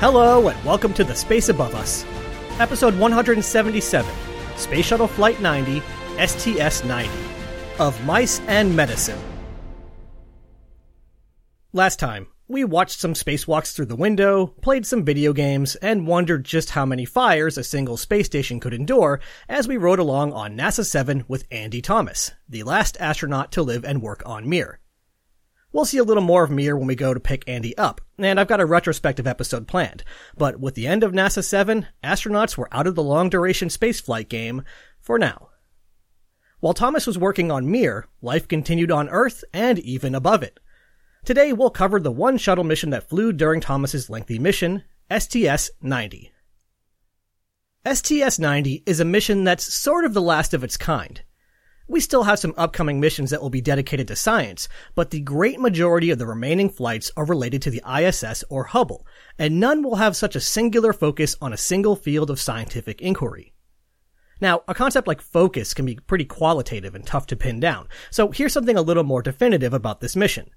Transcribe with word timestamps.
Hello, 0.00 0.46
and 0.46 0.64
welcome 0.64 0.94
to 0.94 1.02
The 1.02 1.16
Space 1.16 1.48
Above 1.48 1.74
Us, 1.74 2.04
episode 2.60 2.96
177 2.96 4.08
Space 4.56 4.86
Shuttle 4.86 5.08
Flight 5.08 5.40
90, 5.40 5.82
STS 6.24 6.84
90, 6.84 7.10
of 7.80 8.06
Mice 8.06 8.38
and 8.46 8.76
Medicine. 8.76 9.18
Last 11.72 11.98
time, 11.98 12.28
we 12.46 12.62
watched 12.62 13.00
some 13.00 13.14
spacewalks 13.14 13.74
through 13.74 13.86
the 13.86 13.96
window, 13.96 14.46
played 14.62 14.86
some 14.86 15.04
video 15.04 15.32
games, 15.32 15.74
and 15.74 16.06
wondered 16.06 16.44
just 16.44 16.70
how 16.70 16.86
many 16.86 17.04
fires 17.04 17.58
a 17.58 17.64
single 17.64 17.96
space 17.96 18.26
station 18.26 18.60
could 18.60 18.74
endure 18.74 19.18
as 19.48 19.66
we 19.66 19.76
rode 19.76 19.98
along 19.98 20.32
on 20.32 20.56
NASA 20.56 20.86
7 20.86 21.24
with 21.26 21.44
Andy 21.50 21.82
Thomas, 21.82 22.30
the 22.48 22.62
last 22.62 22.96
astronaut 23.00 23.50
to 23.50 23.62
live 23.64 23.84
and 23.84 24.00
work 24.00 24.22
on 24.24 24.48
Mir. 24.48 24.78
We'll 25.78 25.84
see 25.84 25.98
a 25.98 26.02
little 26.02 26.24
more 26.24 26.42
of 26.42 26.50
Mir 26.50 26.76
when 26.76 26.88
we 26.88 26.96
go 26.96 27.14
to 27.14 27.20
pick 27.20 27.44
Andy 27.46 27.78
up, 27.78 28.00
and 28.18 28.40
I've 28.40 28.48
got 28.48 28.58
a 28.58 28.66
retrospective 28.66 29.28
episode 29.28 29.68
planned. 29.68 30.02
But 30.36 30.58
with 30.58 30.74
the 30.74 30.88
end 30.88 31.04
of 31.04 31.12
NASA 31.12 31.44
7, 31.44 31.86
astronauts 32.02 32.56
were 32.56 32.68
out 32.72 32.88
of 32.88 32.96
the 32.96 33.02
long 33.04 33.30
duration 33.30 33.68
spaceflight 33.68 34.28
game 34.28 34.64
for 34.98 35.20
now. 35.20 35.50
While 36.58 36.74
Thomas 36.74 37.06
was 37.06 37.16
working 37.16 37.52
on 37.52 37.70
Mir, 37.70 38.08
life 38.20 38.48
continued 38.48 38.90
on 38.90 39.08
Earth 39.08 39.44
and 39.52 39.78
even 39.78 40.16
above 40.16 40.42
it. 40.42 40.58
Today 41.24 41.52
we'll 41.52 41.70
cover 41.70 42.00
the 42.00 42.10
one 42.10 42.38
shuttle 42.38 42.64
mission 42.64 42.90
that 42.90 43.08
flew 43.08 43.32
during 43.32 43.60
Thomas's 43.60 44.10
lengthy 44.10 44.40
mission, 44.40 44.82
STS-90. 45.12 46.30
STS-90 47.86 48.82
is 48.84 48.98
a 48.98 49.04
mission 49.04 49.44
that's 49.44 49.72
sort 49.72 50.04
of 50.04 50.12
the 50.12 50.20
last 50.20 50.54
of 50.54 50.64
its 50.64 50.76
kind. 50.76 51.22
We 51.90 52.00
still 52.00 52.24
have 52.24 52.38
some 52.38 52.52
upcoming 52.58 53.00
missions 53.00 53.30
that 53.30 53.40
will 53.40 53.48
be 53.48 53.62
dedicated 53.62 54.08
to 54.08 54.16
science, 54.16 54.68
but 54.94 55.10
the 55.10 55.20
great 55.20 55.58
majority 55.58 56.10
of 56.10 56.18
the 56.18 56.26
remaining 56.26 56.68
flights 56.68 57.10
are 57.16 57.24
related 57.24 57.62
to 57.62 57.70
the 57.70 57.82
ISS 57.90 58.44
or 58.50 58.64
Hubble, 58.64 59.06
and 59.38 59.58
none 59.58 59.82
will 59.82 59.96
have 59.96 60.14
such 60.14 60.36
a 60.36 60.40
singular 60.40 60.92
focus 60.92 61.34
on 61.40 61.54
a 61.54 61.56
single 61.56 61.96
field 61.96 62.28
of 62.28 62.38
scientific 62.38 63.00
inquiry. 63.00 63.54
Now, 64.38 64.64
a 64.68 64.74
concept 64.74 65.08
like 65.08 65.22
focus 65.22 65.72
can 65.72 65.86
be 65.86 65.96
pretty 65.96 66.26
qualitative 66.26 66.94
and 66.94 67.06
tough 67.06 67.26
to 67.28 67.36
pin 67.36 67.58
down, 67.58 67.88
so 68.10 68.32
here's 68.32 68.52
something 68.52 68.76
a 68.76 68.82
little 68.82 69.02
more 69.02 69.22
definitive 69.22 69.72
about 69.72 70.00
this 70.00 70.14
mission. 70.14 70.50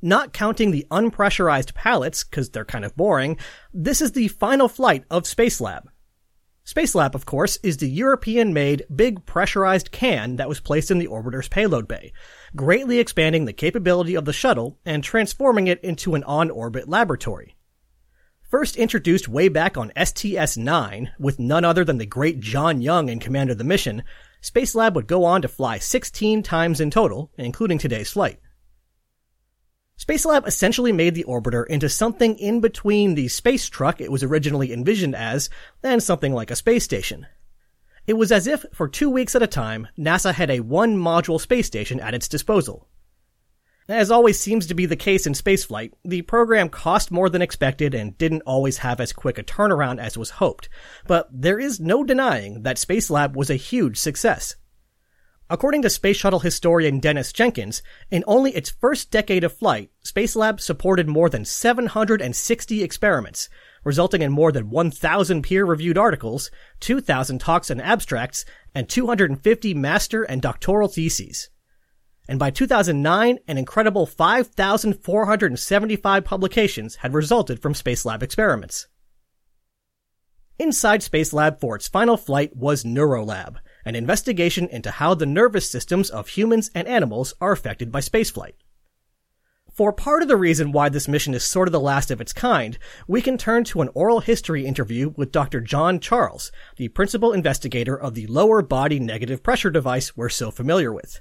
Not 0.00 0.32
counting 0.32 0.70
the 0.70 0.86
unpressurized 0.90 1.74
pallets, 1.74 2.24
cause 2.24 2.48
they're 2.48 2.64
kind 2.64 2.86
of 2.86 2.96
boring, 2.96 3.36
this 3.74 4.00
is 4.00 4.12
the 4.12 4.28
final 4.28 4.66
flight 4.66 5.04
of 5.10 5.24
Spacelab, 5.24 5.88
Spacelab, 6.64 7.14
of 7.14 7.26
course, 7.26 7.58
is 7.62 7.78
the 7.78 7.88
European-made 7.88 8.84
big 8.94 9.24
pressurized 9.26 9.90
can 9.90 10.36
that 10.36 10.48
was 10.48 10.60
placed 10.60 10.90
in 10.90 10.98
the 10.98 11.08
orbiter's 11.08 11.48
payload 11.48 11.88
bay, 11.88 12.12
greatly 12.54 12.98
expanding 12.98 13.44
the 13.44 13.52
capability 13.52 14.14
of 14.14 14.24
the 14.24 14.32
shuttle 14.32 14.78
and 14.84 15.02
transforming 15.02 15.66
it 15.66 15.82
into 15.82 16.14
an 16.14 16.22
on-orbit 16.24 16.88
laboratory. 16.88 17.56
First 18.42 18.76
introduced 18.76 19.28
way 19.28 19.48
back 19.48 19.76
on 19.76 19.92
STS-9 19.96 21.12
with 21.18 21.38
none 21.38 21.64
other 21.64 21.84
than 21.84 21.98
the 21.98 22.06
great 22.06 22.40
John 22.40 22.80
Young 22.80 23.08
in 23.08 23.20
command 23.20 23.50
of 23.50 23.58
the 23.58 23.64
mission, 23.64 24.02
Spacelab 24.42 24.94
would 24.94 25.06
go 25.06 25.24
on 25.24 25.42
to 25.42 25.48
fly 25.48 25.78
16 25.78 26.42
times 26.42 26.80
in 26.80 26.90
total, 26.90 27.30
including 27.36 27.78
today's 27.78 28.10
flight. 28.10 28.40
Spacelab 30.00 30.46
essentially 30.46 30.92
made 30.92 31.14
the 31.14 31.24
orbiter 31.24 31.66
into 31.66 31.90
something 31.90 32.38
in 32.38 32.62
between 32.62 33.14
the 33.14 33.28
space 33.28 33.68
truck 33.68 34.00
it 34.00 34.10
was 34.10 34.22
originally 34.22 34.72
envisioned 34.72 35.14
as 35.14 35.50
and 35.82 36.02
something 36.02 36.32
like 36.32 36.50
a 36.50 36.56
space 36.56 36.84
station. 36.84 37.26
It 38.06 38.14
was 38.14 38.32
as 38.32 38.46
if, 38.46 38.64
for 38.72 38.88
two 38.88 39.10
weeks 39.10 39.34
at 39.34 39.42
a 39.42 39.46
time, 39.46 39.88
NASA 39.98 40.32
had 40.32 40.50
a 40.50 40.60
one 40.60 40.96
module 40.96 41.38
space 41.38 41.66
station 41.66 42.00
at 42.00 42.14
its 42.14 42.28
disposal. 42.28 42.88
As 43.90 44.10
always 44.10 44.40
seems 44.40 44.66
to 44.68 44.74
be 44.74 44.86
the 44.86 44.96
case 44.96 45.26
in 45.26 45.34
spaceflight, 45.34 45.92
the 46.02 46.22
program 46.22 46.70
cost 46.70 47.10
more 47.10 47.28
than 47.28 47.42
expected 47.42 47.92
and 47.92 48.16
didn't 48.16 48.42
always 48.46 48.78
have 48.78 49.00
as 49.00 49.12
quick 49.12 49.36
a 49.36 49.42
turnaround 49.42 50.00
as 50.00 50.16
was 50.16 50.30
hoped, 50.30 50.70
but 51.06 51.28
there 51.30 51.60
is 51.60 51.78
no 51.78 52.04
denying 52.04 52.62
that 52.62 52.78
Spacelab 52.78 53.36
was 53.36 53.50
a 53.50 53.56
huge 53.56 53.98
success. 53.98 54.56
According 55.52 55.82
to 55.82 55.90
space 55.90 56.16
shuttle 56.16 56.38
historian 56.38 57.00
Dennis 57.00 57.32
Jenkins, 57.32 57.82
in 58.08 58.22
only 58.28 58.54
its 58.54 58.70
first 58.70 59.10
decade 59.10 59.42
of 59.42 59.52
flight, 59.52 59.90
Spacelab 60.04 60.60
supported 60.60 61.08
more 61.08 61.28
than 61.28 61.44
760 61.44 62.84
experiments, 62.84 63.48
resulting 63.82 64.22
in 64.22 64.30
more 64.30 64.52
than 64.52 64.70
1,000 64.70 65.42
peer-reviewed 65.42 65.98
articles, 65.98 66.52
2,000 66.78 67.40
talks 67.40 67.68
and 67.68 67.82
abstracts, 67.82 68.44
and 68.76 68.88
250 68.88 69.74
master 69.74 70.22
and 70.22 70.40
doctoral 70.40 70.86
theses. 70.86 71.50
And 72.28 72.38
by 72.38 72.50
2009, 72.50 73.40
an 73.48 73.58
incredible 73.58 74.06
5,475 74.06 76.24
publications 76.24 76.94
had 76.94 77.12
resulted 77.12 77.60
from 77.60 77.74
Spacelab 77.74 78.22
experiments. 78.22 78.86
Inside 80.60 81.00
Spacelab 81.00 81.58
for 81.58 81.74
its 81.74 81.88
final 81.88 82.16
flight 82.16 82.54
was 82.54 82.84
Neurolab, 82.84 83.56
an 83.84 83.94
investigation 83.94 84.68
into 84.68 84.90
how 84.90 85.14
the 85.14 85.26
nervous 85.26 85.68
systems 85.68 86.10
of 86.10 86.28
humans 86.28 86.70
and 86.74 86.86
animals 86.86 87.34
are 87.40 87.52
affected 87.52 87.90
by 87.90 88.00
spaceflight. 88.00 88.54
For 89.72 89.92
part 89.92 90.20
of 90.20 90.28
the 90.28 90.36
reason 90.36 90.72
why 90.72 90.88
this 90.88 91.08
mission 91.08 91.32
is 91.32 91.44
sort 91.44 91.68
of 91.68 91.72
the 91.72 91.80
last 91.80 92.10
of 92.10 92.20
its 92.20 92.32
kind, 92.32 92.76
we 93.08 93.22
can 93.22 93.38
turn 93.38 93.64
to 93.64 93.80
an 93.80 93.88
oral 93.94 94.20
history 94.20 94.66
interview 94.66 95.14
with 95.16 95.32
Dr. 95.32 95.60
John 95.60 96.00
Charles, 96.00 96.52
the 96.76 96.88
principal 96.88 97.32
investigator 97.32 97.98
of 97.98 98.14
the 98.14 98.26
lower 98.26 98.62
body 98.62 99.00
negative 99.00 99.42
pressure 99.42 99.70
device 99.70 100.16
we're 100.16 100.28
so 100.28 100.50
familiar 100.50 100.92
with. 100.92 101.20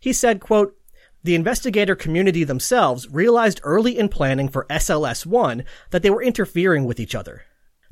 He 0.00 0.12
said, 0.12 0.40
quote, 0.40 0.76
the 1.24 1.34
investigator 1.34 1.94
community 1.94 2.44
themselves 2.44 3.08
realized 3.08 3.60
early 3.62 3.98
in 3.98 4.08
planning 4.08 4.48
for 4.48 4.66
SLS-1 4.70 5.64
that 5.90 6.02
they 6.02 6.10
were 6.10 6.22
interfering 6.22 6.84
with 6.84 6.98
each 6.98 7.14
other. 7.14 7.42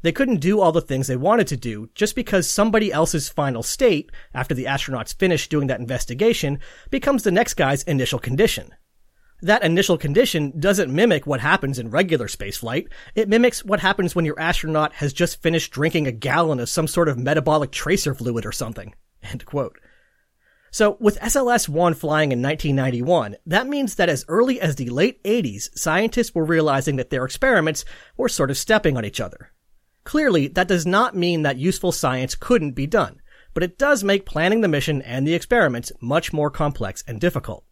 They 0.03 0.13
couldn't 0.13 0.41
do 0.41 0.61
all 0.61 0.73
the 0.73 0.81
things 0.81 1.07
they 1.07 1.17
wanted 1.17 1.47
to 1.49 1.57
do 1.57 1.91
just 1.95 2.15
because 2.15 2.49
somebody 2.49 2.93
else's 2.93 3.29
final 3.29 3.63
state, 3.63 4.11
after 4.33 4.55
the 4.55 4.65
astronauts 4.65 5.15
finish 5.15 5.49
doing 5.49 5.67
that 5.67 5.81
investigation, 5.81 6.59
becomes 6.91 7.23
the 7.23 7.31
next 7.31 7.55
guy's 7.55 7.83
initial 7.85 8.19
condition. 8.19 8.75
That 9.43 9.63
initial 9.63 9.97
condition 9.97 10.59
doesn't 10.59 10.93
mimic 10.93 11.27
what 11.27 11.41
happens 11.41 11.79
in 11.79 11.91
regular 11.91 12.27
spaceflight. 12.27 12.89
It 13.15 13.29
mimics 13.29 13.65
what 13.65 13.81
happens 13.81 14.15
when 14.15 14.27
your 14.27 14.39
astronaut 14.39 14.93
has 14.95 15.13
just 15.13 15.43
finished 15.43 15.73
drinking 15.73 16.07
a 16.07 16.13
gallon 16.13 16.61
of 16.61 16.69
some 16.69 16.87
sort 16.87 17.09
of 17.09 17.19
metabolic 17.19 17.71
tracer 17.71 18.15
fluid 18.15 18.45
or 18.45 18.53
something. 18.53 18.95
End 19.23 19.45
quote. 19.47 19.79
So 20.71 20.97
with 21.01 21.19
SLS-1 21.19 21.97
flying 21.97 22.33
in 22.33 22.43
1991, 22.43 23.37
that 23.47 23.67
means 23.67 23.97
that 23.97 24.09
as 24.09 24.25
early 24.29 24.61
as 24.61 24.77
the 24.77 24.91
late 24.91 25.23
80s, 25.25 25.77
scientists 25.77 26.35
were 26.35 26.45
realizing 26.45 26.97
that 26.97 27.11
their 27.11 27.25
experiments 27.25 27.85
were 28.17 28.29
sort 28.29 28.51
of 28.51 28.59
stepping 28.59 28.97
on 28.97 29.05
each 29.05 29.21
other. 29.21 29.51
Clearly, 30.05 30.49
that 30.49 30.69
does 30.69 30.87
not 30.87 31.17
mean 31.17 31.43
that 31.43 31.59
useful 31.59 31.93
science 31.93 32.35
couldn't 32.35 32.73
be 32.73 32.87
done, 32.87 33.21
but 33.55 33.63
it 33.63 33.79
does 33.79 34.03
make 34.03 34.27
planning 34.27 34.61
the 34.61 34.69
mission 34.69 35.03
and 35.03 35.27
the 35.27 35.35
experiments 35.35 35.93
much 36.01 36.33
more 36.33 36.51
complex 36.51 37.05
and 37.07 37.21
difficult. 37.21 37.65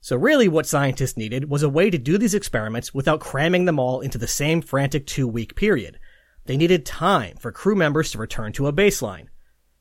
So 0.00 0.16
really 0.16 0.48
what 0.48 0.66
scientists 0.66 1.16
needed 1.16 1.50
was 1.50 1.62
a 1.62 1.68
way 1.68 1.90
to 1.90 1.98
do 1.98 2.18
these 2.18 2.34
experiments 2.34 2.94
without 2.94 3.20
cramming 3.20 3.64
them 3.64 3.78
all 3.78 4.00
into 4.00 4.18
the 4.18 4.28
same 4.28 4.62
frantic 4.62 5.06
two 5.06 5.26
week 5.26 5.56
period. 5.56 5.98
They 6.46 6.56
needed 6.56 6.86
time 6.86 7.36
for 7.36 7.52
crew 7.52 7.74
members 7.74 8.10
to 8.12 8.18
return 8.18 8.52
to 8.52 8.68
a 8.68 8.72
baseline. 8.72 9.26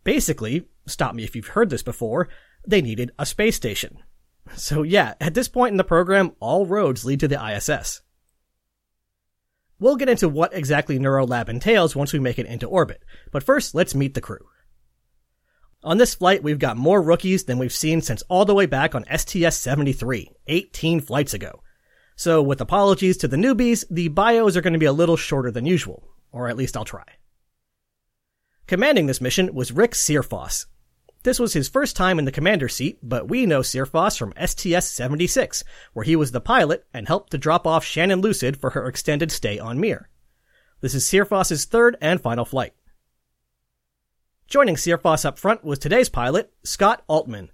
Basically, 0.03 0.67
stop 0.85 1.15
me 1.15 1.23
if 1.23 1.35
you've 1.35 1.47
heard 1.47 1.69
this 1.69 1.83
before, 1.83 2.29
they 2.67 2.81
needed 2.81 3.11
a 3.17 3.25
space 3.25 3.55
station. 3.55 3.99
So 4.55 4.83
yeah, 4.83 5.15
at 5.19 5.33
this 5.33 5.49
point 5.49 5.71
in 5.71 5.77
the 5.77 5.83
program, 5.83 6.31
all 6.39 6.65
roads 6.65 7.03
lead 7.03 7.19
to 7.19 7.27
the 7.27 7.53
ISS. 7.53 8.01
We'll 9.79 9.95
get 9.95 10.09
into 10.09 10.27
what 10.27 10.53
exactly 10.53 10.97
Neurolab 10.97 11.49
entails 11.49 11.95
once 11.95 12.11
we 12.11 12.19
make 12.19 12.39
it 12.39 12.47
into 12.47 12.67
orbit, 12.67 13.03
but 13.31 13.43
first 13.43 13.75
let's 13.75 13.93
meet 13.93 14.15
the 14.15 14.21
crew. 14.21 14.47
On 15.83 15.97
this 15.97 16.15
flight, 16.15 16.41
we've 16.41 16.57
got 16.57 16.77
more 16.77 17.01
rookies 17.01 17.43
than 17.43 17.59
we've 17.59 17.71
seen 17.71 18.01
since 18.01 18.23
all 18.23 18.45
the 18.45 18.55
way 18.55 18.65
back 18.65 18.95
on 18.95 19.05
STS-73, 19.05 20.27
18 20.47 20.99
flights 21.01 21.35
ago. 21.35 21.61
So 22.15 22.41
with 22.41 22.59
apologies 22.59 23.17
to 23.17 23.27
the 23.27 23.37
newbies, 23.37 23.85
the 23.91 24.07
bios 24.07 24.57
are 24.57 24.61
going 24.61 24.73
to 24.73 24.79
be 24.79 24.87
a 24.87 24.91
little 24.91 25.17
shorter 25.17 25.51
than 25.51 25.67
usual, 25.67 26.03
or 26.31 26.49
at 26.49 26.57
least 26.57 26.75
I'll 26.75 26.83
try. 26.83 27.05
Commanding 28.65 29.05
this 29.05 29.21
mission 29.21 29.53
was 29.53 29.71
Rick 29.71 29.91
Searfoss, 29.91 30.65
this 31.27 31.39
was 31.39 31.51
his 31.51 31.67
first 31.67 31.97
time 31.97 32.19
in 32.19 32.23
the 32.25 32.31
commander 32.31 32.69
seat, 32.69 32.99
but 33.03 33.27
we 33.27 33.45
know 33.45 33.59
Searfoss 33.59 34.17
from 34.17 34.31
STS-76, 34.37 35.61
where 35.91 36.05
he 36.05 36.15
was 36.15 36.31
the 36.31 36.39
pilot 36.39 36.85
and 36.93 37.05
helped 37.05 37.31
to 37.31 37.37
drop 37.37 37.67
off 37.67 37.83
Shannon 37.83 38.21
Lucid 38.21 38.55
for 38.55 38.69
her 38.69 38.87
extended 38.87 39.29
stay 39.29 39.59
on 39.59 39.77
Mir. 39.77 40.07
This 40.79 40.95
is 40.95 41.03
Searfoss's 41.03 41.65
third 41.65 41.97
and 41.99 42.21
final 42.21 42.45
flight. 42.45 42.73
Joining 44.47 44.77
Searfoss 44.77 45.25
up 45.25 45.37
front 45.37 45.65
was 45.65 45.79
today's 45.79 46.07
pilot, 46.07 46.53
Scott 46.63 47.03
Altman. 47.09 47.51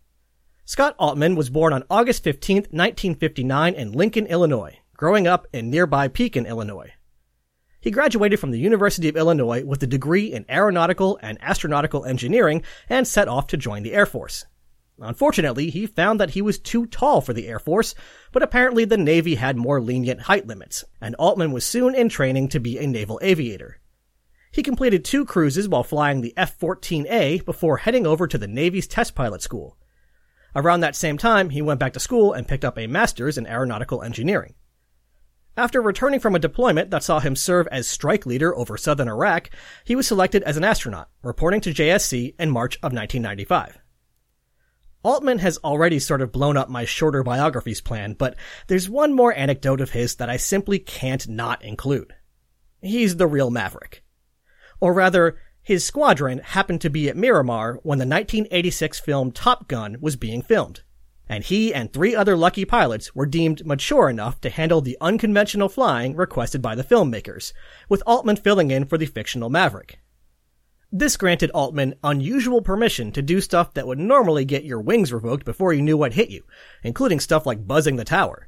Scott 0.65 0.95
Altman 0.99 1.33
was 1.33 1.49
born 1.49 1.73
on 1.73 1.83
August 1.89 2.23
15, 2.23 2.57
1959 2.69 3.73
in 3.73 3.91
Lincoln, 3.91 4.27
Illinois, 4.27 4.77
growing 4.95 5.25
up 5.25 5.47
in 5.51 5.71
nearby 5.71 6.07
Pekin, 6.07 6.45
Illinois. 6.45 6.91
He 7.83 7.91
graduated 7.91 8.39
from 8.39 8.51
the 8.51 8.61
University 8.61 9.09
of 9.09 9.17
Illinois 9.17 9.65
with 9.65 9.83
a 9.83 9.87
degree 9.87 10.31
in 10.31 10.45
aeronautical 10.49 11.19
and 11.21 11.37
astronautical 11.41 12.07
engineering 12.07 12.63
and 12.87 13.05
set 13.05 13.27
off 13.27 13.47
to 13.47 13.57
join 13.57 13.83
the 13.83 13.91
Air 13.91 14.05
Force. 14.05 14.45
Unfortunately, 14.99 15.69
he 15.69 15.85
found 15.85 16.17
that 16.17 16.29
he 16.29 16.41
was 16.41 16.57
too 16.57 16.85
tall 16.85 17.19
for 17.19 17.33
the 17.33 17.45
Air 17.45 17.59
Force, 17.59 17.93
but 18.31 18.41
apparently 18.41 18.85
the 18.85 18.95
Navy 18.95 19.35
had 19.35 19.57
more 19.57 19.81
lenient 19.81 20.21
height 20.21 20.47
limits, 20.47 20.85
and 21.01 21.13
Altman 21.15 21.51
was 21.51 21.65
soon 21.65 21.93
in 21.93 22.07
training 22.07 22.47
to 22.49 22.59
be 22.61 22.77
a 22.77 22.87
naval 22.87 23.19
aviator. 23.21 23.81
He 24.49 24.63
completed 24.63 25.03
two 25.03 25.25
cruises 25.25 25.67
while 25.67 25.83
flying 25.83 26.21
the 26.21 26.33
F-14A 26.37 27.43
before 27.43 27.79
heading 27.79 28.07
over 28.07 28.27
to 28.27 28.37
the 28.37 28.47
Navy's 28.47 28.87
test 28.87 29.13
pilot 29.13 29.41
school. 29.41 29.75
Around 30.55 30.79
that 30.79 30.95
same 30.95 31.17
time, 31.17 31.49
he 31.49 31.61
went 31.61 31.81
back 31.81 31.91
to 31.93 31.99
school 31.99 32.31
and 32.31 32.47
picked 32.47 32.63
up 32.63 32.79
a 32.79 32.87
master's 32.87 33.37
in 33.37 33.45
aeronautical 33.45 34.03
engineering. 34.03 34.53
After 35.55 35.81
returning 35.81 36.19
from 36.19 36.33
a 36.33 36.39
deployment 36.39 36.89
that 36.89 37.03
saw 37.03 37.19
him 37.19 37.35
serve 37.35 37.67
as 37.67 37.87
strike 37.87 38.25
leader 38.25 38.55
over 38.57 38.75
southern 38.75 39.07
Iraq, 39.07 39.51
he 39.85 39.95
was 39.95 40.07
selected 40.07 40.41
as 40.43 40.57
an 40.57 40.63
astronaut, 40.63 41.09
reporting 41.21 41.61
to 41.61 41.73
JSC 41.73 42.33
in 42.39 42.49
March 42.49 42.75
of 42.77 42.91
1995. 42.91 43.77
Altman 45.03 45.39
has 45.39 45.59
already 45.59 45.99
sort 45.99 46.21
of 46.21 46.31
blown 46.31 46.57
up 46.57 46.69
my 46.69 46.85
shorter 46.85 47.23
biographies 47.23 47.81
plan, 47.81 48.13
but 48.13 48.35
there's 48.67 48.89
one 48.89 49.13
more 49.13 49.35
anecdote 49.35 49.81
of 49.81 49.91
his 49.91 50.15
that 50.15 50.29
I 50.29 50.37
simply 50.37 50.79
can't 50.79 51.27
not 51.27 51.63
include. 51.63 52.15
He's 52.81 53.17
the 53.17 53.27
real 53.27 53.51
maverick. 53.51 54.03
Or 54.79 54.91
rather, 54.91 55.37
his 55.61 55.85
squadron 55.85 56.39
happened 56.39 56.81
to 56.81 56.89
be 56.89 57.09
at 57.09 57.17
Miramar 57.17 57.79
when 57.83 57.99
the 57.99 58.07
1986 58.07 58.99
film 59.01 59.31
Top 59.31 59.67
Gun 59.67 59.97
was 60.01 60.15
being 60.15 60.41
filmed. 60.41 60.81
And 61.29 61.43
he 61.43 61.73
and 61.73 61.91
three 61.91 62.15
other 62.15 62.35
lucky 62.35 62.65
pilots 62.65 63.15
were 63.15 63.25
deemed 63.25 63.65
mature 63.65 64.09
enough 64.09 64.41
to 64.41 64.49
handle 64.49 64.81
the 64.81 64.97
unconventional 64.99 65.69
flying 65.69 66.15
requested 66.15 66.61
by 66.61 66.75
the 66.75 66.83
filmmakers, 66.83 67.53
with 67.87 68.03
Altman 68.05 68.35
filling 68.35 68.71
in 68.71 68.85
for 68.85 68.97
the 68.97 69.05
fictional 69.05 69.49
Maverick. 69.49 69.99
This 70.91 71.17
granted 71.17 71.49
Altman 71.51 71.95
unusual 72.03 72.61
permission 72.61 73.11
to 73.13 73.21
do 73.23 73.41
stuff 73.41 73.73
that 73.73 73.87
would 73.87 73.97
normally 73.97 74.45
get 74.45 74.63
your 74.63 74.79
wings 74.79 75.11
revoked 75.11 75.43
before 75.43 75.73
you 75.73 75.81
knew 75.81 75.97
what 75.97 76.13
hit 76.13 76.29
you, 76.29 76.43
including 76.83 77.19
stuff 77.19 77.47
like 77.47 77.65
buzzing 77.65 77.95
the 77.95 78.03
tower. 78.03 78.47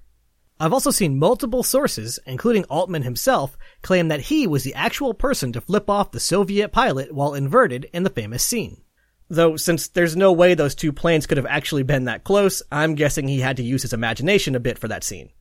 I've 0.59 0.71
also 0.71 0.91
seen 0.91 1.19
multiple 1.19 1.63
sources, 1.63 2.19
including 2.25 2.63
Altman 2.65 3.01
himself, 3.01 3.57
claim 3.81 4.09
that 4.09 4.21
he 4.21 4.47
was 4.47 4.63
the 4.63 4.73
actual 4.73 5.13
person 5.13 5.51
to 5.53 5.59
flip 5.59 5.89
off 5.89 6.11
the 6.11 6.19
Soviet 6.19 6.71
pilot 6.71 7.13
while 7.13 7.33
inverted 7.33 7.89
in 7.91 8.03
the 8.03 8.09
famous 8.09 8.43
scene. 8.43 8.81
Though, 9.27 9.57
since 9.57 9.87
there's 9.87 10.15
no 10.15 10.31
way 10.31 10.53
those 10.53 10.75
two 10.75 10.93
planes 10.93 11.25
could 11.25 11.37
have 11.37 11.47
actually 11.47 11.83
been 11.83 12.05
that 12.05 12.23
close, 12.23 12.61
I'm 12.71 12.95
guessing 12.95 13.27
he 13.27 13.39
had 13.39 13.57
to 13.57 13.63
use 13.63 13.81
his 13.81 13.93
imagination 13.93 14.55
a 14.55 14.59
bit 14.59 14.77
for 14.77 14.87
that 14.87 15.03
scene. 15.03 15.31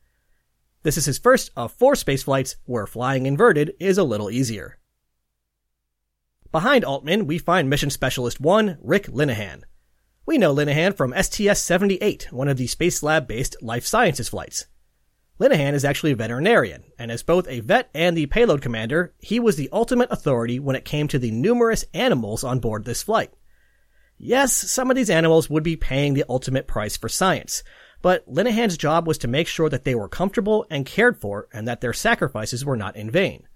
This 0.81 0.97
is 0.97 1.05
his 1.05 1.17
first 1.17 1.51
of 1.55 1.71
four 1.71 1.95
space 1.95 2.23
flights 2.23 2.55
where 2.65 2.87
flying 2.87 3.25
inverted 3.25 3.73
is 3.79 3.97
a 3.97 4.03
little 4.03 4.31
easier. 4.31 4.79
Behind 6.51 6.85
Altman, 6.85 7.27
we 7.27 7.37
find 7.37 7.69
Mission 7.69 7.89
Specialist 7.89 8.39
1, 8.39 8.77
Rick 8.81 9.07
Linnehan. 9.07 9.63
We 10.25 10.37
know 10.37 10.55
Linnehan 10.55 10.95
from 10.95 11.11
STS-78, 11.11 12.31
one 12.31 12.47
of 12.47 12.57
the 12.57 12.67
Space 12.67 13.03
Lab-based 13.03 13.57
life 13.61 13.85
sciences 13.85 14.29
flights. 14.29 14.65
Linnehan 15.39 15.73
is 15.73 15.83
actually 15.83 16.13
a 16.13 16.15
veterinarian, 16.15 16.83
and 16.97 17.11
as 17.11 17.21
both 17.21 17.47
a 17.47 17.59
vet 17.59 17.89
and 17.93 18.15
the 18.15 18.25
payload 18.27 18.61
commander, 18.61 19.13
he 19.19 19.39
was 19.39 19.57
the 19.57 19.69
ultimate 19.73 20.09
authority 20.11 20.59
when 20.59 20.75
it 20.75 20.85
came 20.85 21.07
to 21.09 21.19
the 21.19 21.29
numerous 21.29 21.83
animals 21.93 22.43
on 22.43 22.59
board 22.59 22.85
this 22.85 23.03
flight. 23.03 23.33
Yes, 24.17 24.53
some 24.53 24.89
of 24.89 24.95
these 24.95 25.09
animals 25.09 25.49
would 25.49 25.63
be 25.63 25.75
paying 25.75 26.13
the 26.13 26.25
ultimate 26.29 26.67
price 26.67 26.95
for 26.95 27.09
science, 27.09 27.63
but 28.01 28.23
Linnehan's 28.27 28.77
job 28.77 29.07
was 29.07 29.17
to 29.19 29.27
make 29.27 29.47
sure 29.47 29.69
that 29.69 29.83
they 29.83 29.95
were 29.95 30.07
comfortable 30.07 30.65
and 30.69 30.85
cared 30.85 31.19
for 31.19 31.47
and 31.51 31.67
that 31.67 31.81
their 31.81 31.93
sacrifices 31.93 32.63
were 32.63 32.77
not 32.77 32.95
in 32.95 33.11
vain. 33.11 33.47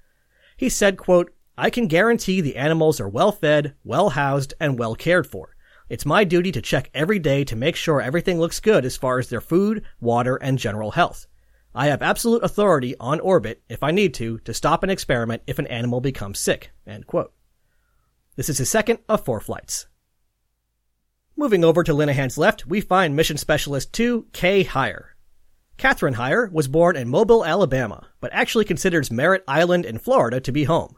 He 0.58 0.70
said, 0.70 0.98
quote, 0.98 1.34
I 1.58 1.70
can 1.70 1.88
guarantee 1.88 2.42
the 2.42 2.58
animals 2.58 3.00
are 3.00 3.10
well 3.10 3.32
fed, 3.32 3.76
well 3.84 4.10
housed, 4.10 4.54
and 4.60 4.80
well 4.80 4.96
cared 4.96 5.28
for. 5.28 5.56
It's 5.90 6.06
my 6.06 6.24
duty 6.24 6.52
to 6.52 6.62
check 6.62 6.90
every 6.94 7.20
day 7.20 7.44
to 7.46 7.56
make 7.56 7.76
sure 7.76 8.02
everything 8.02 8.40
looks 8.40 8.60
good 8.60 8.86
as 8.86 8.98
far 8.98 9.20
as 9.20 9.30
their 9.30 9.42
food, 9.42 9.84
water, 10.00 10.36
and 10.36 10.60
general 10.60 10.92
health. 10.92 11.28
I 11.74 11.88
have 11.88 12.02
absolute 12.02 12.44
authority 12.44 12.96
on 13.00 13.20
orbit, 13.20 13.62
if 13.70 13.84
I 13.84 13.92
need 13.92 14.14
to, 14.16 14.40
to 14.40 14.54
stop 14.54 14.84
an 14.84 14.90
experiment 14.90 15.44
if 15.48 15.60
an 15.60 15.68
animal 15.68 16.02
becomes 16.02 16.40
sick. 16.40 16.72
This 18.36 18.50
is 18.50 18.58
his 18.58 18.70
second 18.70 19.00
of 19.10 19.26
four 19.26 19.42
flights. 19.42 19.88
Moving 21.40 21.64
over 21.64 21.86
to 21.86 21.94
Linnehan's 21.94 22.38
left, 22.38 22.66
we 22.66 22.82
find 22.82 23.16
Mission 23.16 23.38
Specialist 23.38 23.94
2, 23.94 24.26
Kay 24.34 24.64
Hire. 24.64 25.16
Kathryn 25.78 26.16
Hire 26.16 26.50
was 26.52 26.68
born 26.68 26.98
in 26.98 27.08
Mobile, 27.08 27.46
Alabama, 27.46 28.10
but 28.20 28.34
actually 28.34 28.66
considers 28.66 29.10
Merritt 29.10 29.46
Island 29.48 29.86
in 29.86 30.00
Florida 30.00 30.42
to 30.42 30.52
be 30.52 30.66
home. 30.66 30.98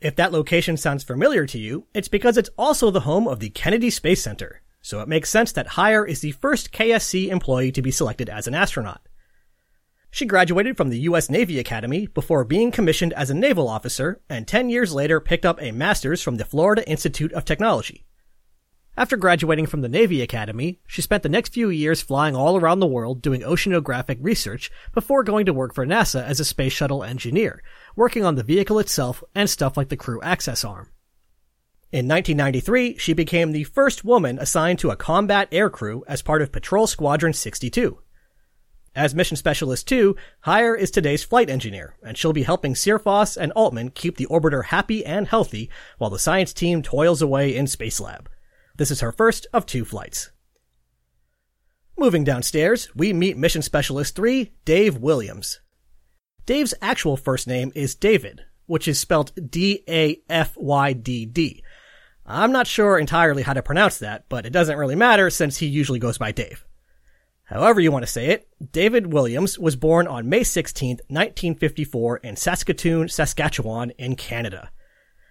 If 0.00 0.16
that 0.16 0.32
location 0.32 0.78
sounds 0.78 1.04
familiar 1.04 1.44
to 1.44 1.58
you, 1.58 1.88
it's 1.92 2.08
because 2.08 2.38
it's 2.38 2.48
also 2.56 2.90
the 2.90 3.00
home 3.00 3.28
of 3.28 3.38
the 3.38 3.50
Kennedy 3.50 3.90
Space 3.90 4.22
Center, 4.22 4.62
so 4.80 5.00
it 5.00 5.08
makes 5.08 5.28
sense 5.28 5.52
that 5.52 5.66
Hire 5.66 6.06
is 6.06 6.22
the 6.22 6.32
first 6.32 6.72
KSC 6.72 7.28
employee 7.28 7.72
to 7.72 7.82
be 7.82 7.90
selected 7.90 8.30
as 8.30 8.46
an 8.46 8.54
astronaut. 8.54 9.06
She 10.10 10.24
graduated 10.24 10.78
from 10.78 10.88
the 10.88 11.00
U.S. 11.00 11.28
Navy 11.28 11.58
Academy 11.58 12.06
before 12.06 12.44
being 12.44 12.70
commissioned 12.70 13.12
as 13.12 13.28
a 13.28 13.34
naval 13.34 13.68
officer, 13.68 14.22
and 14.30 14.48
10 14.48 14.70
years 14.70 14.94
later 14.94 15.20
picked 15.20 15.44
up 15.44 15.60
a 15.60 15.70
master's 15.70 16.22
from 16.22 16.36
the 16.36 16.46
Florida 16.46 16.88
Institute 16.88 17.34
of 17.34 17.44
Technology. 17.44 18.06
After 18.98 19.18
graduating 19.18 19.66
from 19.66 19.82
the 19.82 19.90
Navy 19.90 20.22
Academy, 20.22 20.80
she 20.86 21.02
spent 21.02 21.22
the 21.22 21.28
next 21.28 21.52
few 21.52 21.68
years 21.68 22.00
flying 22.00 22.34
all 22.34 22.56
around 22.56 22.80
the 22.80 22.86
world 22.86 23.20
doing 23.20 23.42
oceanographic 23.42 24.16
research 24.20 24.70
before 24.94 25.22
going 25.22 25.44
to 25.44 25.52
work 25.52 25.74
for 25.74 25.84
NASA 25.84 26.24
as 26.24 26.40
a 26.40 26.46
space 26.46 26.72
shuttle 26.72 27.04
engineer, 27.04 27.62
working 27.94 28.24
on 28.24 28.36
the 28.36 28.42
vehicle 28.42 28.78
itself 28.78 29.22
and 29.34 29.50
stuff 29.50 29.76
like 29.76 29.90
the 29.90 29.98
crew 29.98 30.22
access 30.22 30.64
arm. 30.64 30.88
In 31.92 32.08
1993, 32.08 32.96
she 32.96 33.12
became 33.12 33.52
the 33.52 33.64
first 33.64 34.02
woman 34.02 34.38
assigned 34.38 34.78
to 34.78 34.90
a 34.90 34.96
combat 34.96 35.48
air 35.52 35.68
crew 35.68 36.02
as 36.08 36.22
part 36.22 36.40
of 36.40 36.50
Patrol 36.50 36.86
Squadron 36.86 37.34
62. 37.34 37.98
As 38.94 39.14
Mission 39.14 39.36
Specialist 39.36 39.86
2, 39.88 40.16
Hire 40.40 40.74
is 40.74 40.90
today's 40.90 41.22
flight 41.22 41.50
engineer, 41.50 41.96
and 42.02 42.16
she'll 42.16 42.32
be 42.32 42.44
helping 42.44 42.72
Searfoss 42.72 43.36
and 43.36 43.52
Altman 43.52 43.90
keep 43.90 44.16
the 44.16 44.26
orbiter 44.26 44.64
happy 44.64 45.04
and 45.04 45.28
healthy 45.28 45.68
while 45.98 46.08
the 46.08 46.18
science 46.18 46.54
team 46.54 46.82
toils 46.82 47.20
away 47.20 47.54
in 47.54 47.66
Space 47.66 48.00
Lab. 48.00 48.30
This 48.76 48.90
is 48.90 49.00
her 49.00 49.12
first 49.12 49.46
of 49.52 49.64
two 49.66 49.84
flights. 49.84 50.30
Moving 51.98 52.24
downstairs, 52.24 52.88
we 52.94 53.14
meet 53.14 53.38
Mission 53.38 53.62
Specialist 53.62 54.14
3, 54.14 54.52
Dave 54.66 54.98
Williams. 54.98 55.60
Dave's 56.44 56.74
actual 56.82 57.16
first 57.16 57.46
name 57.46 57.72
is 57.74 57.94
David, 57.94 58.42
which 58.66 58.86
is 58.86 58.98
spelled 58.98 59.32
D-A-F-Y-D-D. 59.50 60.22
I'm 62.26 62.52
not 62.52 62.66
sure 62.66 62.98
entirely 62.98 63.42
how 63.42 63.54
to 63.54 63.62
pronounce 63.62 63.98
that, 64.00 64.28
but 64.28 64.44
it 64.44 64.52
doesn't 64.52 64.76
really 64.76 64.94
matter 64.94 65.30
since 65.30 65.56
he 65.56 65.66
usually 65.66 65.98
goes 65.98 66.18
by 66.18 66.32
Dave. 66.32 66.66
However 67.44 67.80
you 67.80 67.92
want 67.92 68.02
to 68.04 68.10
say 68.10 68.26
it, 68.26 68.48
David 68.72 69.12
Williams 69.12 69.58
was 69.58 69.76
born 69.76 70.06
on 70.06 70.28
May 70.28 70.42
16, 70.42 70.96
1954 71.08 72.16
in 72.18 72.36
Saskatoon, 72.36 73.08
Saskatchewan 73.08 73.90
in 73.92 74.16
Canada. 74.16 74.70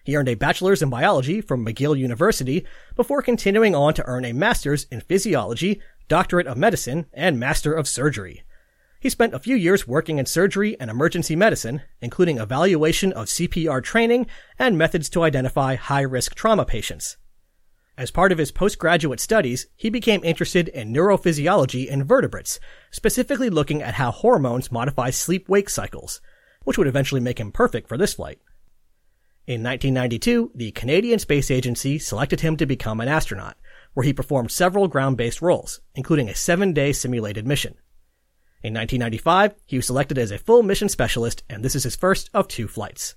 He 0.06 0.16
earned 0.16 0.30
a 0.30 0.36
bachelor's 0.36 0.84
in 0.84 0.92
biology 0.92 1.42
from 1.42 1.66
McGill 1.66 1.98
University 1.98 2.64
before 2.96 3.24
continuing 3.24 3.74
on 3.74 3.96
to 3.96 4.06
earn 4.06 4.24
a 4.24 4.34
master's 4.34 4.86
in 4.92 5.02
physiology, 5.02 5.82
doctorate 6.08 6.46
of 6.46 6.58
medicine, 6.58 7.08
and 7.12 7.40
master 7.40 7.74
of 7.74 7.88
surgery. 7.88 8.44
He 9.00 9.10
spent 9.10 9.34
a 9.34 9.40
few 9.40 9.56
years 9.56 9.88
working 9.88 10.20
in 10.20 10.28
surgery 10.28 10.80
and 10.80 10.92
emergency 10.92 11.36
medicine, 11.36 11.82
including 12.02 12.38
evaluation 12.38 13.14
of 13.14 13.26
CPR 13.26 13.84
training 13.84 14.28
and 14.60 14.78
methods 14.78 15.10
to 15.10 15.24
identify 15.24 15.74
high-risk 15.74 16.36
trauma 16.36 16.66
patients. 16.66 17.18
As 17.98 18.12
part 18.12 18.32
of 18.32 18.38
his 18.38 18.52
postgraduate 18.52 19.20
studies, 19.20 19.66
he 19.76 19.90
became 19.90 20.24
interested 20.24 20.68
in 20.68 20.94
neurophysiology 20.94 21.88
in 21.88 22.04
vertebrates, 22.04 22.60
specifically 22.92 23.50
looking 23.50 23.82
at 23.82 23.96
how 23.96 24.12
hormones 24.12 24.72
modify 24.72 25.10
sleep-wake 25.10 25.70
cycles, 25.70 26.22
which 26.64 26.78
would 26.78 26.88
eventually 26.88 27.22
make 27.22 27.40
him 27.40 27.52
perfect 27.52 27.88
for 27.88 27.98
this 27.98 28.14
flight. 28.14 28.40
In 29.48 29.62
1992, 29.62 30.54
the 30.56 30.72
Canadian 30.72 31.20
Space 31.20 31.52
Agency 31.52 32.00
selected 32.00 32.42
him 32.42 32.58
to 32.58 32.66
become 32.66 33.00
an 33.00 33.08
astronaut, 33.08 33.58
where 33.94 34.04
he 34.04 34.12
performed 34.12 34.50
several 34.50 34.88
ground-based 34.88 35.40
roles, 35.40 35.82
including 35.94 36.30
a 36.30 36.36
seven-day 36.36 36.94
simulated 36.94 37.46
mission. 37.46 37.76
In 38.64 38.74
1995, 38.74 39.54
he 39.68 39.76
was 39.78 39.86
selected 39.86 40.18
as 40.18 40.32
a 40.32 40.40
full 40.40 40.64
mission 40.64 40.90
specialist, 40.90 41.44
and 41.48 41.64
this 41.64 41.76
is 41.76 41.84
his 41.84 41.96
first 41.96 42.32
of 42.34 42.48
two 42.48 42.68
flights. 42.68 43.16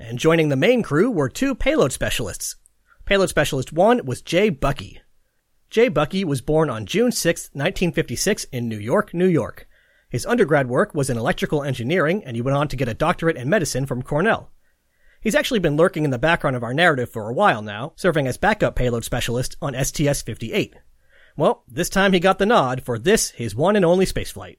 And 0.00 0.18
joining 0.18 0.48
the 0.48 0.56
main 0.56 0.82
crew 0.82 1.08
were 1.08 1.28
two 1.28 1.54
payload 1.54 1.92
specialists. 1.92 2.56
Payload 3.04 3.28
specialist 3.28 3.72
one 3.72 4.04
was 4.04 4.22
Jay 4.22 4.50
Buckey. 4.50 5.00
Jay 5.70 5.88
Buckey 5.88 6.24
was 6.24 6.40
born 6.40 6.68
on 6.68 6.84
June 6.84 7.12
6, 7.12 7.50
1956 7.52 8.44
in 8.50 8.68
New 8.68 8.78
York, 8.78 9.14
New 9.14 9.28
York. 9.28 9.68
His 10.08 10.26
undergrad 10.26 10.68
work 10.68 10.94
was 10.96 11.10
in 11.10 11.16
electrical 11.16 11.62
engineering, 11.62 12.24
and 12.24 12.34
he 12.34 12.42
went 12.42 12.56
on 12.56 12.66
to 12.68 12.76
get 12.76 12.88
a 12.88 12.94
doctorate 12.94 13.36
in 13.36 13.48
medicine 13.48 13.86
from 13.86 14.02
Cornell. 14.02 14.50
He's 15.24 15.34
actually 15.34 15.60
been 15.60 15.78
lurking 15.78 16.04
in 16.04 16.10
the 16.10 16.18
background 16.18 16.54
of 16.54 16.62
our 16.62 16.74
narrative 16.74 17.08
for 17.08 17.30
a 17.30 17.32
while 17.32 17.62
now, 17.62 17.94
serving 17.96 18.26
as 18.26 18.36
backup 18.36 18.76
payload 18.76 19.04
specialist 19.04 19.56
on 19.62 19.72
STS-58. 19.72 20.74
Well, 21.34 21.64
this 21.66 21.88
time 21.88 22.12
he 22.12 22.20
got 22.20 22.38
the 22.38 22.44
nod 22.44 22.82
for 22.82 22.98
this, 22.98 23.30
his 23.30 23.54
one 23.54 23.74
and 23.74 23.86
only 23.86 24.04
spaceflight. 24.04 24.58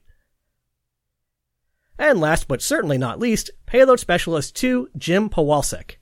And 1.98 2.20
last 2.20 2.48
but 2.48 2.60
certainly 2.60 2.98
not 2.98 3.20
least, 3.20 3.50
Payload 3.64 4.00
Specialist 4.00 4.56
2, 4.56 4.90
Jim 4.98 5.30
Pawelczyk. 5.30 5.96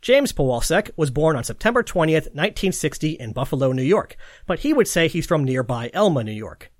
James 0.00 0.32
Pawelczyk 0.32 0.90
was 0.96 1.10
born 1.10 1.34
on 1.34 1.42
September 1.42 1.82
20th, 1.82 2.30
1960 2.34 3.12
in 3.12 3.32
Buffalo, 3.32 3.72
New 3.72 3.82
York, 3.82 4.16
but 4.46 4.60
he 4.60 4.72
would 4.72 4.86
say 4.86 5.08
he's 5.08 5.26
from 5.26 5.44
nearby 5.44 5.90
Elma, 5.94 6.22
New 6.22 6.30
York. 6.30 6.70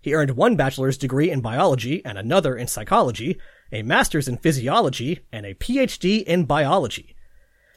He 0.00 0.14
earned 0.14 0.32
one 0.32 0.54
bachelor's 0.54 0.96
degree 0.96 1.30
in 1.30 1.40
biology 1.40 2.04
and 2.04 2.16
another 2.16 2.56
in 2.56 2.68
psychology, 2.68 3.38
a 3.72 3.82
master's 3.82 4.28
in 4.28 4.38
physiology, 4.38 5.20
and 5.32 5.46
a 5.46 5.54
PhD 5.54 6.22
in 6.22 6.44
biology. 6.44 7.14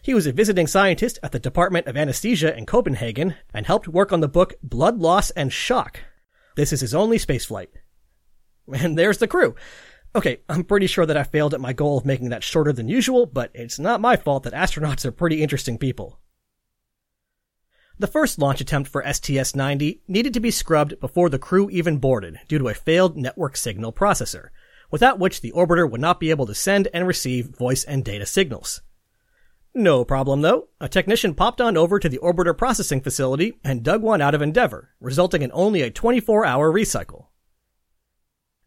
He 0.01 0.13
was 0.13 0.27
a 0.27 0.33
visiting 0.33 0.67
scientist 0.67 1.17
at 1.23 1.31
the 1.31 1.39
Department 1.39 1.88
of 1.88 1.95
Anesthesia 1.95 2.55
in 2.57 2.65
Copenhagen 2.65 3.35
and 3.53 3.65
helped 3.65 3.88
work 3.88 4.12
on 4.12 4.19
the 4.19 4.27
book 4.27 4.53
Blood 4.62 5.00
Loss 5.00 5.31
and 5.31 5.51
Shock. 5.51 6.01
This 6.55 6.73
is 6.73 6.81
his 6.81 6.93
only 6.93 7.17
spaceflight. 7.17 7.69
And 8.73 8.97
there's 8.97 9.17
the 9.17 9.27
crew. 9.27 9.55
Okay, 10.15 10.39
I'm 10.47 10.63
pretty 10.63 10.88
sure 10.88 11.05
that 11.05 11.17
I 11.17 11.23
failed 11.23 11.53
at 11.53 11.59
my 11.59 11.73
goal 11.73 11.97
of 11.97 12.05
making 12.05 12.29
that 12.29 12.43
shorter 12.43 12.71
than 12.71 12.88
usual, 12.88 13.25
but 13.25 13.51
it's 13.53 13.77
not 13.77 14.00
my 14.00 14.15
fault 14.15 14.43
that 14.43 14.53
astronauts 14.53 15.03
are 15.05 15.12
pretty 15.12 15.41
interesting 15.41 15.77
people. 15.77 16.19
The 18.00 18.07
first 18.07 18.39
launch 18.39 18.62
attempt 18.62 18.89
for 18.89 19.03
STS-90 19.03 20.00
needed 20.07 20.33
to 20.33 20.39
be 20.39 20.51
scrubbed 20.51 21.00
before 21.00 21.29
the 21.29 21.39
crew 21.39 21.69
even 21.71 21.97
boarded 21.97 22.39
due 22.47 22.59
to 22.59 22.69
a 22.69 22.73
failed 22.73 23.17
network 23.17 23.57
signal 23.57 23.91
processor, 23.91 24.50
without 24.93 25.17
which 25.17 25.41
the 25.41 25.51
orbiter 25.53 25.89
would 25.89 26.00
not 26.00 26.19
be 26.19 26.29
able 26.29 26.45
to 26.45 26.53
send 26.53 26.88
and 26.93 27.07
receive 27.07 27.47
voice 27.47 27.83
and 27.83 28.05
data 28.05 28.27
signals. 28.27 28.81
No 29.73 30.05
problem 30.05 30.41
though. 30.41 30.67
A 30.79 30.88
technician 30.88 31.33
popped 31.33 31.59
on 31.59 31.75
over 31.75 31.97
to 31.97 32.07
the 32.07 32.19
orbiter 32.19 32.55
processing 32.55 33.01
facility 33.01 33.57
and 33.63 33.81
dug 33.81 34.03
one 34.03 34.21
out 34.21 34.35
of 34.35 34.43
Endeavour, 34.43 34.91
resulting 35.00 35.41
in 35.41 35.50
only 35.51 35.81
a 35.81 35.89
24 35.89 36.45
hour 36.45 36.71
recycle. 36.71 37.25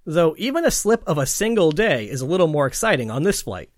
Though 0.04 0.34
even 0.36 0.64
a 0.64 0.70
slip 0.72 1.04
of 1.06 1.16
a 1.16 1.26
single 1.26 1.70
day 1.70 2.06
is 2.10 2.22
a 2.22 2.26
little 2.26 2.48
more 2.48 2.66
exciting 2.66 3.08
on 3.08 3.22
this 3.22 3.42
flight. 3.42 3.70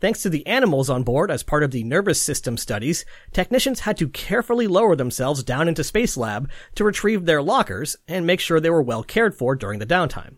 Thanks 0.00 0.22
to 0.22 0.30
the 0.30 0.46
animals 0.46 0.88
on 0.88 1.02
board 1.02 1.30
as 1.30 1.42
part 1.42 1.62
of 1.62 1.72
the 1.72 1.84
nervous 1.84 2.22
system 2.22 2.56
studies, 2.56 3.04
technicians 3.32 3.80
had 3.80 3.98
to 3.98 4.08
carefully 4.08 4.66
lower 4.66 4.96
themselves 4.96 5.44
down 5.44 5.68
into 5.68 5.84
Space 5.84 6.16
Lab 6.16 6.48
to 6.74 6.84
retrieve 6.84 7.26
their 7.26 7.42
lockers 7.42 7.98
and 8.08 8.26
make 8.26 8.40
sure 8.40 8.60
they 8.60 8.70
were 8.70 8.80
well 8.80 9.02
cared 9.02 9.36
for 9.36 9.54
during 9.54 9.78
the 9.78 9.84
downtime. 9.84 10.36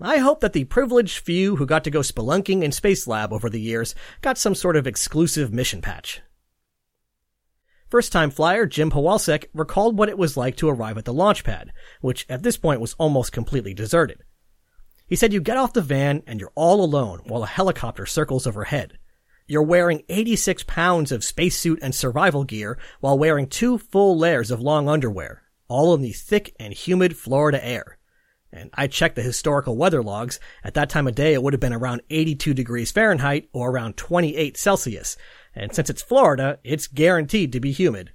I 0.00 0.18
hope 0.18 0.40
that 0.40 0.52
the 0.52 0.64
privileged 0.64 1.18
few 1.18 1.56
who 1.56 1.66
got 1.66 1.82
to 1.82 1.90
go 1.90 2.00
spelunking 2.00 2.62
in 2.62 2.70
Space 2.70 3.08
Lab 3.08 3.32
over 3.32 3.50
the 3.50 3.60
years 3.60 3.96
got 4.20 4.38
some 4.38 4.54
sort 4.54 4.76
of 4.76 4.86
exclusive 4.86 5.52
mission 5.52 5.82
patch. 5.82 6.20
First 7.88 8.12
time 8.12 8.30
flyer 8.30 8.64
Jim 8.64 8.92
Pawelczyk 8.92 9.46
recalled 9.52 9.98
what 9.98 10.08
it 10.08 10.16
was 10.16 10.36
like 10.36 10.56
to 10.58 10.68
arrive 10.68 10.98
at 10.98 11.04
the 11.04 11.12
launch 11.12 11.42
pad, 11.42 11.72
which 12.00 12.26
at 12.28 12.44
this 12.44 12.56
point 12.56 12.80
was 12.80 12.94
almost 12.94 13.32
completely 13.32 13.74
deserted. 13.74 14.22
He 15.08 15.16
said 15.16 15.32
you 15.32 15.40
get 15.40 15.56
off 15.56 15.72
the 15.72 15.80
van 15.80 16.22
and 16.28 16.38
you're 16.38 16.52
all 16.54 16.84
alone 16.84 17.22
while 17.24 17.42
a 17.42 17.48
helicopter 17.48 18.06
circles 18.06 18.46
overhead. 18.46 18.98
You're 19.48 19.62
wearing 19.62 20.04
86 20.08 20.62
pounds 20.64 21.10
of 21.10 21.24
spacesuit 21.24 21.80
and 21.82 21.92
survival 21.92 22.44
gear 22.44 22.78
while 23.00 23.18
wearing 23.18 23.48
two 23.48 23.78
full 23.78 24.16
layers 24.16 24.52
of 24.52 24.60
long 24.60 24.88
underwear, 24.88 25.42
all 25.66 25.92
in 25.94 26.02
the 26.02 26.12
thick 26.12 26.54
and 26.60 26.72
humid 26.72 27.16
Florida 27.16 27.64
air. 27.66 27.97
And 28.52 28.70
I 28.74 28.86
checked 28.86 29.16
the 29.16 29.22
historical 29.22 29.76
weather 29.76 30.02
logs. 30.02 30.40
At 30.64 30.74
that 30.74 30.88
time 30.88 31.06
of 31.06 31.14
day, 31.14 31.34
it 31.34 31.42
would 31.42 31.52
have 31.52 31.60
been 31.60 31.72
around 31.72 32.02
82 32.08 32.54
degrees 32.54 32.90
Fahrenheit 32.90 33.48
or 33.52 33.70
around 33.70 33.96
28 33.96 34.56
Celsius. 34.56 35.16
And 35.54 35.74
since 35.74 35.90
it's 35.90 36.02
Florida, 36.02 36.58
it's 36.64 36.86
guaranteed 36.86 37.52
to 37.52 37.60
be 37.60 37.72
humid. 37.72 38.12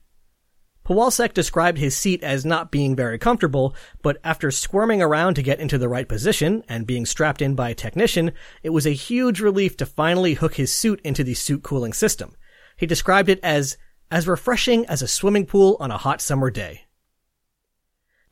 Pawelczyk 0.85 1.33
described 1.33 1.77
his 1.77 1.95
seat 1.95 2.21
as 2.23 2.43
not 2.43 2.71
being 2.71 2.93
very 2.93 3.17
comfortable, 3.17 3.73
but 4.01 4.17
after 4.23 4.51
squirming 4.51 5.01
around 5.01 5.35
to 5.35 5.43
get 5.43 5.59
into 5.59 5.77
the 5.77 5.87
right 5.87 6.09
position 6.09 6.61
and 6.67 6.85
being 6.85 7.05
strapped 7.05 7.41
in 7.41 7.55
by 7.55 7.69
a 7.69 7.75
technician, 7.75 8.33
it 8.63 8.71
was 8.71 8.85
a 8.85 8.91
huge 8.91 9.39
relief 9.39 9.77
to 9.77 9.85
finally 9.85 10.33
hook 10.33 10.55
his 10.55 10.73
suit 10.73 10.99
into 11.05 11.23
the 11.23 11.35
suit 11.35 11.63
cooling 11.63 11.93
system. 11.93 12.35
He 12.75 12.85
described 12.85 13.29
it 13.29 13.39
as 13.43 13.77
as 14.11 14.27
refreshing 14.27 14.85
as 14.85 15.01
a 15.01 15.07
swimming 15.07 15.45
pool 15.45 15.77
on 15.79 15.89
a 15.89 15.97
hot 15.97 16.21
summer 16.21 16.51
day. 16.51 16.82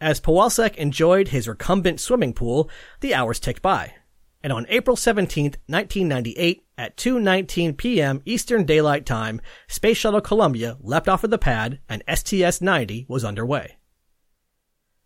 As 0.01 0.19
Pawelczyk 0.19 0.75
enjoyed 0.75 1.29
his 1.29 1.47
recumbent 1.47 2.01
swimming 2.01 2.33
pool, 2.33 2.69
the 2.99 3.13
hours 3.15 3.39
ticked 3.39 3.61
by 3.61 3.93
and 4.43 4.51
on 4.51 4.65
April 4.69 4.95
17, 4.95 5.43
1998, 5.67 6.65
at 6.77 6.97
2.19 6.97 7.77
p.m. 7.77 8.21
Eastern 8.25 8.65
Daylight 8.65 9.05
Time, 9.05 9.39
Space 9.67 9.97
Shuttle 9.97 10.21
Columbia 10.21 10.77
leapt 10.81 11.07
off 11.07 11.23
of 11.23 11.29
the 11.29 11.37
pad 11.37 11.79
and 11.87 12.03
STS-90 12.07 13.07
was 13.07 13.23
underway. 13.23 13.77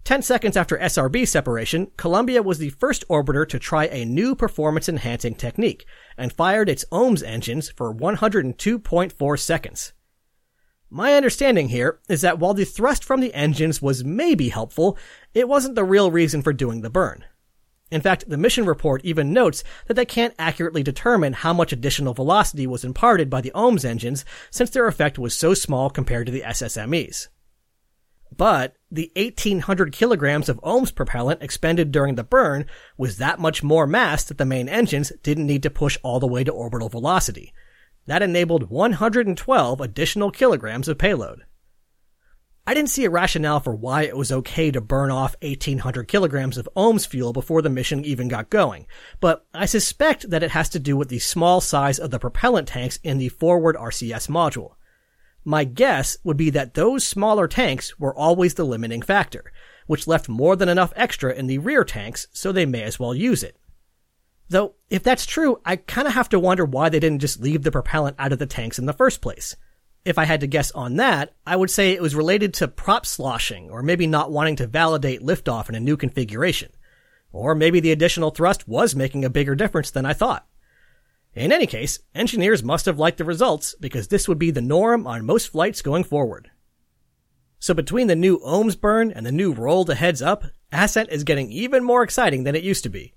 Ten 0.05 0.21
seconds 0.21 0.55
after 0.55 0.77
SRB 0.77 1.27
separation, 1.27 1.87
Columbia 1.97 2.43
was 2.43 2.59
the 2.59 2.69
first 2.69 3.03
orbiter 3.09 3.47
to 3.49 3.59
try 3.59 3.85
a 3.85 4.05
new 4.05 4.35
performance-enhancing 4.35 5.35
technique 5.35 5.85
and 6.15 6.31
fired 6.31 6.69
its 6.69 6.85
OMS 6.91 7.23
engines 7.23 7.71
for 7.71 7.93
102.4 7.93 9.39
seconds. 9.39 9.93
My 10.89 11.13
understanding 11.13 11.69
here 11.69 11.99
is 12.07 12.21
that 12.21 12.39
while 12.39 12.53
the 12.53 12.65
thrust 12.65 13.03
from 13.03 13.19
the 13.19 13.33
engines 13.33 13.81
was 13.81 14.03
maybe 14.03 14.49
helpful, 14.49 14.97
it 15.33 15.47
wasn't 15.47 15.75
the 15.75 15.83
real 15.83 16.11
reason 16.11 16.41
for 16.41 16.53
doing 16.53 16.81
the 16.81 16.89
burn. 16.89 17.25
In 17.91 18.01
fact, 18.01 18.29
the 18.29 18.37
mission 18.37 18.65
report 18.65 19.03
even 19.03 19.33
notes 19.33 19.63
that 19.87 19.93
they 19.93 20.05
can't 20.05 20.33
accurately 20.39 20.83
determine 20.83 21.33
how 21.33 21.53
much 21.53 21.71
additional 21.71 22.13
velocity 22.13 22.65
was 22.65 22.83
imparted 22.83 23.29
by 23.29 23.41
the 23.41 23.51
OMS 23.53 23.85
engines 23.85 24.25
since 24.49 24.69
their 24.69 24.87
effect 24.87 25.19
was 25.19 25.35
so 25.35 25.53
small 25.53 25.89
compared 25.89 26.25
to 26.25 26.31
the 26.31 26.41
SSMEs. 26.41 27.27
But 28.35 28.75
the 28.91 29.11
1800 29.15 29.93
kilograms 29.93 30.49
of 30.49 30.59
OMS 30.61 30.93
propellant 30.93 31.41
expended 31.41 31.91
during 31.91 32.15
the 32.15 32.23
burn 32.23 32.65
was 32.97 33.17
that 33.17 33.39
much 33.39 33.63
more 33.63 33.87
mass 33.87 34.23
that 34.25 34.37
the 34.37 34.45
main 34.45 34.67
engines 34.67 35.11
didn't 35.23 35.47
need 35.47 35.63
to 35.63 35.69
push 35.69 35.97
all 36.03 36.19
the 36.19 36.27
way 36.27 36.43
to 36.43 36.51
orbital 36.51 36.89
velocity. 36.89 37.53
That 38.07 38.21
enabled 38.21 38.69
112 38.69 39.81
additional 39.81 40.31
kilograms 40.31 40.87
of 40.87 40.97
payload. 40.97 41.43
I 42.67 42.73
didn't 42.73 42.89
see 42.89 43.05
a 43.05 43.11
rationale 43.11 43.59
for 43.59 43.75
why 43.75 44.03
it 44.03 44.17
was 44.17 44.31
okay 44.31 44.71
to 44.71 44.81
burn 44.81 45.11
off 45.11 45.35
1800 45.43 46.07
kilograms 46.07 46.57
of 46.57 46.67
OMS 46.75 47.05
fuel 47.05 47.31
before 47.31 47.61
the 47.61 47.69
mission 47.69 48.03
even 48.03 48.27
got 48.27 48.49
going, 48.49 48.87
but 49.19 49.45
I 49.53 49.67
suspect 49.67 50.31
that 50.31 50.41
it 50.41 50.51
has 50.51 50.69
to 50.69 50.79
do 50.79 50.97
with 50.97 51.09
the 51.09 51.19
small 51.19 51.61
size 51.61 51.99
of 51.99 52.09
the 52.09 52.17
propellant 52.17 52.67
tanks 52.67 52.97
in 53.03 53.19
the 53.19 53.29
forward 53.29 53.75
RCS 53.75 54.27
module. 54.29 54.75
My 55.43 55.63
guess 55.63 56.17
would 56.23 56.37
be 56.37 56.49
that 56.51 56.73
those 56.73 57.05
smaller 57.05 57.47
tanks 57.47 57.99
were 57.99 58.15
always 58.15 58.55
the 58.55 58.65
limiting 58.65 59.03
factor, 59.03 59.51
which 59.85 60.07
left 60.07 60.27
more 60.27 60.55
than 60.55 60.69
enough 60.69 60.91
extra 60.95 61.35
in 61.35 61.45
the 61.45 61.59
rear 61.59 61.83
tanks, 61.83 62.25
so 62.33 62.51
they 62.51 62.65
may 62.65 62.81
as 62.81 62.99
well 62.99 63.13
use 63.13 63.43
it. 63.43 63.59
Though, 64.49 64.75
if 64.89 65.03
that's 65.03 65.25
true, 65.25 65.59
I 65.65 65.77
kinda 65.77 66.11
have 66.11 66.29
to 66.29 66.39
wonder 66.39 66.65
why 66.65 66.89
they 66.89 66.99
didn't 66.99 67.19
just 67.19 67.41
leave 67.41 67.63
the 67.63 67.71
propellant 67.71 68.15
out 68.19 68.31
of 68.31 68.39
the 68.39 68.45
tanks 68.45 68.77
in 68.77 68.85
the 68.85 68.93
first 68.93 69.21
place 69.21 69.55
if 70.05 70.19
I 70.19 70.25
had 70.25 70.41
to 70.41 70.47
guess 70.47 70.71
on 70.71 70.97
that, 70.97 71.33
I 71.47 71.55
would 71.55 71.71
say 71.71 71.91
it 71.91 72.01
was 72.01 72.15
related 72.15 72.53
to 72.55 72.67
prop 72.67 73.07
sloshing, 73.07 73.71
or 73.71 73.81
maybe 73.81 74.05
not 74.05 74.31
wanting 74.31 74.55
to 74.57 74.67
validate 74.67 75.21
liftoff 75.21 75.67
in 75.67 75.75
a 75.75 75.79
new 75.79 75.97
configuration. 75.97 76.71
Or 77.33 77.55
maybe 77.55 77.79
the 77.79 77.91
additional 77.91 78.29
thrust 78.29 78.67
was 78.67 78.95
making 78.95 79.25
a 79.25 79.31
bigger 79.31 79.55
difference 79.55 79.89
than 79.89 80.05
I 80.05 80.13
thought. 80.13 80.47
In 81.33 81.51
any 81.51 81.65
case, 81.65 81.99
engineers 82.13 82.63
must 82.63 82.85
have 82.85 82.99
liked 82.99 83.17
the 83.17 83.25
results 83.25 83.75
because 83.79 84.07
this 84.07 84.27
would 84.27 84.39
be 84.39 84.51
the 84.51 84.61
norm 84.61 85.05
on 85.07 85.25
most 85.25 85.51
flights 85.51 85.81
going 85.81 86.03
forward. 86.03 86.51
So 87.59 87.73
between 87.73 88.07
the 88.07 88.15
new 88.15 88.39
OMS 88.45 88.79
burn 88.79 89.11
and 89.11 89.25
the 89.25 89.31
new 89.31 89.53
roll 89.53 89.85
to 89.85 89.95
heads 89.95 90.21
up, 90.21 90.45
Ascent 90.71 91.09
is 91.09 91.23
getting 91.23 91.51
even 91.51 91.83
more 91.83 92.03
exciting 92.03 92.43
than 92.43 92.55
it 92.55 92.63
used 92.63 92.83
to 92.83 92.89
be. 92.89 93.14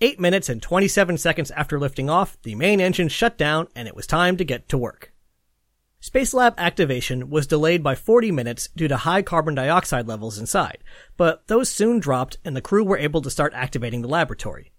8 0.00 0.20
minutes 0.20 0.48
and 0.48 0.62
27 0.62 1.18
seconds 1.18 1.50
after 1.50 1.78
lifting 1.78 2.08
off, 2.08 2.38
the 2.42 2.54
main 2.54 2.80
engine 2.80 3.08
shut 3.08 3.36
down 3.36 3.66
and 3.74 3.88
it 3.88 3.96
was 3.96 4.06
time 4.06 4.36
to 4.36 4.44
get 4.44 4.68
to 4.68 4.78
work. 4.78 5.12
Spacelab 6.00 6.54
activation 6.56 7.28
was 7.28 7.48
delayed 7.48 7.82
by 7.82 7.96
40 7.96 8.30
minutes 8.30 8.68
due 8.76 8.86
to 8.86 8.98
high 8.98 9.22
carbon 9.22 9.56
dioxide 9.56 10.06
levels 10.06 10.38
inside, 10.38 10.78
but 11.16 11.44
those 11.48 11.68
soon 11.68 11.98
dropped 11.98 12.38
and 12.44 12.54
the 12.54 12.60
crew 12.60 12.84
were 12.84 12.96
able 12.96 13.20
to 13.22 13.30
start 13.30 13.52
activating 13.54 14.02
the 14.02 14.08
laboratory. 14.08 14.70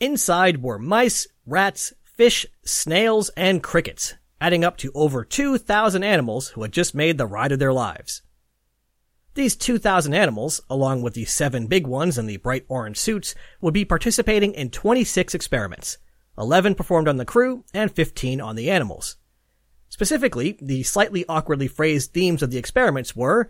Inside 0.00 0.60
were 0.60 0.80
mice, 0.80 1.28
rats, 1.46 1.92
fish, 2.02 2.44
snails, 2.64 3.28
and 3.36 3.62
crickets, 3.62 4.14
adding 4.40 4.64
up 4.64 4.76
to 4.78 4.90
over 4.96 5.24
2,000 5.24 6.02
animals 6.02 6.48
who 6.48 6.62
had 6.62 6.72
just 6.72 6.96
made 6.96 7.18
the 7.18 7.26
ride 7.26 7.52
of 7.52 7.60
their 7.60 7.72
lives. 7.72 8.22
These 9.34 9.56
2,000 9.56 10.14
animals, 10.14 10.60
along 10.70 11.02
with 11.02 11.14
the 11.14 11.24
seven 11.24 11.66
big 11.66 11.88
ones 11.88 12.18
in 12.18 12.26
the 12.26 12.36
bright 12.36 12.64
orange 12.68 12.98
suits, 12.98 13.34
would 13.60 13.74
be 13.74 13.84
participating 13.84 14.54
in 14.54 14.70
26 14.70 15.34
experiments. 15.34 15.98
11 16.38 16.76
performed 16.76 17.08
on 17.08 17.16
the 17.16 17.24
crew 17.24 17.64
and 17.74 17.90
15 17.90 18.40
on 18.40 18.54
the 18.54 18.70
animals. 18.70 19.16
Specifically, 19.88 20.56
the 20.60 20.84
slightly 20.84 21.24
awkwardly 21.28 21.66
phrased 21.66 22.12
themes 22.12 22.42
of 22.42 22.50
the 22.50 22.58
experiments 22.58 23.16
were 23.16 23.48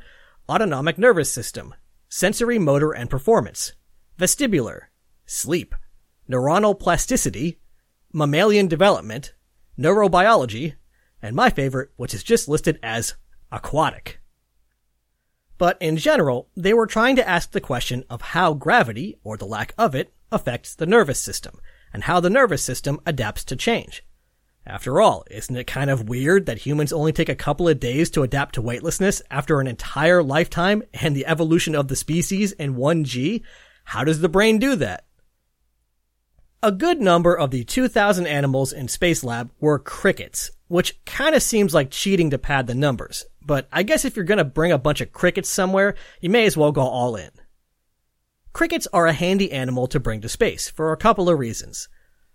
autonomic 0.48 0.98
nervous 0.98 1.30
system, 1.30 1.74
sensory 2.08 2.58
motor 2.58 2.92
and 2.92 3.10
performance, 3.10 3.72
vestibular, 4.18 4.84
sleep, 5.26 5.74
neuronal 6.28 6.78
plasticity, 6.78 7.60
mammalian 8.12 8.68
development, 8.68 9.34
neurobiology, 9.78 10.74
and 11.20 11.36
my 11.36 11.50
favorite, 11.50 11.90
which 11.96 12.14
is 12.14 12.22
just 12.22 12.48
listed 12.48 12.78
as 12.82 13.14
aquatic. 13.50 14.20
But 15.56 15.76
in 15.80 15.96
general, 15.96 16.48
they 16.56 16.74
were 16.74 16.86
trying 16.86 17.16
to 17.16 17.28
ask 17.28 17.52
the 17.52 17.60
question 17.60 18.04
of 18.10 18.20
how 18.20 18.54
gravity, 18.54 19.18
or 19.22 19.36
the 19.36 19.46
lack 19.46 19.72
of 19.78 19.94
it, 19.94 20.12
affects 20.32 20.74
the 20.74 20.86
nervous 20.86 21.20
system, 21.20 21.60
and 21.92 22.04
how 22.04 22.20
the 22.20 22.30
nervous 22.30 22.62
system 22.62 23.00
adapts 23.06 23.44
to 23.44 23.56
change. 23.56 24.04
After 24.66 25.00
all, 25.00 25.24
isn't 25.30 25.56
it 25.56 25.66
kind 25.66 25.90
of 25.90 26.08
weird 26.08 26.46
that 26.46 26.58
humans 26.58 26.92
only 26.92 27.12
take 27.12 27.28
a 27.28 27.34
couple 27.34 27.68
of 27.68 27.78
days 27.78 28.10
to 28.10 28.22
adapt 28.22 28.54
to 28.54 28.62
weightlessness 28.62 29.20
after 29.30 29.60
an 29.60 29.66
entire 29.66 30.22
lifetime 30.22 30.82
and 30.94 31.14
the 31.14 31.26
evolution 31.26 31.74
of 31.74 31.88
the 31.88 31.96
species 31.96 32.52
in 32.52 32.74
1G? 32.74 33.42
How 33.84 34.04
does 34.04 34.20
the 34.20 34.28
brain 34.28 34.58
do 34.58 34.74
that? 34.76 35.04
A 36.62 36.72
good 36.72 36.98
number 36.98 37.36
of 37.36 37.50
the 37.50 37.62
2,000 37.62 38.26
animals 38.26 38.72
in 38.72 38.88
Space 38.88 39.22
Lab 39.22 39.50
were 39.60 39.78
crickets, 39.78 40.50
which 40.68 41.04
kinda 41.04 41.40
seems 41.40 41.74
like 41.74 41.90
cheating 41.90 42.30
to 42.30 42.38
pad 42.38 42.66
the 42.66 42.74
numbers. 42.74 43.26
But 43.44 43.68
I 43.72 43.82
guess 43.82 44.04
if 44.04 44.16
you're 44.16 44.24
gonna 44.24 44.44
bring 44.44 44.72
a 44.72 44.78
bunch 44.78 45.00
of 45.00 45.12
crickets 45.12 45.48
somewhere, 45.48 45.94
you 46.20 46.30
may 46.30 46.46
as 46.46 46.56
well 46.56 46.72
go 46.72 46.82
all 46.82 47.16
in. 47.16 47.30
Crickets 48.52 48.86
are 48.92 49.06
a 49.06 49.12
handy 49.12 49.50
animal 49.52 49.86
to 49.88 50.00
bring 50.00 50.20
to 50.20 50.28
space 50.28 50.68
for 50.70 50.92
a 50.92 50.96
couple 50.96 51.28
of 51.28 51.38
reasons. 51.38 51.88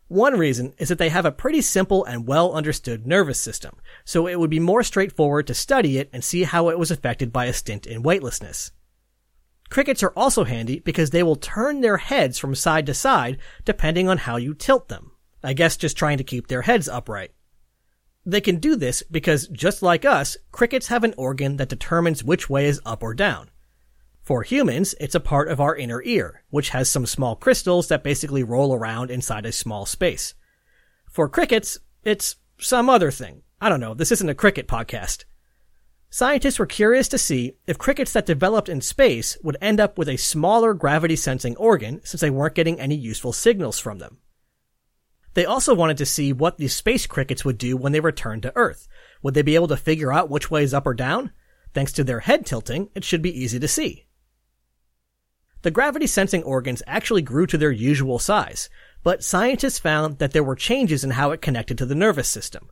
One 0.10 0.38
reason 0.38 0.74
is 0.78 0.90
that 0.90 0.98
they 0.98 1.10
have 1.10 1.26
a 1.26 1.32
pretty 1.32 1.62
simple 1.62 2.04
and 2.04 2.28
well 2.28 2.54
understood 2.54 3.08
nervous 3.08 3.40
system, 3.40 3.78
so 4.04 4.28
it 4.28 4.40
would 4.40 4.50
be 4.50 4.60
more 4.60 4.84
straightforward 4.84 5.48
to 5.48 5.54
study 5.54 5.98
it 5.98 6.10
and 6.12 6.24
see 6.24 6.44
how 6.44 6.70
it 6.70 6.80
was 6.80 6.92
affected 6.92 7.32
by 7.32 7.46
a 7.46 7.54
stint 7.54 7.86
in 7.86 8.02
weightlessness. 8.02 8.72
Crickets 9.70 10.02
are 10.02 10.14
also 10.16 10.46
handy 10.46 10.80
because 10.80 11.12
they 11.12 11.22
will 11.22 11.36
turn 11.36 11.82
their 11.82 11.98
heads 11.98 12.40
from 12.40 12.56
side 12.56 12.88
to 12.88 12.94
side 12.94 13.38
depending 13.66 14.10
on 14.10 14.18
how 14.18 14.36
you 14.36 14.54
tilt 14.54 14.90
them. 14.90 15.12
I 15.44 15.54
guess 15.54 15.78
just 15.78 15.96
trying 15.96 16.18
to 16.18 16.24
keep 16.24 16.48
their 16.48 16.64
heads 16.64 16.90
upright. 16.90 17.32
They 18.26 18.42
can 18.42 18.58
do 18.58 18.76
this 18.76 19.02
because 19.04 19.48
just 19.48 19.82
like 19.82 20.06
us, 20.06 20.38
crickets 20.52 20.88
have 20.88 21.04
an 21.04 21.14
organ 21.18 21.58
that 21.58 21.70
determines 21.70 22.24
which 22.24 22.50
way 22.50 22.66
is 22.66 22.82
up 22.86 23.02
or 23.02 23.14
down. 23.14 23.50
For 24.22 24.44
humans, 24.44 24.94
it's 25.00 25.16
a 25.16 25.20
part 25.20 25.48
of 25.50 25.60
our 25.60 25.76
inner 25.76 26.04
ear, 26.04 26.44
which 26.50 26.70
has 26.70 26.90
some 26.90 27.06
small 27.06 27.36
crystals 27.36 27.88
that 27.88 28.04
basically 28.04 28.44
roll 28.44 28.76
around 28.76 29.10
inside 29.10 29.46
a 29.46 29.52
small 29.52 29.86
space. 29.86 30.36
For 31.10 31.28
crickets, 31.28 31.80
it's 32.04 32.36
some 32.60 32.90
other 32.90 33.10
thing. 33.10 33.42
I 33.60 33.70
don't 33.70 33.80
know, 33.80 33.94
this 33.94 34.12
isn't 34.12 34.30
a 34.30 34.36
cricket 34.36 34.68
podcast. 34.68 35.26
Scientists 36.12 36.60
were 36.60 36.66
curious 36.66 37.08
to 37.08 37.18
see 37.18 37.54
if 37.68 37.78
crickets 37.78 38.14
that 38.14 38.26
developed 38.26 38.70
in 38.70 38.82
space 38.82 39.38
would 39.44 39.58
end 39.62 39.80
up 39.80 39.98
with 39.98 40.10
a 40.10 40.18
smaller 40.18 40.74
gravity 40.74 41.16
sensing 41.16 41.56
organ 41.58 42.02
since 42.04 42.22
they 42.22 42.30
weren't 42.30 42.56
getting 42.56 42.80
any 42.80 42.96
useful 42.96 43.34
signals 43.34 43.80
from 43.80 44.00
them. 44.00 44.18
They 45.34 45.46
also 45.46 45.74
wanted 45.74 45.98
to 45.98 46.06
see 46.06 46.34
what 46.34 46.58
these 46.58 46.74
space 46.74 47.06
crickets 47.06 47.46
would 47.46 47.58
do 47.58 47.78
when 47.78 47.92
they 47.92 48.00
returned 48.00 48.44
to 48.44 48.56
Earth. 48.56 48.88
Would 49.22 49.34
they 49.34 49.42
be 49.42 49.56
able 49.56 49.68
to 49.68 49.78
figure 49.78 50.12
out 50.12 50.30
which 50.30 50.50
way 50.50 50.64
is 50.64 50.74
up 50.74 50.88
or 50.88 50.94
down? 50.94 51.32
Thanks 51.74 51.92
to 51.94 52.04
their 52.04 52.22
head 52.22 52.46
tilting, 52.46 52.90
it 52.96 53.04
should 53.04 53.22
be 53.22 53.38
easy 53.38 53.60
to 53.60 53.68
see. 53.68 54.08
The 55.62 55.72
gravity 55.72 56.08
sensing 56.08 56.44
organs 56.44 56.82
actually 56.88 57.22
grew 57.22 57.46
to 57.48 57.58
their 57.58 57.72
usual 57.72 58.18
size, 58.18 58.70
but 59.04 59.24
scientists 59.24 59.78
found 59.78 60.20
that 60.20 60.32
there 60.32 60.44
were 60.44 60.56
changes 60.56 61.04
in 61.04 61.12
how 61.12 61.32
it 61.32 61.42
connected 61.42 61.78
to 61.78 61.86
the 61.86 61.96
nervous 61.96 62.30
system. 62.30 62.70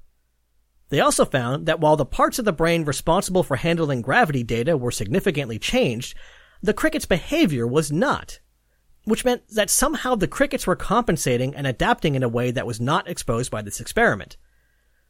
They 0.90 1.02
also 1.02 1.26
found 1.26 1.66
that 1.66 1.82
while 1.82 1.98
the 1.98 2.06
parts 2.06 2.40
of 2.40 2.46
the 2.46 2.54
brain 2.54 2.86
responsible 2.86 3.44
for 3.44 3.58
handling 3.58 4.02
gravity 4.02 4.42
data 4.44 4.78
were 4.78 4.92
significantly 4.92 5.60
changed, 5.60 6.16
the 6.62 6.74
cricket's 6.74 7.06
behavior 7.06 7.68
was 7.68 7.92
not. 7.92 8.40
Which 9.08 9.24
meant 9.24 9.48
that 9.52 9.70
somehow 9.70 10.16
the 10.16 10.28
crickets 10.28 10.68
were 10.68 10.76
compensating 10.76 11.56
and 11.56 11.66
adapting 11.66 12.16
in 12.16 12.24
a 12.24 12.28
way 12.28 12.52
that 12.52 12.68
was 12.68 12.82
not 12.82 13.08
exposed 13.08 13.50
by 13.50 13.62
this 13.62 13.80
experiment. 13.80 14.36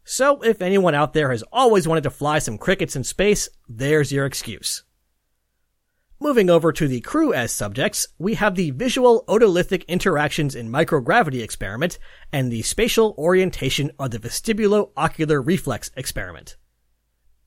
So 0.04 0.40
if 0.44 0.62
anyone 0.62 0.94
out 0.94 1.14
there 1.14 1.32
has 1.32 1.44
always 1.52 1.88
wanted 1.88 2.04
to 2.04 2.12
fly 2.12 2.38
some 2.38 2.60
crickets 2.60 2.96
in 2.96 3.04
space, 3.04 3.50
there's 3.68 4.12
your 4.12 4.28
excuse. 4.28 4.84
Moving 6.20 6.48
over 6.48 6.72
to 6.72 6.88
the 6.88 7.02
crew 7.02 7.34
as 7.34 7.52
subjects, 7.52 8.08
we 8.20 8.36
have 8.36 8.54
the 8.54 8.70
visual 8.70 9.26
otolithic 9.28 9.88
interactions 9.88 10.54
in 10.54 10.70
microgravity 10.70 11.42
experiment 11.42 11.98
and 12.32 12.52
the 12.52 12.62
spatial 12.62 13.16
orientation 13.18 13.90
of 13.98 14.12
the 14.12 14.20
vestibulo-ocular 14.20 15.42
reflex 15.42 15.90
experiment. 15.98 16.56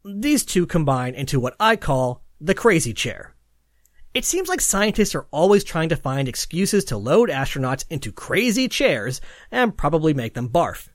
These 0.05 0.45
two 0.45 0.67
combine 0.67 1.15
into 1.15 1.39
what 1.39 1.55
I 1.61 1.77
call 1.77 2.25
the 2.41 2.55
crazy 2.55 2.93
chair. 2.93 3.37
It 4.13 4.25
seems 4.25 4.49
like 4.49 4.61
scientists 4.61 5.15
are 5.15 5.29
always 5.31 5.63
trying 5.63 5.89
to 5.91 5.97
find 5.97 6.27
excuses 6.27 6.85
to 6.87 6.97
load 6.97 7.29
astronauts 7.29 7.85
into 7.91 8.11
crazy 8.11 8.67
chairs 8.67 9.21
and 9.53 9.77
probably 9.77 10.13
make 10.13 10.35
them 10.35 10.49
barf. 10.49 10.89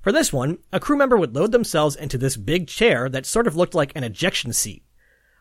For 0.00 0.10
this 0.10 0.32
one, 0.32 0.58
a 0.72 0.80
crew 0.80 0.96
member 0.96 1.16
would 1.16 1.36
load 1.36 1.52
themselves 1.52 1.94
into 1.94 2.18
this 2.18 2.36
big 2.36 2.66
chair 2.66 3.08
that 3.08 3.26
sort 3.26 3.46
of 3.46 3.54
looked 3.54 3.76
like 3.76 3.92
an 3.94 4.02
ejection 4.02 4.52
seat. 4.52 4.84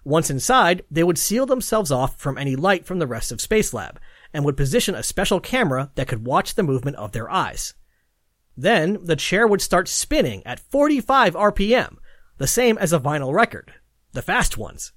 Once 0.04 0.30
inside, 0.30 0.84
they 0.92 1.04
would 1.04 1.18
seal 1.18 1.48
themselves 1.48 1.92
off 1.92 2.20
from 2.20 2.38
any 2.38 2.56
light 2.56 2.86
from 2.86 3.00
the 3.00 3.08
rest 3.08 3.32
of 3.32 3.40
Spacelab, 3.40 3.98
and 4.32 4.46
would 4.46 4.58
position 4.58 4.94
a 4.94 5.02
special 5.02 5.40
camera 5.40 5.92
that 5.96 6.08
could 6.08 6.26
watch 6.26 6.54
the 6.54 6.64
movement 6.64 6.98
of 6.98 7.14
their 7.14 7.30
eyes. 7.32 7.74
Then, 8.56 9.00
the 9.02 9.16
chair 9.16 9.48
would 9.48 9.62
start 9.62 9.88
spinning 9.88 10.44
at 10.46 10.60
45 10.60 11.34
RPM, 11.34 11.98
the 12.38 12.48
same 12.48 12.78
as 12.78 12.94
a 12.94 13.00
vinyl 13.00 13.34
record. 13.34 13.74
The 14.14 14.22
fast 14.22 14.58
ones. 14.58 14.92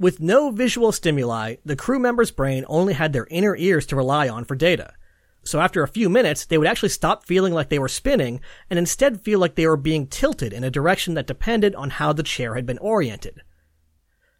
With 0.00 0.18
no 0.18 0.50
visual 0.50 0.92
stimuli, 0.92 1.56
the 1.62 1.76
crew 1.76 1.98
member's 1.98 2.30
brain 2.30 2.64
only 2.68 2.94
had 2.94 3.12
their 3.12 3.26
inner 3.30 3.54
ears 3.54 3.84
to 3.86 3.96
rely 3.96 4.30
on 4.30 4.46
for 4.46 4.56
data. 4.56 4.94
So 5.42 5.60
after 5.60 5.82
a 5.82 5.88
few 5.88 6.08
minutes, 6.08 6.46
they 6.46 6.56
would 6.56 6.66
actually 6.66 6.88
stop 6.88 7.26
feeling 7.26 7.52
like 7.52 7.68
they 7.68 7.78
were 7.78 7.86
spinning 7.86 8.40
and 8.70 8.78
instead 8.78 9.20
feel 9.20 9.38
like 9.38 9.56
they 9.56 9.66
were 9.66 9.76
being 9.76 10.06
tilted 10.06 10.54
in 10.54 10.64
a 10.64 10.70
direction 10.70 11.12
that 11.14 11.26
depended 11.26 11.74
on 11.74 11.90
how 11.90 12.14
the 12.14 12.22
chair 12.22 12.54
had 12.54 12.64
been 12.64 12.78
oriented. 12.78 13.42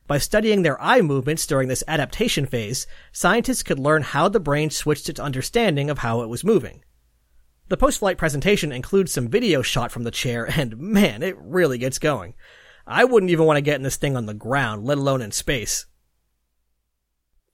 By 0.06 0.16
studying 0.16 0.62
their 0.62 0.80
eye 0.80 1.02
movements 1.02 1.46
during 1.46 1.68
this 1.68 1.84
adaptation 1.86 2.46
phase, 2.46 2.86
scientists 3.12 3.62
could 3.62 3.78
learn 3.78 4.00
how 4.00 4.28
the 4.30 4.40
brain 4.40 4.70
switched 4.70 5.10
its 5.10 5.20
understanding 5.20 5.90
of 5.90 5.98
how 5.98 6.22
it 6.22 6.30
was 6.30 6.42
moving. 6.42 6.84
The 7.68 7.76
post-flight 7.76 8.16
presentation 8.16 8.72
includes 8.72 9.12
some 9.12 9.28
video 9.28 9.60
shot 9.60 9.92
from 9.92 10.04
the 10.04 10.10
chair, 10.10 10.48
and 10.56 10.78
man, 10.78 11.22
it 11.22 11.36
really 11.38 11.76
gets 11.76 11.98
going. 11.98 12.32
I 12.86 13.04
wouldn't 13.04 13.30
even 13.30 13.46
want 13.46 13.56
to 13.56 13.62
get 13.62 13.76
in 13.76 13.82
this 13.82 13.96
thing 13.96 14.16
on 14.16 14.26
the 14.26 14.34
ground, 14.34 14.84
let 14.84 14.98
alone 14.98 15.22
in 15.22 15.32
space. 15.32 15.86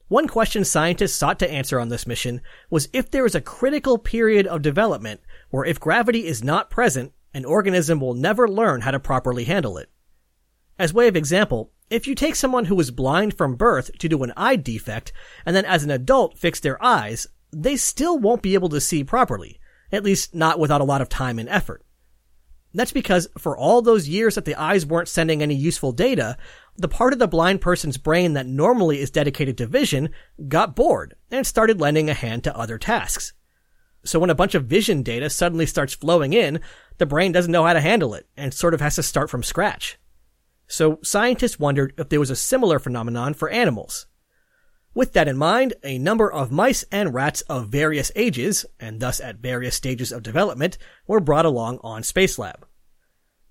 One 0.08 0.28
question 0.28 0.64
scientists 0.64 1.16
sought 1.16 1.40
to 1.40 1.50
answer 1.50 1.80
on 1.80 1.88
this 1.88 2.06
mission 2.06 2.40
was 2.70 2.88
if 2.92 3.10
there 3.10 3.26
is 3.26 3.34
a 3.34 3.40
critical 3.40 3.98
period 3.98 4.46
of 4.46 4.62
development 4.62 5.20
where 5.50 5.64
if 5.64 5.80
gravity 5.80 6.26
is 6.26 6.44
not 6.44 6.70
present, 6.70 7.12
an 7.34 7.44
organism 7.44 8.00
will 8.00 8.14
never 8.14 8.48
learn 8.48 8.82
how 8.82 8.92
to 8.92 9.00
properly 9.00 9.44
handle 9.44 9.78
it. 9.78 9.90
As 10.78 10.94
way 10.94 11.08
of 11.08 11.16
example, 11.16 11.72
if 11.90 12.06
you 12.06 12.14
take 12.14 12.34
someone 12.34 12.66
who 12.66 12.74
was 12.74 12.90
blind 12.90 13.36
from 13.36 13.56
birth 13.56 13.96
to 13.98 14.08
do 14.08 14.22
an 14.22 14.32
eye 14.36 14.56
defect, 14.56 15.12
and 15.44 15.54
then 15.54 15.64
as 15.64 15.84
an 15.84 15.90
adult 15.90 16.38
fix 16.38 16.60
their 16.60 16.82
eyes, 16.82 17.26
they 17.52 17.76
still 17.76 18.18
won't 18.18 18.42
be 18.42 18.54
able 18.54 18.68
to 18.70 18.80
see 18.80 19.04
properly. 19.04 19.60
At 19.92 20.02
least 20.02 20.34
not 20.34 20.58
without 20.58 20.80
a 20.80 20.84
lot 20.84 21.00
of 21.00 21.08
time 21.08 21.38
and 21.38 21.48
effort. 21.48 21.85
That's 22.76 22.92
because 22.92 23.26
for 23.38 23.56
all 23.56 23.80
those 23.80 24.06
years 24.06 24.34
that 24.34 24.44
the 24.44 24.54
eyes 24.54 24.84
weren't 24.84 25.08
sending 25.08 25.40
any 25.40 25.54
useful 25.54 25.92
data, 25.92 26.36
the 26.76 26.88
part 26.88 27.14
of 27.14 27.18
the 27.18 27.26
blind 27.26 27.62
person's 27.62 27.96
brain 27.96 28.34
that 28.34 28.46
normally 28.46 29.00
is 29.00 29.10
dedicated 29.10 29.56
to 29.56 29.66
vision 29.66 30.10
got 30.46 30.76
bored 30.76 31.14
and 31.30 31.46
started 31.46 31.80
lending 31.80 32.10
a 32.10 32.14
hand 32.14 32.44
to 32.44 32.54
other 32.54 32.76
tasks. 32.76 33.32
So 34.04 34.18
when 34.18 34.28
a 34.28 34.34
bunch 34.34 34.54
of 34.54 34.66
vision 34.66 35.02
data 35.02 35.30
suddenly 35.30 35.64
starts 35.64 35.94
flowing 35.94 36.34
in, 36.34 36.60
the 36.98 37.06
brain 37.06 37.32
doesn't 37.32 37.50
know 37.50 37.64
how 37.64 37.72
to 37.72 37.80
handle 37.80 38.12
it 38.12 38.28
and 38.36 38.52
sort 38.52 38.74
of 38.74 38.82
has 38.82 38.96
to 38.96 39.02
start 39.02 39.30
from 39.30 39.42
scratch. 39.42 39.98
So 40.68 40.98
scientists 41.02 41.58
wondered 41.58 41.94
if 41.96 42.10
there 42.10 42.20
was 42.20 42.30
a 42.30 42.36
similar 42.36 42.78
phenomenon 42.78 43.32
for 43.32 43.48
animals. 43.48 44.06
With 44.96 45.12
that 45.12 45.28
in 45.28 45.36
mind, 45.36 45.74
a 45.84 45.98
number 45.98 46.32
of 46.32 46.50
mice 46.50 46.82
and 46.90 47.12
rats 47.12 47.42
of 47.42 47.68
various 47.68 48.10
ages, 48.16 48.64
and 48.80 48.98
thus 48.98 49.20
at 49.20 49.36
various 49.36 49.74
stages 49.74 50.10
of 50.10 50.22
development, 50.22 50.78
were 51.06 51.20
brought 51.20 51.44
along 51.44 51.80
on 51.82 52.00
Spacelab. 52.00 52.62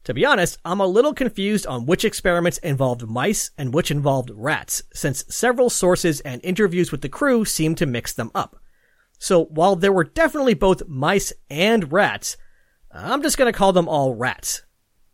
To 0.05 0.13
be 0.15 0.25
honest, 0.25 0.57
I'm 0.65 0.79
a 0.79 0.87
little 0.87 1.13
confused 1.13 1.67
on 1.67 1.85
which 1.85 2.03
experiments 2.03 2.57
involved 2.57 3.07
mice 3.07 3.51
and 3.59 3.75
which 3.75 3.91
involved 3.91 4.31
rats, 4.33 4.81
since 4.91 5.23
several 5.29 5.69
sources 5.69 6.19
and 6.21 6.43
interviews 6.43 6.91
with 6.91 7.01
the 7.01 7.09
crew 7.09 7.45
seem 7.45 7.75
to 7.75 7.85
mix 7.85 8.11
them 8.11 8.31
up. 8.33 8.59
So 9.19 9.45
while 9.45 9.75
there 9.75 9.93
were 9.93 10.03
definitely 10.03 10.55
both 10.55 10.87
mice 10.87 11.31
and 11.47 11.91
rats, 11.91 12.37
I'm 12.91 13.21
just 13.21 13.37
gonna 13.37 13.53
call 13.53 13.71
them 13.71 13.87
all 13.87 14.15
rats. 14.15 14.63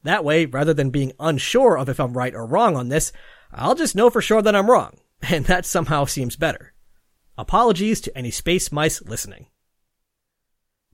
That 0.04 0.24
way, 0.24 0.46
rather 0.46 0.74
than 0.74 0.92
being 0.92 1.12
unsure 1.20 1.78
of 1.78 1.90
if 1.90 2.00
I'm 2.00 2.18
right 2.18 2.34
or 2.34 2.46
wrong 2.46 2.78
on 2.78 2.88
this, 2.88 3.12
I'll 3.52 3.76
just 3.76 3.98
know 3.98 4.10
for 4.10 4.22
sure 4.22 4.42
that 4.42 4.56
I'm 4.56 4.72
wrong, 4.72 4.98
and 5.30 5.46
that 5.46 5.66
somehow 5.66 6.06
seems 6.06 6.36
better. 6.36 6.74
Apologies 7.38 8.02
to 8.02 8.18
any 8.18 8.32
space 8.32 8.72
mice 8.72 9.02
listening. 9.02 9.48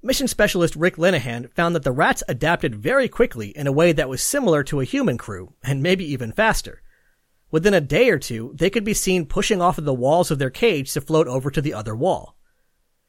Mission 0.04 0.28
specialist 0.28 0.76
Rick 0.76 0.98
Linnehan 0.98 1.52
found 1.54 1.76
that 1.76 1.84
the 1.84 1.92
rats 1.92 2.24
adapted 2.28 2.76
very 2.76 3.10
quickly 3.10 3.50
in 3.50 3.66
a 3.66 3.72
way 3.72 3.92
that 3.92 4.10
was 4.10 4.22
similar 4.22 4.64
to 4.64 4.80
a 4.80 4.86
human 4.86 5.18
crew, 5.18 5.54
and 5.64 5.82
maybe 5.82 6.06
even 6.06 6.32
faster. 6.32 6.82
Within 7.50 7.74
a 7.74 7.82
day 7.82 8.10
or 8.10 8.20
two, 8.20 8.54
they 8.56 8.70
could 8.70 8.84
be 8.84 8.94
seen 8.94 9.26
pushing 9.26 9.62
off 9.62 9.78
of 9.78 9.86
the 9.86 9.94
walls 9.94 10.30
of 10.30 10.38
their 10.38 10.50
cage 10.50 10.94
to 10.94 11.02
float 11.02 11.28
over 11.28 11.50
to 11.50 11.62
the 11.62 11.74
other 11.74 11.96
wall. 11.96 12.38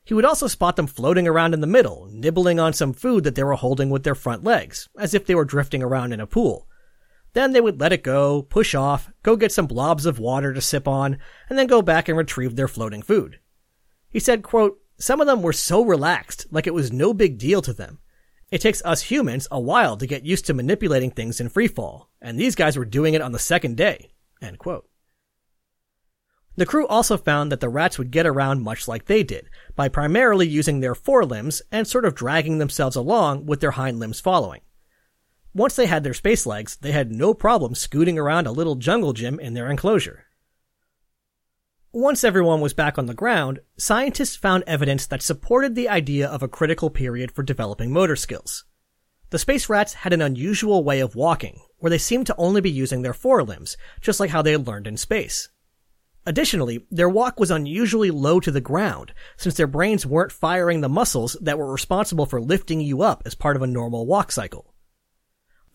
He 0.05 0.15
would 0.15 0.25
also 0.25 0.47
spot 0.47 0.77
them 0.77 0.87
floating 0.87 1.29
around 1.29 1.53
in 1.53 1.61
the 1.61 1.67
middle, 1.67 2.09
nibbling 2.11 2.59
on 2.59 2.73
some 2.73 2.95
food 2.95 3.25
that 3.25 3.35
they 3.35 3.43
were 3.43 3.55
holding 3.55 3.91
with 3.91 4.05
their 4.05 4.15
front 4.15 4.43
legs, 4.43 4.89
as 4.97 5.13
if 5.13 5.27
they 5.27 5.35
were 5.35 5.45
drifting 5.45 5.83
around 5.83 6.13
in 6.13 6.21
a 6.21 6.27
pool. 6.27 6.68
Then 7.39 7.53
they 7.53 7.61
would 7.61 7.79
let 7.79 7.93
it 7.93 8.03
go, 8.03 8.43
push 8.43 8.75
off, 8.75 9.13
go 9.23 9.37
get 9.37 9.53
some 9.53 9.69
blobs 9.69 10.07
of 10.07 10.19
water 10.19 10.53
to 10.53 10.61
sip 10.61 10.89
on, 10.89 11.19
and 11.49 11.57
then 11.57 11.69
go 11.69 11.81
back 11.81 12.09
and 12.09 12.19
retrieve 12.19 12.57
their 12.57 12.67
floating 12.67 13.01
food. 13.01 13.39
He 14.11 14.19
said, 14.19 14.43
quote, 14.43 14.81
some 14.99 15.21
of 15.21 15.29
them 15.29 15.41
were 15.41 15.53
so 15.53 15.85
relaxed, 15.85 16.49
like 16.51 16.67
it 16.67 16.75
was 16.75 16.91
no 16.91 17.15
big 17.15 17.39
deal 17.39 17.63
to 17.63 17.73
them. 17.73 18.01
It 18.51 18.61
takes 18.61 18.83
us 18.85 19.03
humans 19.03 19.47
a 19.53 19.61
while 19.61 19.97
to 19.99 20.07
get 20.09 20.27
used 20.27 20.47
to 20.47 20.53
manipulating 20.53 21.13
things 21.13 21.41
in 21.41 21.49
freefall, 21.49 22.07
and 22.21 22.37
these 22.37 22.57
guys 22.57 22.77
were 22.77 22.85
doing 22.85 23.15
it 23.15 23.23
on 23.23 23.31
the 23.31 23.39
second 23.39 23.77
day. 23.77 24.11
End 24.43 24.59
quote. 24.59 24.89
The 26.57 26.67
crew 26.67 26.89
also 26.89 27.17
found 27.17 27.53
that 27.53 27.61
the 27.61 27.69
rats 27.69 27.99
would 27.99 28.11
get 28.11 28.27
around 28.27 28.65
much 28.65 28.89
like 28.89 29.05
they 29.05 29.23
did, 29.23 29.49
by 29.77 29.89
primarily 29.89 30.49
using 30.49 30.81
their 30.81 30.97
forelimbs 30.97 31.63
and 31.71 31.87
sort 31.87 32.05
of 32.05 32.17
dragging 32.17 32.59
themselves 32.59 32.97
along 32.97 33.47
with 33.47 33.61
their 33.61 33.71
hind 33.71 34.01
limbs 34.01 34.19
following. 34.19 34.63
Once 35.55 35.77
they 35.77 35.87
had 35.87 36.05
their 36.05 36.15
space 36.15 36.47
legs, 36.47 36.77
they 36.77 36.93
had 36.93 37.11
no 37.11 37.33
problem 37.33 37.75
scooting 37.75 38.19
around 38.19 38.47
a 38.47 38.53
little 38.53 38.77
jungle 38.77 39.13
gym 39.13 39.41
in 39.41 39.55
their 39.55 39.71
enclosure. 39.71 40.25
Once 41.93 42.23
everyone 42.23 42.61
was 42.61 42.75
back 42.75 42.99
on 42.99 43.07
the 43.07 43.15
ground, 43.15 43.61
scientists 43.79 44.37
found 44.37 44.63
evidence 44.67 45.07
that 45.07 45.23
supported 45.23 45.75
the 45.75 45.89
idea 45.89 46.29
of 46.29 46.43
a 46.43 46.49
critical 46.49 46.91
period 46.91 47.33
for 47.33 47.43
developing 47.43 47.91
motor 47.91 48.15
skills. 48.15 48.65
The 49.31 49.39
space 49.39 49.69
rats 49.69 49.95
had 49.95 50.13
an 50.13 50.21
unusual 50.21 50.85
way 50.85 51.01
of 51.01 51.15
walking, 51.15 51.61
where 51.79 51.91
they 51.91 51.99
seemed 51.99 52.27
to 52.27 52.37
only 52.37 52.61
be 52.61 52.71
using 52.71 53.03
their 53.03 53.15
forelimbs, 53.15 53.77
just 54.03 54.21
like 54.21 54.31
how 54.31 54.43
they 54.43 54.57
learned 54.57 54.87
in 54.87 54.97
space. 54.99 55.49
Additionally, 56.27 56.87
their 56.91 57.09
walk 57.09 57.41
was 57.41 57.51
unusually 57.51 58.11
low 58.11 58.39
to 58.39 58.51
the 58.51 58.61
ground, 58.61 59.15
since 59.39 59.55
their 59.55 59.67
brains 59.67 60.05
weren't 60.05 60.31
firing 60.31 60.83
the 60.83 60.89
muscles 60.89 61.39
that 61.41 61.59
were 61.59 61.73
responsible 61.73 62.27
for 62.27 62.39
lifting 62.39 62.83
you 62.83 63.01
up 63.01 63.23
as 63.25 63.35
part 63.35 63.57
of 63.57 63.63
a 63.63 63.67
normal 63.67 64.07
walk 64.07 64.31
cycle. 64.31 64.75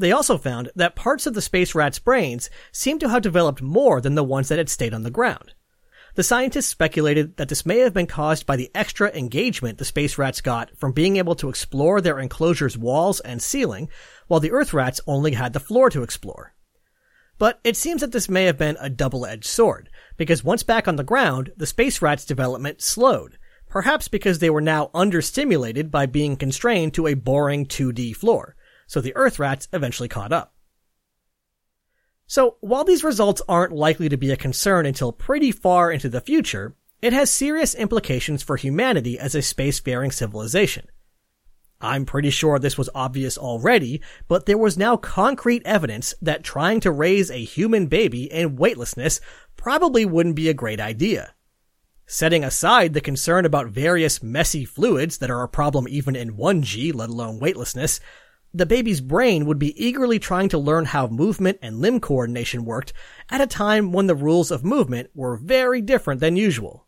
They 0.04 0.12
also 0.12 0.38
found 0.38 0.70
that 0.76 0.98
parts 0.98 1.26
of 1.28 1.34
the 1.34 1.42
space 1.42 1.74
rat's 1.74 1.98
brains 1.98 2.50
seemed 2.74 3.00
to 3.00 3.08
have 3.08 3.22
developed 3.22 3.62
more 3.62 4.02
than 4.02 4.16
the 4.16 4.24
ones 4.26 4.50
that 4.50 4.58
had 4.58 4.68
stayed 4.68 4.94
on 4.94 5.04
the 5.04 5.10
ground. 5.10 5.54
The 6.16 6.24
scientists 6.24 6.68
speculated 6.68 7.38
that 7.38 7.48
this 7.48 7.66
may 7.66 7.80
have 7.80 7.94
been 7.94 8.06
caused 8.06 8.46
by 8.46 8.58
the 8.58 8.70
extra 8.76 9.10
engagement 9.16 9.78
the 9.78 9.86
space 9.86 10.18
rats 10.18 10.42
got 10.42 10.78
from 10.78 10.92
being 10.92 11.16
able 11.16 11.36
to 11.36 11.48
explore 11.48 12.02
their 12.02 12.20
enclosure's 12.20 12.78
walls 12.78 13.22
and 13.22 13.42
ceiling, 13.42 13.88
while 14.28 14.42
the 14.42 14.52
Earth 14.52 14.74
rats 14.74 15.00
only 15.08 15.36
had 15.36 15.54
the 15.54 15.62
floor 15.62 15.89
to 15.92 16.04
explore. 16.04 16.54
But 17.38 17.62
it 17.63 17.78
seems 17.78 18.02
that 18.02 18.12
this 18.12 18.28
may 18.28 18.44
have 18.44 18.58
been 18.58 18.76
a 18.82 18.89
double-edged 18.89 19.46
sword, 19.46 19.88
because 20.18 20.44
once 20.44 20.63
back 20.63 20.86
on 20.86 20.98
the 20.98 21.06
ground, 21.06 21.54
the 21.56 21.66
space 21.66 22.02
rats' 22.02 22.26
development 22.26 22.82
slowed, 22.82 23.38
perhaps 23.70 24.10
because 24.10 24.39
they 24.39 24.50
were 24.50 24.60
now 24.60 24.92
understimulated 24.94 25.89
by 25.89 26.08
being 26.08 26.36
constrained 26.36 26.94
to 26.94 27.08
a 27.08 27.13
boring 27.13 27.66
2D 27.66 28.13
floor, 28.18 28.58
so 28.88 29.02
the 29.02 29.15
Earth 29.15 29.39
rats 29.39 29.67
eventually 29.74 30.10
caught 30.10 30.32
up. 30.32 30.54
So 32.26 32.58
while 32.62 32.84
these 32.84 33.04
results 33.04 33.41
aren't 33.48 33.74
likely 33.74 34.10
to 34.10 34.17
be 34.17 34.32
a 34.32 34.38
concern 34.38 34.86
until 34.86 35.12
pretty 35.12 35.52
far 35.52 35.91
into 35.91 36.10
the 36.10 36.22
future, 36.22 36.76
it 37.02 37.13
has 37.13 37.30
serious 37.30 37.76
implications 37.76 38.41
for 38.41 38.56
humanity 38.56 39.19
as 39.19 39.36
a 39.36 39.39
spacefaring 39.39 40.13
civilization. 40.13 40.88
I'm 41.82 42.06
pretty 42.06 42.30
sure 42.30 42.60
this 42.60 42.78
was 42.78 42.89
obvious 42.96 43.38
already, 43.38 44.02
but 44.30 44.46
there 44.46 44.58
was 44.58 44.78
now 44.78 44.96
concrete 44.96 45.62
evidence 45.65 46.15
that 46.22 46.43
trying 46.43 46.80
to 46.80 46.91
raise 46.91 47.30
a 47.30 47.43
human 47.43 47.88
baby 47.88 48.32
in 48.32 48.56
weightlessness 48.56 49.19
probably 49.58 50.06
wouldn't 50.06 50.38
be 50.38 50.48
a 50.48 50.54
great 50.54 50.80
idea. 50.80 51.34
Setting 52.06 52.43
aside 52.43 52.93
the 52.93 53.02
concern 53.02 53.46
about 53.46 53.67
various 53.67 54.24
messy 54.24 54.63
fluids 54.63 55.17
that 55.17 55.30
are 55.30 55.43
a 55.43 55.50
problem 55.50 55.88
even 55.89 56.15
in 56.15 56.38
1G, 56.38 56.96
let 56.96 57.10
alone 57.10 57.39
weightlessness, 57.39 58.00
the 58.54 58.66
baby's 58.66 59.02
brain 59.02 59.46
would 59.46 59.58
be 59.58 59.84
eagerly 59.84 60.20
trying 60.20 60.48
to 60.50 60.58
learn 60.58 60.86
how 60.86 61.08
movement 61.08 61.58
and 61.62 61.80
limb 61.80 62.00
coordination 62.00 62.66
worked 62.66 62.94
at 63.30 63.42
a 63.42 63.48
time 63.48 63.92
when 63.92 64.08
the 64.08 64.16
rules 64.16 64.52
of 64.52 64.63
movement 64.63 65.10
were 65.16 65.38
very 65.38 65.82
different 65.82 66.22
than 66.22 66.36
usual. 66.36 66.86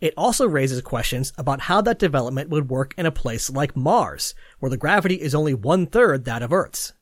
It 0.00 0.12
also 0.16 0.46
raises 0.46 0.82
questions 0.82 1.32
about 1.38 1.62
how 1.62 1.80
that 1.82 1.98
development 1.98 2.50
would 2.50 2.68
work 2.68 2.94
in 2.98 3.06
a 3.06 3.12
place 3.12 3.48
like 3.48 3.76
Mars, 3.76 4.34
where 4.58 4.68
the 4.68 4.76
gravity 4.76 5.14
is 5.14 5.34
only 5.34 5.54
one 5.54 5.86
third 5.86 6.24
that 6.24 6.42
of 6.42 6.52
Earth's. 6.52 6.92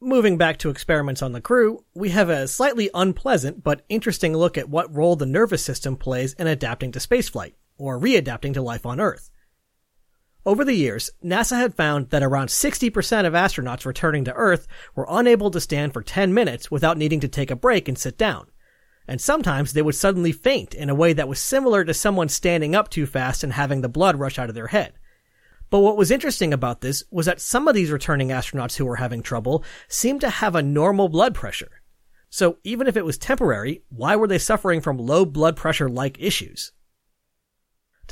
Moving 0.00 0.38
back 0.38 0.58
to 0.58 0.70
experiments 0.70 1.22
on 1.22 1.32
the 1.32 1.40
crew, 1.40 1.84
we 1.94 2.10
have 2.10 2.28
a 2.28 2.48
slightly 2.48 2.88
unpleasant 2.94 3.62
but 3.62 3.84
interesting 3.88 4.34
look 4.34 4.56
at 4.56 4.68
what 4.68 4.94
role 4.94 5.14
the 5.16 5.26
nervous 5.26 5.64
system 5.64 5.96
plays 5.96 6.32
in 6.34 6.46
adapting 6.46 6.92
to 6.92 6.98
spaceflight, 6.98 7.54
or 7.76 8.00
readapting 8.00 8.54
to 8.54 8.62
life 8.62 8.86
on 8.86 8.98
Earth. 8.98 9.30
Over 10.44 10.64
the 10.64 10.74
years, 10.74 11.10
NASA 11.24 11.56
had 11.56 11.74
found 11.74 12.10
that 12.10 12.22
around 12.22 12.48
60% 12.48 13.26
of 13.26 13.32
astronauts 13.32 13.86
returning 13.86 14.24
to 14.24 14.34
Earth 14.34 14.66
were 14.96 15.06
unable 15.08 15.52
to 15.52 15.60
stand 15.60 15.92
for 15.92 16.02
10 16.02 16.34
minutes 16.34 16.68
without 16.68 16.98
needing 16.98 17.20
to 17.20 17.28
take 17.28 17.52
a 17.52 17.56
break 17.56 17.86
and 17.86 17.96
sit 17.96 18.18
down. 18.18 18.48
And 19.06 19.20
sometimes 19.20 19.72
they 19.72 19.82
would 19.82 19.94
suddenly 19.94 20.32
faint 20.32 20.74
in 20.74 20.90
a 20.90 20.96
way 20.96 21.12
that 21.12 21.28
was 21.28 21.38
similar 21.38 21.84
to 21.84 21.94
someone 21.94 22.28
standing 22.28 22.74
up 22.74 22.88
too 22.88 23.06
fast 23.06 23.44
and 23.44 23.52
having 23.52 23.82
the 23.82 23.88
blood 23.88 24.18
rush 24.18 24.36
out 24.36 24.48
of 24.48 24.56
their 24.56 24.68
head. 24.68 24.94
But 25.70 25.80
what 25.80 25.96
was 25.96 26.10
interesting 26.10 26.52
about 26.52 26.80
this 26.80 27.04
was 27.12 27.26
that 27.26 27.40
some 27.40 27.68
of 27.68 27.74
these 27.74 27.92
returning 27.92 28.28
astronauts 28.28 28.76
who 28.76 28.84
were 28.84 28.96
having 28.96 29.22
trouble 29.22 29.64
seemed 29.86 30.20
to 30.22 30.28
have 30.28 30.56
a 30.56 30.62
normal 30.62 31.08
blood 31.08 31.34
pressure. 31.34 31.82
So 32.30 32.58
even 32.64 32.88
if 32.88 32.96
it 32.96 33.04
was 33.04 33.16
temporary, 33.16 33.84
why 33.90 34.16
were 34.16 34.26
they 34.26 34.38
suffering 34.38 34.80
from 34.80 34.98
low 34.98 35.24
blood 35.24 35.56
pressure 35.56 35.88
like 35.88 36.20
issues? 36.20 36.72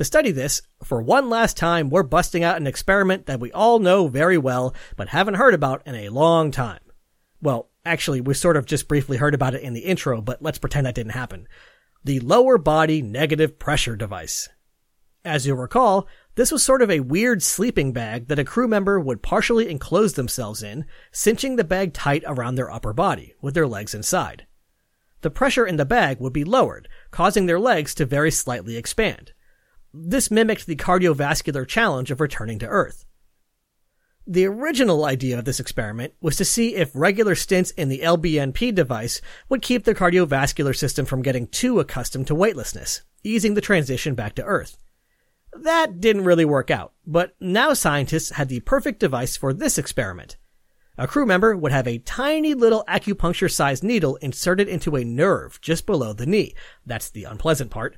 To 0.00 0.04
study 0.04 0.30
this, 0.30 0.62
for 0.82 1.02
one 1.02 1.28
last 1.28 1.58
time, 1.58 1.90
we're 1.90 2.02
busting 2.02 2.42
out 2.42 2.56
an 2.56 2.66
experiment 2.66 3.26
that 3.26 3.38
we 3.38 3.52
all 3.52 3.78
know 3.78 4.08
very 4.08 4.38
well, 4.38 4.74
but 4.96 5.08
haven't 5.08 5.34
heard 5.34 5.52
about 5.52 5.82
in 5.86 5.94
a 5.94 6.08
long 6.08 6.50
time. 6.50 6.80
Well, 7.42 7.68
actually, 7.84 8.22
we 8.22 8.32
sort 8.32 8.56
of 8.56 8.64
just 8.64 8.88
briefly 8.88 9.18
heard 9.18 9.34
about 9.34 9.54
it 9.54 9.60
in 9.60 9.74
the 9.74 9.80
intro, 9.80 10.22
but 10.22 10.40
let's 10.40 10.56
pretend 10.56 10.86
that 10.86 10.94
didn't 10.94 11.12
happen. 11.12 11.46
The 12.02 12.18
lower 12.20 12.56
body 12.56 13.02
negative 13.02 13.58
pressure 13.58 13.94
device. 13.94 14.48
As 15.22 15.46
you'll 15.46 15.58
recall, 15.58 16.08
this 16.34 16.50
was 16.50 16.62
sort 16.62 16.80
of 16.80 16.90
a 16.90 17.00
weird 17.00 17.42
sleeping 17.42 17.92
bag 17.92 18.28
that 18.28 18.38
a 18.38 18.42
crew 18.44 18.68
member 18.68 18.98
would 18.98 19.20
partially 19.20 19.68
enclose 19.68 20.14
themselves 20.14 20.62
in, 20.62 20.86
cinching 21.12 21.56
the 21.56 21.62
bag 21.62 21.92
tight 21.92 22.24
around 22.26 22.54
their 22.54 22.70
upper 22.70 22.94
body, 22.94 23.34
with 23.42 23.52
their 23.52 23.66
legs 23.66 23.94
inside. 23.94 24.46
The 25.20 25.30
pressure 25.30 25.66
in 25.66 25.76
the 25.76 25.84
bag 25.84 26.20
would 26.20 26.32
be 26.32 26.44
lowered, 26.44 26.88
causing 27.10 27.44
their 27.44 27.60
legs 27.60 27.94
to 27.96 28.06
very 28.06 28.30
slightly 28.30 28.78
expand. 28.78 29.34
This 29.92 30.30
mimicked 30.30 30.66
the 30.66 30.76
cardiovascular 30.76 31.66
challenge 31.66 32.10
of 32.10 32.20
returning 32.20 32.58
to 32.60 32.66
Earth. 32.66 33.04
The 34.26 34.46
original 34.46 35.04
idea 35.04 35.38
of 35.38 35.44
this 35.44 35.58
experiment 35.58 36.14
was 36.20 36.36
to 36.36 36.44
see 36.44 36.76
if 36.76 36.90
regular 36.94 37.34
stints 37.34 37.72
in 37.72 37.88
the 37.88 38.00
LBNP 38.00 38.72
device 38.74 39.20
would 39.48 39.62
keep 39.62 39.84
the 39.84 39.94
cardiovascular 39.94 40.76
system 40.76 41.06
from 41.06 41.22
getting 41.22 41.48
too 41.48 41.80
accustomed 41.80 42.28
to 42.28 42.34
weightlessness, 42.34 43.02
easing 43.24 43.54
the 43.54 43.60
transition 43.60 44.14
back 44.14 44.36
to 44.36 44.44
Earth. 44.44 44.76
That 45.52 46.00
didn't 46.00 46.24
really 46.24 46.44
work 46.44 46.70
out, 46.70 46.92
but 47.04 47.34
now 47.40 47.72
scientists 47.72 48.30
had 48.30 48.48
the 48.48 48.60
perfect 48.60 49.00
device 49.00 49.36
for 49.36 49.52
this 49.52 49.78
experiment. 49.78 50.36
A 50.96 51.08
crew 51.08 51.26
member 51.26 51.56
would 51.56 51.72
have 51.72 51.88
a 51.88 51.98
tiny 51.98 52.54
little 52.54 52.84
acupuncture 52.86 53.50
sized 53.50 53.82
needle 53.82 54.16
inserted 54.16 54.68
into 54.68 54.94
a 54.94 55.04
nerve 55.04 55.60
just 55.60 55.86
below 55.86 56.12
the 56.12 56.26
knee. 56.26 56.54
That's 56.86 57.10
the 57.10 57.24
unpleasant 57.24 57.70
part 57.70 57.96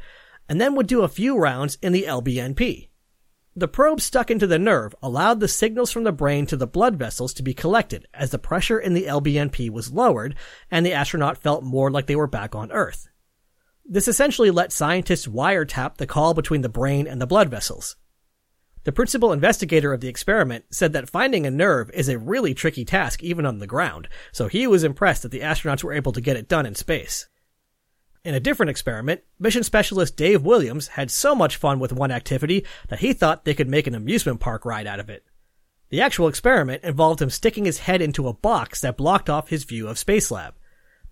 and 0.48 0.60
then 0.60 0.74
would 0.74 0.86
do 0.86 1.02
a 1.02 1.08
few 1.08 1.38
rounds 1.38 1.78
in 1.82 1.92
the 1.92 2.04
LBNP. 2.04 2.88
The 3.54 3.68
probe 3.68 4.00
stuck 4.00 4.30
into 4.30 4.46
the 4.46 4.58
nerve 4.58 4.94
allowed 5.02 5.40
the 5.40 5.48
signals 5.48 5.90
from 5.90 6.04
the 6.04 6.12
brain 6.12 6.46
to 6.46 6.56
the 6.56 6.66
blood 6.66 6.96
vessels 6.96 7.34
to 7.34 7.42
be 7.42 7.52
collected 7.52 8.06
as 8.14 8.30
the 8.30 8.38
pressure 8.38 8.78
in 8.78 8.94
the 8.94 9.04
LBNP 9.04 9.68
was 9.68 9.92
lowered 9.92 10.34
and 10.70 10.86
the 10.86 10.94
astronaut 10.94 11.36
felt 11.36 11.62
more 11.62 11.90
like 11.90 12.06
they 12.06 12.16
were 12.16 12.26
back 12.26 12.54
on 12.54 12.72
Earth. 12.72 13.08
This 13.84 14.08
essentially 14.08 14.50
let 14.50 14.72
scientists 14.72 15.26
wiretap 15.26 15.96
the 15.96 16.06
call 16.06 16.32
between 16.32 16.62
the 16.62 16.70
brain 16.70 17.06
and 17.06 17.20
the 17.20 17.26
blood 17.26 17.50
vessels. 17.50 17.96
The 18.84 18.92
principal 18.92 19.32
investigator 19.32 19.92
of 19.92 20.00
the 20.00 20.08
experiment 20.08 20.64
said 20.70 20.92
that 20.94 21.10
finding 21.10 21.46
a 21.46 21.50
nerve 21.50 21.90
is 21.92 22.08
a 22.08 22.18
really 22.18 22.54
tricky 22.54 22.84
task 22.84 23.22
even 23.22 23.44
on 23.44 23.58
the 23.58 23.66
ground, 23.66 24.08
so 24.32 24.48
he 24.48 24.66
was 24.66 24.82
impressed 24.82 25.22
that 25.22 25.30
the 25.30 25.40
astronauts 25.40 25.84
were 25.84 25.92
able 25.92 26.12
to 26.12 26.20
get 26.20 26.36
it 26.36 26.48
done 26.48 26.64
in 26.64 26.74
space. 26.74 27.28
In 28.24 28.36
a 28.36 28.40
different 28.40 28.70
experiment, 28.70 29.22
mission 29.40 29.64
specialist 29.64 30.16
Dave 30.16 30.44
Williams 30.44 30.88
had 30.88 31.10
so 31.10 31.34
much 31.34 31.56
fun 31.56 31.80
with 31.80 31.92
one 31.92 32.12
activity 32.12 32.64
that 32.88 33.00
he 33.00 33.12
thought 33.12 33.44
they 33.44 33.54
could 33.54 33.68
make 33.68 33.88
an 33.88 33.96
amusement 33.96 34.38
park 34.38 34.64
ride 34.64 34.86
out 34.86 35.00
of 35.00 35.10
it. 35.10 35.24
The 35.88 36.00
actual 36.00 36.28
experiment 36.28 36.84
involved 36.84 37.20
him 37.20 37.30
sticking 37.30 37.64
his 37.64 37.80
head 37.80 38.00
into 38.00 38.28
a 38.28 38.32
box 38.32 38.80
that 38.80 38.96
blocked 38.96 39.28
off 39.28 39.48
his 39.48 39.64
view 39.64 39.88
of 39.88 39.98
Space 39.98 40.30
Lab. 40.30 40.54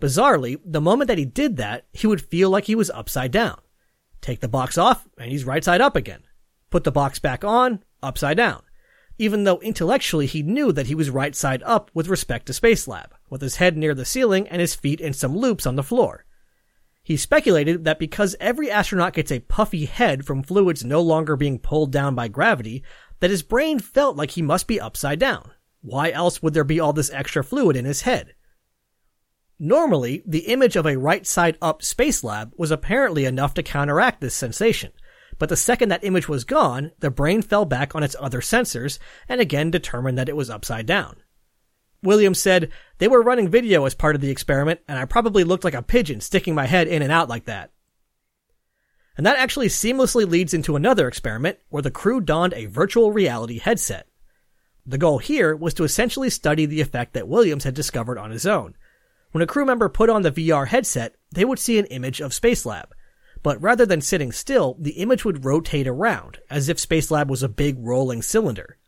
Bizarrely, 0.00 0.60
the 0.64 0.80
moment 0.80 1.08
that 1.08 1.18
he 1.18 1.24
did 1.24 1.56
that, 1.56 1.86
he 1.92 2.06
would 2.06 2.22
feel 2.22 2.48
like 2.48 2.64
he 2.64 2.76
was 2.76 2.90
upside 2.90 3.32
down. 3.32 3.60
Take 4.20 4.38
the 4.38 4.48
box 4.48 4.78
off, 4.78 5.08
and 5.18 5.32
he's 5.32 5.44
right 5.44 5.64
side 5.64 5.80
up 5.80 5.96
again. 5.96 6.22
Put 6.70 6.84
the 6.84 6.92
box 6.92 7.18
back 7.18 7.42
on, 7.42 7.82
upside 8.02 8.36
down. 8.36 8.62
Even 9.18 9.42
though 9.42 9.58
intellectually 9.58 10.26
he 10.26 10.44
knew 10.44 10.70
that 10.70 10.86
he 10.86 10.94
was 10.94 11.10
right 11.10 11.34
side 11.34 11.62
up 11.64 11.90
with 11.92 12.08
respect 12.08 12.46
to 12.46 12.52
Space 12.52 12.86
Lab, 12.86 13.14
with 13.28 13.42
his 13.42 13.56
head 13.56 13.76
near 13.76 13.94
the 13.96 14.04
ceiling 14.04 14.46
and 14.46 14.60
his 14.60 14.76
feet 14.76 15.00
in 15.00 15.12
some 15.12 15.36
loops 15.36 15.66
on 15.66 15.74
the 15.74 15.82
floor. 15.82 16.24
He 17.02 17.16
speculated 17.16 17.84
that 17.84 17.98
because 17.98 18.36
every 18.40 18.70
astronaut 18.70 19.14
gets 19.14 19.32
a 19.32 19.40
puffy 19.40 19.86
head 19.86 20.26
from 20.26 20.42
fluids 20.42 20.84
no 20.84 21.00
longer 21.00 21.36
being 21.36 21.58
pulled 21.58 21.90
down 21.92 22.14
by 22.14 22.28
gravity, 22.28 22.82
that 23.20 23.30
his 23.30 23.42
brain 23.42 23.78
felt 23.78 24.16
like 24.16 24.32
he 24.32 24.42
must 24.42 24.66
be 24.66 24.80
upside 24.80 25.18
down. 25.18 25.50
Why 25.82 26.10
else 26.10 26.42
would 26.42 26.54
there 26.54 26.64
be 26.64 26.78
all 26.78 26.92
this 26.92 27.10
extra 27.10 27.42
fluid 27.42 27.76
in 27.76 27.84
his 27.84 28.02
head? 28.02 28.34
Normally, 29.58 30.22
the 30.26 30.48
image 30.50 30.76
of 30.76 30.86
a 30.86 30.96
right 30.96 31.26
side 31.26 31.58
up 31.60 31.82
space 31.82 32.24
lab 32.24 32.52
was 32.56 32.70
apparently 32.70 33.24
enough 33.24 33.54
to 33.54 33.62
counteract 33.62 34.20
this 34.20 34.34
sensation, 34.34 34.92
but 35.38 35.48
the 35.48 35.56
second 35.56 35.90
that 35.90 36.04
image 36.04 36.28
was 36.28 36.44
gone, 36.44 36.92
the 37.00 37.10
brain 37.10 37.42
fell 37.42 37.64
back 37.64 37.94
on 37.94 38.02
its 38.02 38.16
other 38.18 38.40
sensors 38.40 38.98
and 39.28 39.40
again 39.40 39.70
determined 39.70 40.16
that 40.18 40.28
it 40.28 40.36
was 40.36 40.48
upside 40.48 40.86
down. 40.86 41.16
Williams 42.02 42.38
said, 42.38 42.70
they 42.98 43.08
were 43.08 43.22
running 43.22 43.48
video 43.48 43.84
as 43.84 43.94
part 43.94 44.14
of 44.14 44.20
the 44.20 44.30
experiment 44.30 44.80
and 44.88 44.98
I 44.98 45.04
probably 45.04 45.44
looked 45.44 45.64
like 45.64 45.74
a 45.74 45.82
pigeon 45.82 46.20
sticking 46.20 46.54
my 46.54 46.66
head 46.66 46.88
in 46.88 47.02
and 47.02 47.12
out 47.12 47.28
like 47.28 47.44
that. 47.44 47.70
And 49.16 49.26
that 49.26 49.38
actually 49.38 49.68
seamlessly 49.68 50.28
leads 50.28 50.54
into 50.54 50.76
another 50.76 51.06
experiment 51.06 51.58
where 51.68 51.82
the 51.82 51.90
crew 51.90 52.20
donned 52.20 52.54
a 52.54 52.66
virtual 52.66 53.12
reality 53.12 53.58
headset. 53.58 54.06
The 54.86 54.98
goal 54.98 55.18
here 55.18 55.54
was 55.54 55.74
to 55.74 55.84
essentially 55.84 56.30
study 56.30 56.64
the 56.64 56.80
effect 56.80 57.12
that 57.12 57.28
Williams 57.28 57.64
had 57.64 57.74
discovered 57.74 58.18
on 58.18 58.30
his 58.30 58.46
own. 58.46 58.76
When 59.32 59.42
a 59.42 59.46
crew 59.46 59.64
member 59.64 59.88
put 59.88 60.10
on 60.10 60.22
the 60.22 60.32
VR 60.32 60.66
headset, 60.66 61.16
they 61.30 61.44
would 61.44 61.58
see 61.58 61.78
an 61.78 61.86
image 61.86 62.20
of 62.20 62.32
Spacelab. 62.32 62.86
But 63.42 63.60
rather 63.62 63.86
than 63.86 64.00
sitting 64.00 64.32
still, 64.32 64.76
the 64.78 64.92
image 64.92 65.24
would 65.24 65.44
rotate 65.44 65.86
around, 65.86 66.38
as 66.50 66.68
if 66.68 66.78
Spacelab 66.78 67.28
was 67.28 67.42
a 67.42 67.48
big 67.48 67.76
rolling 67.78 68.22
cylinder. 68.22 68.78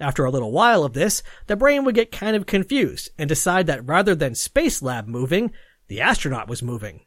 After 0.00 0.24
a 0.24 0.30
little 0.30 0.50
while 0.50 0.82
of 0.82 0.94
this, 0.94 1.22
the 1.46 1.56
brain 1.56 1.84
would 1.84 1.94
get 1.94 2.10
kind 2.10 2.34
of 2.34 2.46
confused 2.46 3.10
and 3.18 3.28
decide 3.28 3.66
that 3.66 3.86
rather 3.86 4.14
than 4.14 4.34
space 4.34 4.80
lab 4.80 5.06
moving, 5.06 5.52
the 5.88 6.00
astronaut 6.00 6.48
was 6.48 6.62
moving. 6.62 7.02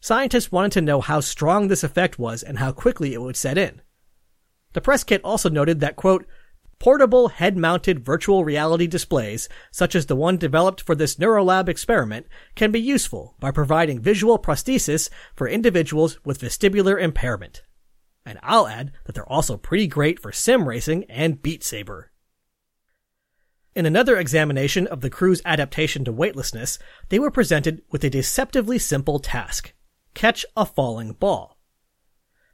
Scientists 0.00 0.52
wanted 0.52 0.72
to 0.72 0.82
know 0.82 1.00
how 1.00 1.20
strong 1.20 1.68
this 1.68 1.82
effect 1.82 2.18
was 2.18 2.42
and 2.42 2.58
how 2.58 2.72
quickly 2.72 3.14
it 3.14 3.22
would 3.22 3.36
set 3.36 3.56
in. 3.56 3.80
The 4.74 4.80
press 4.80 5.02
kit 5.02 5.22
also 5.24 5.48
noted 5.48 5.80
that, 5.80 5.96
quote, 5.96 6.26
portable 6.78 7.28
head-mounted 7.28 8.04
virtual 8.04 8.44
reality 8.44 8.86
displays, 8.86 9.48
such 9.70 9.94
as 9.94 10.06
the 10.06 10.16
one 10.16 10.36
developed 10.36 10.82
for 10.82 10.94
this 10.94 11.16
Neurolab 11.16 11.68
experiment, 11.68 12.26
can 12.54 12.70
be 12.70 12.80
useful 12.80 13.34
by 13.40 13.50
providing 13.50 14.00
visual 14.00 14.38
prosthesis 14.38 15.08
for 15.34 15.48
individuals 15.48 16.18
with 16.24 16.40
vestibular 16.40 17.00
impairment. 17.00 17.62
And 18.24 18.38
I'll 18.42 18.66
add 18.66 18.92
that 19.04 19.14
they're 19.14 19.28
also 19.28 19.56
pretty 19.56 19.86
great 19.86 20.18
for 20.20 20.32
sim 20.32 20.68
racing 20.68 21.04
and 21.04 21.42
Beat 21.42 21.64
Saber. 21.64 22.09
In 23.74 23.86
another 23.86 24.16
examination 24.16 24.88
of 24.88 25.00
the 25.00 25.10
crew's 25.10 25.42
adaptation 25.44 26.04
to 26.04 26.12
weightlessness, 26.12 26.78
they 27.08 27.20
were 27.20 27.30
presented 27.30 27.82
with 27.90 28.02
a 28.02 28.10
deceptively 28.10 28.78
simple 28.78 29.20
task 29.20 29.72
catch 30.12 30.44
a 30.56 30.66
falling 30.66 31.12
ball. 31.12 31.56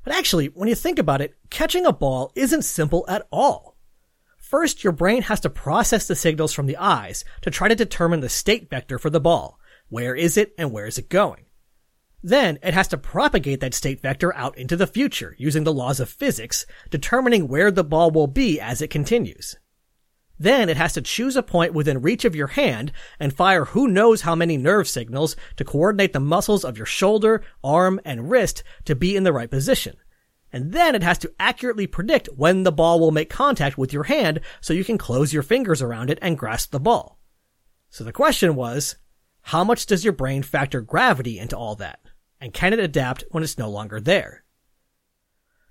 But 0.05 0.15
actually, 0.15 0.49
when 0.49 0.69
you 0.69 0.75
think 0.75 0.99
about 0.99 1.23
it, 1.23 1.35
catching 1.49 1.87
a 1.87 1.93
ball 1.93 2.33
isn't 2.35 2.63
simple 2.63 3.07
at 3.09 3.27
all. 3.33 3.77
First, 4.37 4.85
your 4.85 4.93
brain 4.93 5.23
has 5.23 5.41
to 5.41 5.51
process 5.51 6.07
the 6.07 6.15
signals 6.15 6.53
from 6.53 6.67
the 6.67 6.77
eyes 6.77 7.25
to 7.41 7.51
try 7.51 7.69
to 7.69 7.75
determine 7.75 8.21
the 8.21 8.29
state 8.29 8.69
vector 8.69 8.99
for 8.99 9.09
the 9.09 9.19
ball. 9.19 9.59
Where 9.89 10.15
is 10.15 10.37
it 10.37 10.53
and 10.59 10.71
where 10.71 10.87
is 10.87 10.99
it 10.99 11.09
going? 11.09 11.47
Then 12.23 12.59
it 12.63 12.75
has 12.75 12.89
to 12.89 12.99
propagate 12.99 13.61
that 13.61 13.75
state 13.75 14.03
vector 14.03 14.35
out 14.37 14.59
into 14.59 14.77
the 14.77 14.87
future 14.87 15.35
using 15.39 15.65
the 15.65 15.73
laws 15.73 15.99
of 15.99 16.11
physics, 16.11 16.67
determining 16.91 17.49
where 17.49 17.71
the 17.71 17.85
ball 17.85 18.11
will 18.11 18.27
be 18.27 18.61
as 18.61 18.83
it 18.83 18.91
continues. 18.91 19.57
Then 20.39 20.69
it 20.69 20.77
has 20.77 20.93
to 20.95 21.01
choose 21.01 21.37
a 21.37 21.43
point 21.43 21.73
within 21.73 22.03
reach 22.03 22.25
of 22.25 22.37
your 22.37 22.49
hand 22.49 22.93
and 23.19 23.33
fire 23.33 23.67
who 23.67 23.89
knows 23.89 24.23
how 24.23 24.35
many 24.35 24.57
nerve 24.57 24.87
signals 24.87 25.35
to 25.57 25.65
coordinate 25.65 26.13
the 26.13 26.21
muscles 26.21 26.65
of 26.65 26.77
your 26.77 26.87
shoulder, 26.87 27.43
arm, 27.65 28.01
and 28.05 28.31
wrist 28.31 28.63
to 28.85 28.95
be 28.95 29.17
in 29.17 29.25
the 29.25 29.33
right 29.33 29.51
position. 29.51 29.97
And 30.53 30.73
then 30.73 30.95
it 30.95 31.03
has 31.03 31.19
to 31.19 31.33
accurately 31.41 31.87
predict 31.87 32.29
when 32.37 32.63
the 32.63 32.73
ball 32.73 33.01
will 33.01 33.11
make 33.11 33.31
contact 33.31 33.77
with 33.77 33.93
your 33.93 34.05
hand 34.05 34.41
so 34.61 34.73
you 34.73 34.85
can 34.85 34.99
close 34.99 35.33
your 35.33 35.43
fingers 35.43 35.83
around 35.83 36.11
it 36.11 36.19
and 36.23 36.39
grasp 36.39 36.71
the 36.71 36.81
ball. 36.81 37.19
So 37.89 38.05
the 38.05 38.13
question 38.13 38.55
was, 38.55 38.97
how 39.41 39.65
much 39.65 39.87
does 39.87 40.05
your 40.05 40.13
brain 40.13 40.43
factor 40.43 40.81
gravity 40.81 41.39
into 41.39 41.57
all 41.57 41.77
that? 41.77 42.01
And 42.41 42.53
can 42.53 42.73
it 42.73 42.79
adapt 42.79 43.25
when 43.31 43.43
it's 43.43 43.59
no 43.59 43.71
longer 43.71 44.01
there? 44.01 44.45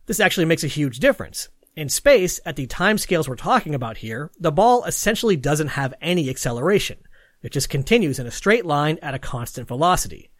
This 0.06 0.19
actually 0.19 0.45
makes 0.45 0.63
a 0.63 0.67
huge 0.67 0.99
difference. 0.99 1.49
In 1.75 1.89
space, 1.89 2.39
at 2.45 2.55
the 2.55 2.67
timescales 2.67 3.27
we're 3.27 3.35
talking 3.35 3.75
about 3.75 3.97
here, 3.97 4.31
the 4.39 4.51
ball 4.51 4.85
essentially 4.85 5.35
doesn't 5.35 5.67
have 5.67 5.93
any 5.99 6.29
acceleration. 6.29 6.99
It 7.41 7.51
just 7.51 7.69
continues 7.69 8.17
in 8.17 8.25
a 8.25 8.31
straight 8.31 8.65
line 8.65 8.97
at 9.01 9.13
a 9.13 9.19
constant 9.19 9.67
velocity. 9.67 10.31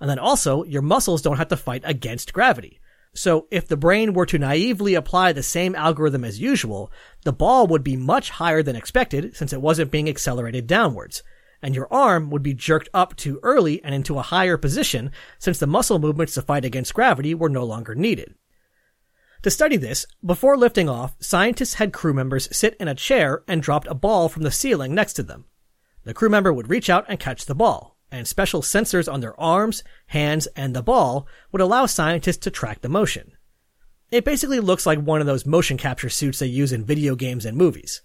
And 0.00 0.08
then 0.08 0.18
also, 0.18 0.64
your 0.64 0.80
muscles 0.80 1.20
don't 1.20 1.36
have 1.36 1.48
to 1.48 1.56
fight 1.58 1.82
against 1.84 2.32
gravity. 2.32 2.80
So 3.12 3.46
if 3.50 3.68
the 3.68 3.76
brain 3.76 4.14
were 4.14 4.24
to 4.24 4.38
naively 4.38 4.94
apply 4.94 5.34
the 5.34 5.42
same 5.42 5.74
algorithm 5.74 6.24
as 6.24 6.40
usual, 6.40 6.90
the 7.24 7.32
ball 7.32 7.66
would 7.66 7.84
be 7.84 7.96
much 7.96 8.30
higher 8.30 8.62
than 8.62 8.74
expected 8.74 9.36
since 9.36 9.52
it 9.52 9.60
wasn't 9.60 9.90
being 9.90 10.08
accelerated 10.08 10.66
downwards. 10.66 11.22
And 11.60 11.74
your 11.74 11.92
arm 11.92 12.30
would 12.30 12.42
be 12.42 12.54
jerked 12.54 12.88
up 12.94 13.16
too 13.16 13.38
early 13.42 13.84
and 13.84 13.94
into 13.94 14.18
a 14.18 14.22
higher 14.22 14.56
position 14.56 15.12
since 15.38 15.58
the 15.58 15.66
muscle 15.66 15.98
movements 15.98 16.32
to 16.34 16.42
fight 16.42 16.64
against 16.64 16.94
gravity 16.94 17.34
were 17.34 17.50
no 17.50 17.64
longer 17.64 17.94
needed. 17.94 18.34
To 19.42 19.50
study 19.50 19.78
this, 19.78 20.06
before 20.24 20.56
lifting 20.58 20.88
off, 20.90 21.16
scientists 21.18 21.74
had 21.74 21.94
crew 21.94 22.12
members 22.12 22.54
sit 22.54 22.76
in 22.78 22.88
a 22.88 22.94
chair 22.94 23.42
and 23.48 23.62
dropped 23.62 23.86
a 23.86 23.94
ball 23.94 24.28
from 24.28 24.42
the 24.42 24.50
ceiling 24.50 24.94
next 24.94 25.14
to 25.14 25.22
them. 25.22 25.46
The 26.04 26.12
crew 26.12 26.28
member 26.28 26.52
would 26.52 26.68
reach 26.68 26.90
out 26.90 27.06
and 27.08 27.18
catch 27.18 27.46
the 27.46 27.54
ball, 27.54 27.96
and 28.10 28.28
special 28.28 28.60
sensors 28.60 29.10
on 29.10 29.20
their 29.20 29.38
arms, 29.40 29.82
hands, 30.08 30.46
and 30.48 30.76
the 30.76 30.82
ball 30.82 31.26
would 31.52 31.62
allow 31.62 31.86
scientists 31.86 32.36
to 32.38 32.50
track 32.50 32.82
the 32.82 32.90
motion. 32.90 33.32
It 34.10 34.26
basically 34.26 34.60
looks 34.60 34.84
like 34.84 34.98
one 34.98 35.22
of 35.22 35.26
those 35.26 35.46
motion 35.46 35.78
capture 35.78 36.10
suits 36.10 36.40
they 36.40 36.46
use 36.46 36.72
in 36.72 36.84
video 36.84 37.14
games 37.14 37.46
and 37.46 37.56
movies. 37.56 38.02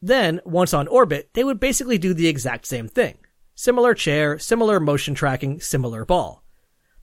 Then, 0.00 0.40
once 0.44 0.74
on 0.74 0.88
orbit, 0.88 1.30
they 1.34 1.44
would 1.44 1.60
basically 1.60 1.98
do 1.98 2.14
the 2.14 2.26
exact 2.26 2.66
same 2.66 2.88
thing. 2.88 3.18
Similar 3.54 3.94
chair, 3.94 4.40
similar 4.40 4.80
motion 4.80 5.14
tracking, 5.14 5.60
similar 5.60 6.04
ball. 6.04 6.42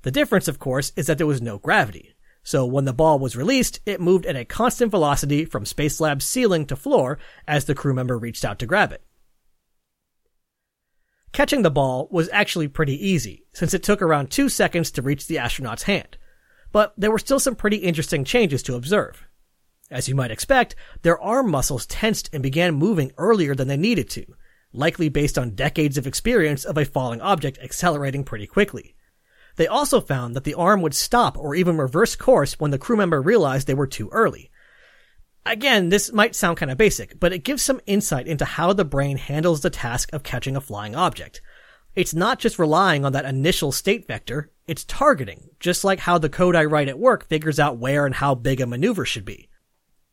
The 0.02 0.12
difference, 0.12 0.50
of 0.50 0.60
course, 0.60 0.92
is 0.98 1.08
that 1.08 1.18
there 1.18 1.28
was 1.28 1.42
no 1.42 1.58
gravity. 1.58 2.16
So 2.44 2.66
when 2.66 2.86
the 2.86 2.94
ball 2.94 3.20
was 3.20 3.36
released, 3.36 3.80
it 3.86 4.02
moved 4.02 4.26
at 4.26 4.36
a 4.36 4.46
constant 4.46 4.92
velocity 4.92 5.46
from 5.46 5.66
Space 5.66 5.98
Spacelab's 6.00 6.26
ceiling 6.26 6.66
to 6.68 6.76
floor 6.76 7.20
as 7.48 7.66
the 7.66 7.76
crew 7.76 7.94
member 7.94 8.18
reached 8.18 8.46
out 8.46 8.60
to 8.60 8.66
grab 8.66 8.92
it. 8.92 9.04
Catching 11.32 11.62
the 11.62 11.70
ball 11.70 12.08
was 12.12 12.30
actually 12.32 12.68
pretty 12.68 13.08
easy, 13.08 13.46
since 13.54 13.74
it 13.74 13.84
took 13.84 14.02
around 14.02 14.32
two 14.32 14.50
seconds 14.50 14.90
to 14.92 15.02
reach 15.02 15.28
the 15.28 15.38
astronaut's 15.38 15.84
hand. 15.84 16.18
But 16.72 16.94
there 16.98 17.12
were 17.12 17.20
still 17.20 17.40
some 17.40 17.56
pretty 17.56 17.78
interesting 17.78 18.24
changes 18.24 18.64
to 18.64 18.76
observe. 18.76 19.28
As 19.92 20.08
you 20.08 20.16
might 20.16 20.32
expect, 20.32 20.76
their 21.02 21.20
arm 21.20 21.50
muscles 21.50 21.86
tensed 21.86 22.30
and 22.34 22.44
began 22.44 22.74
moving 22.74 23.12
earlier 23.18 23.56
than 23.56 23.68
they 23.68 23.78
needed 23.78 24.10
to, 24.12 24.26
likely 24.72 25.10
based 25.10 25.38
on 25.38 25.56
decades 25.56 25.98
of 25.98 26.06
experience 26.06 26.64
of 26.64 26.78
a 26.78 26.86
falling 26.86 27.22
object 27.22 27.58
accelerating 27.60 28.24
pretty 28.24 28.46
quickly. 28.46 28.96
They 29.60 29.68
also 29.68 30.00
found 30.00 30.38
that 30.38 30.46
the 30.46 30.54
arm 30.54 30.82
would 30.84 30.96
stop 30.96 31.38
or 31.38 31.54
even 31.54 31.76
reverse 31.76 32.16
course 32.16 32.58
when 32.62 32.72
the 32.72 32.78
crew 32.78 32.96
member 32.96 33.22
realized 33.22 33.68
they 33.68 33.74
were 33.74 33.88
too 33.88 34.08
early. 34.14 34.50
Again, 35.46 35.90
this 35.90 36.14
might 36.14 36.34
sound 36.34 36.56
kind 36.56 36.72
of 36.72 36.78
basic, 36.78 37.20
but 37.20 37.34
it 37.34 37.44
gives 37.44 37.62
some 37.62 37.82
insight 37.86 38.26
into 38.26 38.46
how 38.46 38.72
the 38.72 38.86
brain 38.86 39.18
handles 39.18 39.60
the 39.60 39.70
task 39.70 40.14
of 40.14 40.24
catching 40.24 40.56
a 40.56 40.62
flying 40.62 40.96
object. 40.96 41.42
It's 41.94 42.14
not 42.14 42.40
just 42.40 42.58
relying 42.58 43.04
on 43.04 43.12
that 43.12 43.26
initial 43.26 43.74
state 43.74 44.08
vector, 44.08 44.50
it's 44.66 44.86
targeting, 44.86 45.50
just 45.60 45.84
like 45.84 46.00
how 46.00 46.18
the 46.18 46.30
code 46.30 46.56
I 46.56 46.64
write 46.64 46.88
at 46.88 46.98
work 46.98 47.28
figures 47.28 47.60
out 47.60 47.78
where 47.78 48.06
and 48.06 48.16
how 48.16 48.36
big 48.36 48.62
a 48.62 48.66
maneuver 48.66 49.04
should 49.04 49.26
be. 49.26 49.50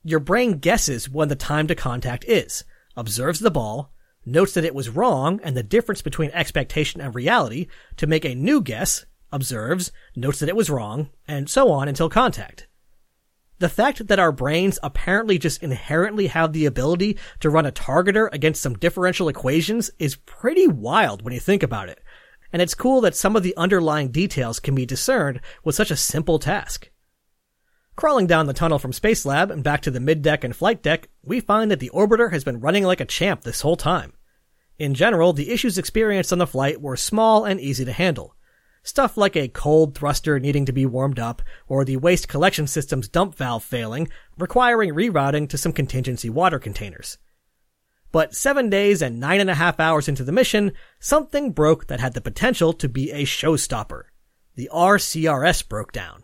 Your 0.03 0.19
brain 0.19 0.59
guesses 0.59 1.09
when 1.09 1.29
the 1.29 1.37
time 1.37 1.69
to 1.69 1.77
contact 1.77 2.25
is, 2.25 2.65
observes 2.97 3.39
the 3.39 3.53
ball, 3.53 3.93
notes 4.25 4.55
that 4.55 4.65
it 4.65 4.75
was 4.75 4.89
wrong 4.89 5.39
and 5.45 5.57
the 5.57 5.63
difference 5.63 6.03
between 6.03 6.33
expectation 6.33 7.01
and 7.01 7.15
reality 7.15 7.69
to 7.97 8.09
make 8.09 8.25
a 8.25 8.35
new 8.35 8.61
guess, 8.61 9.07
observes, 9.37 9.93
notes 10.17 10.41
that 10.41 10.49
it 10.49 10.57
was 10.57 10.69
wrong, 10.69 11.11
and 11.29 11.49
so 11.49 11.71
on 11.71 11.87
until 11.87 12.09
contact. 12.09 12.67
The 13.59 13.69
fact 13.69 14.09
that 14.09 14.19
our 14.19 14.33
brains 14.33 14.79
apparently 14.83 15.39
just 15.39 15.63
inherently 15.63 16.27
have 16.27 16.53
the 16.53 16.67
ability 16.67 17.17
to 17.41 17.49
run 17.49 17.65
a 17.65 17.73
targeter 17.73 18.29
against 18.33 18.61
some 18.61 18.75
differential 18.75 19.29
equations 19.29 19.91
is 19.99 20.17
pretty 20.17 20.67
wild 20.67 21.23
when 21.23 21.33
you 21.33 21.41
think 21.41 21.63
about 21.63 21.89
it. 21.89 22.03
And 22.53 22.61
it's 22.61 22.75
cool 22.75 23.01
that 23.03 23.17
some 23.17 23.35
of 23.35 23.43
the 23.43 23.57
underlying 23.57 24.11
details 24.11 24.61
can 24.61 24.75
be 24.75 24.85
discerned 24.85 25.41
with 25.65 25.75
such 25.75 25.91
a 25.91 25.97
simple 25.97 26.39
task. 26.39 26.91
Crawling 27.97 28.27
down 28.27 28.45
the 28.45 28.53
tunnel 28.53 28.79
from 28.79 28.93
Space 28.93 29.25
Lab 29.25 29.51
and 29.51 29.65
back 29.65 29.81
to 29.83 29.91
the 29.91 30.01
middeck 30.01 30.45
and 30.45 30.55
flight 30.55 30.83
deck, 30.83 31.09
we 31.23 31.41
find 31.41 31.71
that 31.71 31.81
the 31.81 31.91
orbiter 31.95 32.31
has 32.33 32.45
been 32.45 32.61
running 32.61 32.85
like 32.85 33.01
a 33.01 33.07
champ 33.07 33.43
this 33.43 33.63
whole 33.63 33.77
time. 33.77 34.13
In 34.79 34.93
general, 34.93 35.33
the 35.33 35.51
issues 35.51 35.79
experienced 35.79 36.31
on 36.31 36.39
the 36.39 36.47
flight 36.47 36.83
were 36.83 36.97
small 36.97 37.47
and 37.47 37.59
easy 37.59 37.87
to 37.87 37.93
handle. 37.93 38.36
Stuff 38.87 39.17
like 39.17 39.35
a 39.35 39.49
cold 39.49 39.97
thruster 39.97 40.39
needing 40.39 40.65
to 40.65 40.73
be 40.73 40.87
warmed 40.87 41.19
up, 41.19 41.43
or 41.67 41.85
the 41.85 41.97
waste 41.97 42.29
collection 42.29 42.69
system's 42.69 43.09
dump 43.09 43.35
valve 43.35 43.65
failing, 43.65 44.09
requiring 44.39 44.95
rerouting 44.95 45.49
to 45.49 45.59
some 45.59 45.73
contingency 45.73 46.31
water 46.31 46.61
containers. 46.61 47.19
But 48.13 48.33
seven 48.33 48.71
days 48.71 49.03
and 49.03 49.19
nine 49.19 49.41
and 49.41 49.51
a 49.51 49.57
half 49.57 49.81
hours 49.81 50.07
into 50.07 50.23
the 50.23 50.31
mission, 50.31 50.71
something 51.01 51.51
broke 51.51 51.89
that 51.89 51.99
had 51.99 52.13
the 52.13 52.21
potential 52.21 52.73
to 52.75 52.89
be 52.89 53.11
a 53.11 53.25
showstopper. 53.25 54.05
The 54.55 54.71
RCRS 54.73 55.69
broke 55.69 55.91
down. 55.91 56.23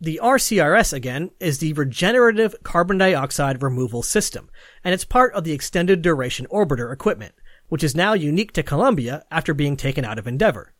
The 0.00 0.20
RCRS, 0.22 0.92
again, 0.92 1.32
is 1.40 1.58
the 1.58 1.72
Regenerative 1.72 2.54
Carbon 2.62 2.98
Dioxide 2.98 3.60
Removal 3.60 4.04
System, 4.04 4.48
and 4.84 4.94
it's 4.94 5.04
part 5.04 5.34
of 5.34 5.42
the 5.42 5.52
Extended 5.52 6.00
Duration 6.00 6.46
Orbiter 6.46 6.92
equipment, 6.92 7.34
which 7.70 7.82
is 7.82 7.96
now 7.96 8.12
unique 8.12 8.52
to 8.52 8.62
Columbia 8.62 9.24
after 9.32 9.52
being 9.52 9.76
taken 9.76 10.04
out 10.04 10.20
of 10.20 10.28
Endeavour. 10.28 10.72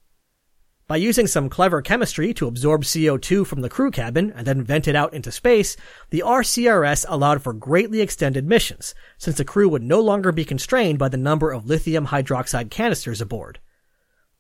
By 0.93 0.99
using 0.99 1.27
some 1.27 1.49
clever 1.49 1.81
chemistry 1.81 2.35
to 2.35 2.47
absorb 2.47 2.83
CO2 2.83 3.47
from 3.47 3.63
the 3.63 3.71
crew 3.71 3.91
cabin 3.91 4.31
and 4.37 4.47
then 4.47 4.63
vent 4.63 4.87
it 4.87 4.95
out 4.95 5.15
into 5.15 5.33
space, 5.33 5.75
the 6.11 6.23
RCRS 6.23 7.07
allowed 7.09 7.43
for 7.43 7.55
greatly 7.55 8.03
extended 8.03 8.47
missions, 8.47 8.95
since 9.17 9.39
the 9.39 9.45
crew 9.47 9.71
would 9.71 9.83
no 9.83 10.03
longer 10.03 10.33
be 10.33 10.45
constrained 10.45 10.99
by 10.99 11.09
the 11.09 11.17
number 11.17 11.51
of 11.51 11.65
lithium 11.65 12.09
hydroxide 12.09 12.71
canisters 12.71 13.23
aboard. 13.23 13.59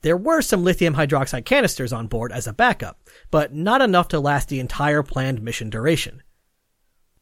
There 0.02 0.14
were 0.14 0.42
some 0.42 0.62
lithium 0.62 0.94
hydroxide 0.94 1.46
canisters 1.46 1.90
on 1.90 2.06
board 2.06 2.32
as 2.32 2.46
a 2.46 2.52
backup, 2.52 3.00
but 3.30 3.54
not 3.54 3.80
enough 3.80 4.08
to 4.08 4.20
last 4.20 4.50
the 4.50 4.60
entire 4.60 5.02
planned 5.02 5.40
mission 5.40 5.70
duration. 5.70 6.22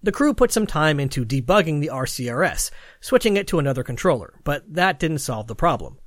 The 0.03 0.11
crew 0.11 0.35
put 0.35 0.51
some 0.51 0.67
time 0.67 0.99
into 0.99 1.25
debugging 1.25 1.81
the 1.81 1.91
RCRS, 1.93 2.73
switching 3.01 3.37
it 3.37 3.47
to 3.47 3.61
another 3.61 3.85
controller, 3.85 4.41
but 4.43 4.65
that 4.75 4.99
didn't 4.99 5.19
solve 5.19 5.47
the 5.47 5.55
problem. 5.55 6.01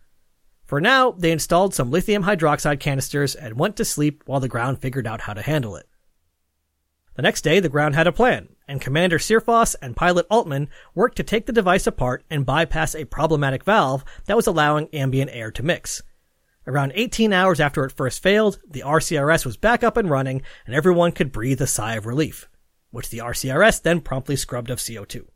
For 0.73 0.81
now, 0.81 1.11
they 1.11 1.31
installed 1.31 1.75
some 1.75 1.91
lithium 1.91 2.23
hydroxide 2.23 2.79
canisters 2.79 3.35
and 3.35 3.59
went 3.59 3.75
to 3.75 3.85
sleep 3.85 4.23
while 4.25 4.39
the 4.39 4.47
ground 4.47 4.79
figured 4.81 5.05
out 5.05 5.21
how 5.21 5.35
to 5.35 5.43
handle 5.43 5.75
it. 5.75 5.87
The 7.13 7.21
next 7.21 7.43
day, 7.43 7.59
the 7.59 7.69
ground 7.69 7.93
had 7.93 8.07
a 8.07 8.11
plan, 8.11 8.55
and 8.67 8.81
Commander 8.81 9.19
Searfoss 9.19 9.75
and 9.83 9.95
pilot 9.95 10.25
Altman 10.31 10.69
worked 10.95 11.17
to 11.17 11.23
take 11.23 11.45
the 11.45 11.53
device 11.53 11.85
apart 11.85 12.23
and 12.27 12.43
bypass 12.43 12.95
a 12.95 13.05
problematic 13.05 13.63
valve 13.63 14.03
that 14.25 14.35
was 14.35 14.47
allowing 14.47 14.89
ambient 14.93 15.29
air 15.31 15.51
to 15.51 15.61
mix. 15.61 16.01
Around 16.65 16.93
18 16.95 17.31
hours 17.31 17.59
after 17.59 17.85
it 17.85 17.91
first 17.91 18.23
failed, 18.23 18.57
the 18.67 18.81
RCRS 18.81 19.45
was 19.45 19.57
back 19.57 19.83
up 19.83 19.95
and 19.95 20.09
running, 20.09 20.41
and 20.65 20.73
everyone 20.73 21.11
could 21.11 21.31
breathe 21.31 21.61
a 21.61 21.67
sigh 21.67 21.97
of 21.97 22.07
relief, 22.07 22.49
which 22.89 23.11
the 23.11 23.19
RCRS 23.19 23.79
then 23.83 24.01
promptly 24.01 24.35
scrubbed 24.35 24.71
of 24.71 24.79
CO2. 24.79 25.27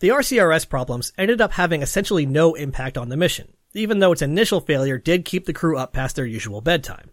The 0.00 0.08
RCRS 0.08 0.68
problems 0.68 1.12
ended 1.16 1.40
up 1.40 1.52
having 1.52 1.82
essentially 1.82 2.26
no 2.26 2.54
impact 2.54 2.98
on 2.98 3.08
the 3.08 3.16
mission, 3.16 3.54
even 3.74 4.00
though 4.00 4.12
its 4.12 4.22
initial 4.22 4.60
failure 4.60 4.98
did 4.98 5.24
keep 5.24 5.46
the 5.46 5.52
crew 5.52 5.78
up 5.78 5.92
past 5.92 6.16
their 6.16 6.26
usual 6.26 6.60
bedtime. 6.60 7.10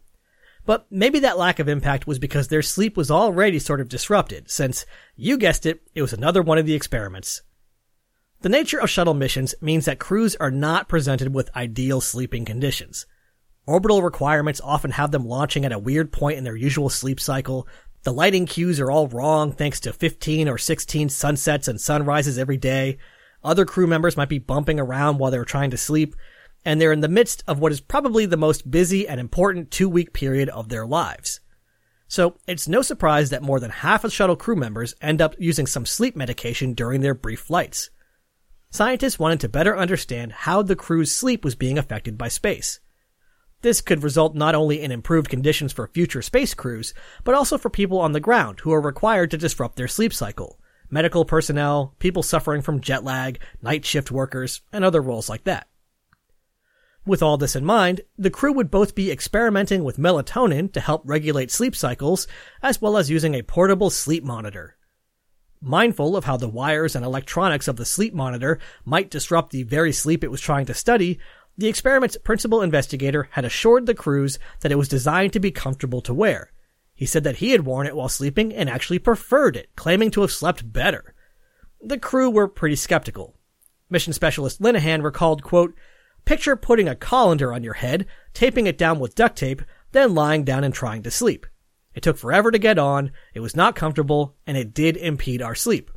But 0.65 0.85
maybe 0.91 1.19
that 1.19 1.37
lack 1.37 1.59
of 1.59 1.67
impact 1.67 2.05
was 2.05 2.19
because 2.19 2.47
their 2.47 2.61
sleep 2.61 2.95
was 2.95 3.09
already 3.09 3.59
sort 3.59 3.81
of 3.81 3.89
disrupted, 3.89 4.49
since, 4.49 4.85
you 5.15 5.37
guessed 5.37 5.65
it, 5.65 5.81
it 5.95 6.01
was 6.01 6.13
another 6.13 6.41
one 6.41 6.57
of 6.57 6.65
the 6.65 6.75
experiments. 6.75 7.41
The 8.41 8.49
nature 8.49 8.79
of 8.79 8.89
shuttle 8.89 9.13
missions 9.13 9.53
means 9.61 9.85
that 9.85 9.99
crews 9.99 10.35
are 10.35 10.51
not 10.51 10.89
presented 10.89 11.33
with 11.33 11.55
ideal 11.55 12.01
sleeping 12.01 12.45
conditions. 12.45 13.05
Orbital 13.67 14.01
requirements 14.01 14.61
often 14.63 14.91
have 14.91 15.11
them 15.11 15.27
launching 15.27 15.65
at 15.65 15.71
a 15.71 15.79
weird 15.79 16.11
point 16.11 16.39
in 16.39 16.43
their 16.43 16.55
usual 16.55 16.89
sleep 16.89 17.19
cycle, 17.19 17.67
the 18.03 18.13
lighting 18.13 18.45
cues 18.45 18.79
are 18.79 18.89
all 18.89 19.07
wrong 19.07 19.51
thanks 19.51 19.79
to 19.81 19.93
15 19.93 20.49
or 20.49 20.57
16 20.57 21.09
sunsets 21.09 21.67
and 21.67 21.79
sunrises 21.79 22.37
every 22.37 22.57
day. 22.57 22.97
Other 23.43 23.65
crew 23.65 23.87
members 23.87 24.17
might 24.17 24.29
be 24.29 24.39
bumping 24.39 24.79
around 24.79 25.17
while 25.17 25.31
they're 25.31 25.45
trying 25.45 25.71
to 25.71 25.77
sleep, 25.77 26.15
and 26.65 26.79
they're 26.79 26.91
in 26.91 27.01
the 27.01 27.07
midst 27.07 27.43
of 27.47 27.59
what 27.59 27.71
is 27.71 27.81
probably 27.81 28.25
the 28.25 28.37
most 28.37 28.69
busy 28.69 29.07
and 29.07 29.19
important 29.19 29.71
two 29.71 29.89
week 29.89 30.13
period 30.13 30.49
of 30.49 30.69
their 30.69 30.85
lives. 30.85 31.39
So 32.07 32.37
it's 32.47 32.67
no 32.67 32.81
surprise 32.81 33.29
that 33.29 33.41
more 33.41 33.59
than 33.59 33.71
half 33.71 34.03
of 34.03 34.11
shuttle 34.11 34.35
crew 34.35 34.55
members 34.55 34.95
end 34.99 35.21
up 35.21 35.35
using 35.39 35.65
some 35.65 35.85
sleep 35.85 36.15
medication 36.15 36.73
during 36.73 37.01
their 37.01 37.13
brief 37.13 37.39
flights. 37.39 37.89
Scientists 38.69 39.19
wanted 39.19 39.39
to 39.41 39.49
better 39.49 39.77
understand 39.77 40.31
how 40.31 40.61
the 40.61 40.75
crew's 40.75 41.13
sleep 41.13 41.43
was 41.43 41.55
being 41.55 41.77
affected 41.77 42.17
by 42.17 42.27
space. 42.27 42.79
This 43.61 43.81
could 43.81 44.03
result 44.03 44.35
not 44.35 44.55
only 44.55 44.81
in 44.81 44.91
improved 44.91 45.29
conditions 45.29 45.71
for 45.71 45.87
future 45.87 46.21
space 46.21 46.53
crews, 46.53 46.93
but 47.23 47.35
also 47.35 47.57
for 47.57 47.69
people 47.69 47.99
on 47.99 48.11
the 48.11 48.19
ground 48.19 48.61
who 48.61 48.71
are 48.73 48.81
required 48.81 49.31
to 49.31 49.37
disrupt 49.37 49.75
their 49.75 49.87
sleep 49.87 50.13
cycle. 50.13 50.59
Medical 50.89 51.25
personnel, 51.25 51.95
people 51.99 52.23
suffering 52.23 52.61
from 52.61 52.81
jet 52.81 53.03
lag, 53.03 53.39
night 53.61 53.85
shift 53.85 54.11
workers, 54.11 54.61
and 54.73 54.83
other 54.83 55.01
roles 55.01 55.29
like 55.29 55.43
that. 55.45 55.67
With 57.05 57.23
all 57.23 57.37
this 57.37 57.55
in 57.55 57.65
mind, 57.65 58.01
the 58.17 58.29
crew 58.29 58.53
would 58.53 58.69
both 58.69 58.93
be 58.93 59.11
experimenting 59.11 59.83
with 59.83 59.97
melatonin 59.97 60.71
to 60.73 60.79
help 60.79 61.01
regulate 61.05 61.49
sleep 61.49 61.75
cycles, 61.75 62.27
as 62.61 62.81
well 62.81 62.97
as 62.97 63.09
using 63.09 63.33
a 63.33 63.41
portable 63.41 63.89
sleep 63.89 64.23
monitor. 64.23 64.75
Mindful 65.61 66.15
of 66.15 66.25
how 66.25 66.37
the 66.37 66.49
wires 66.49 66.95
and 66.95 67.05
electronics 67.05 67.67
of 67.67 67.75
the 67.75 67.85
sleep 67.85 68.13
monitor 68.13 68.59
might 68.83 69.11
disrupt 69.11 69.51
the 69.51 69.63
very 69.63 69.91
sleep 69.91 70.23
it 70.23 70.31
was 70.31 70.41
trying 70.41 70.65
to 70.65 70.73
study, 70.73 71.19
the 71.61 71.67
experiment's 71.67 72.17
principal 72.17 72.63
investigator 72.63 73.29
had 73.31 73.45
assured 73.45 73.85
the 73.85 73.93
crews 73.93 74.39
that 74.61 74.71
it 74.71 74.79
was 74.79 74.87
designed 74.87 75.31
to 75.33 75.39
be 75.39 75.51
comfortable 75.51 76.01
to 76.01 76.13
wear. 76.13 76.51
He 76.95 77.05
said 77.05 77.23
that 77.23 77.35
he 77.35 77.51
had 77.51 77.65
worn 77.65 77.85
it 77.85 77.95
while 77.95 78.09
sleeping 78.09 78.51
and 78.51 78.67
actually 78.67 78.97
preferred 78.97 79.55
it, 79.55 79.69
claiming 79.75 80.09
to 80.11 80.21
have 80.21 80.31
slept 80.31 80.73
better. 80.73 81.13
The 81.79 81.99
crew 81.99 82.31
were 82.31 82.47
pretty 82.47 82.75
skeptical. 82.75 83.35
Mission 83.91 84.11
specialist 84.11 84.59
Linnehan 84.59 85.03
recalled, 85.03 85.43
quote, 85.43 85.75
Picture 86.25 86.55
putting 86.55 86.87
a 86.87 86.95
colander 86.95 87.53
on 87.53 87.63
your 87.63 87.75
head, 87.75 88.07
taping 88.33 88.65
it 88.65 88.77
down 88.77 88.99
with 88.99 89.13
duct 89.13 89.37
tape, 89.37 89.61
then 89.91 90.15
lying 90.15 90.43
down 90.43 90.63
and 90.63 90.73
trying 90.73 91.03
to 91.03 91.11
sleep. 91.11 91.45
It 91.93 92.01
took 92.01 92.17
forever 92.17 92.49
to 92.49 92.57
get 92.57 92.79
on, 92.79 93.11
it 93.35 93.41
was 93.41 93.55
not 93.55 93.75
comfortable, 93.75 94.35
and 94.47 94.57
it 94.57 94.73
did 94.73 94.97
impede 94.97 95.43
our 95.43 95.55
sleep. 95.55 95.91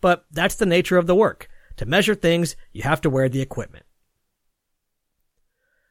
But 0.00 0.24
that's 0.30 0.54
the 0.54 0.64
nature 0.64 0.96
of 0.96 1.06
the 1.06 1.14
work. 1.14 1.50
To 1.76 1.84
measure 1.84 2.14
things, 2.14 2.56
you 2.72 2.84
have 2.84 3.02
to 3.02 3.10
wear 3.10 3.28
the 3.28 3.42
equipment. 3.42 3.84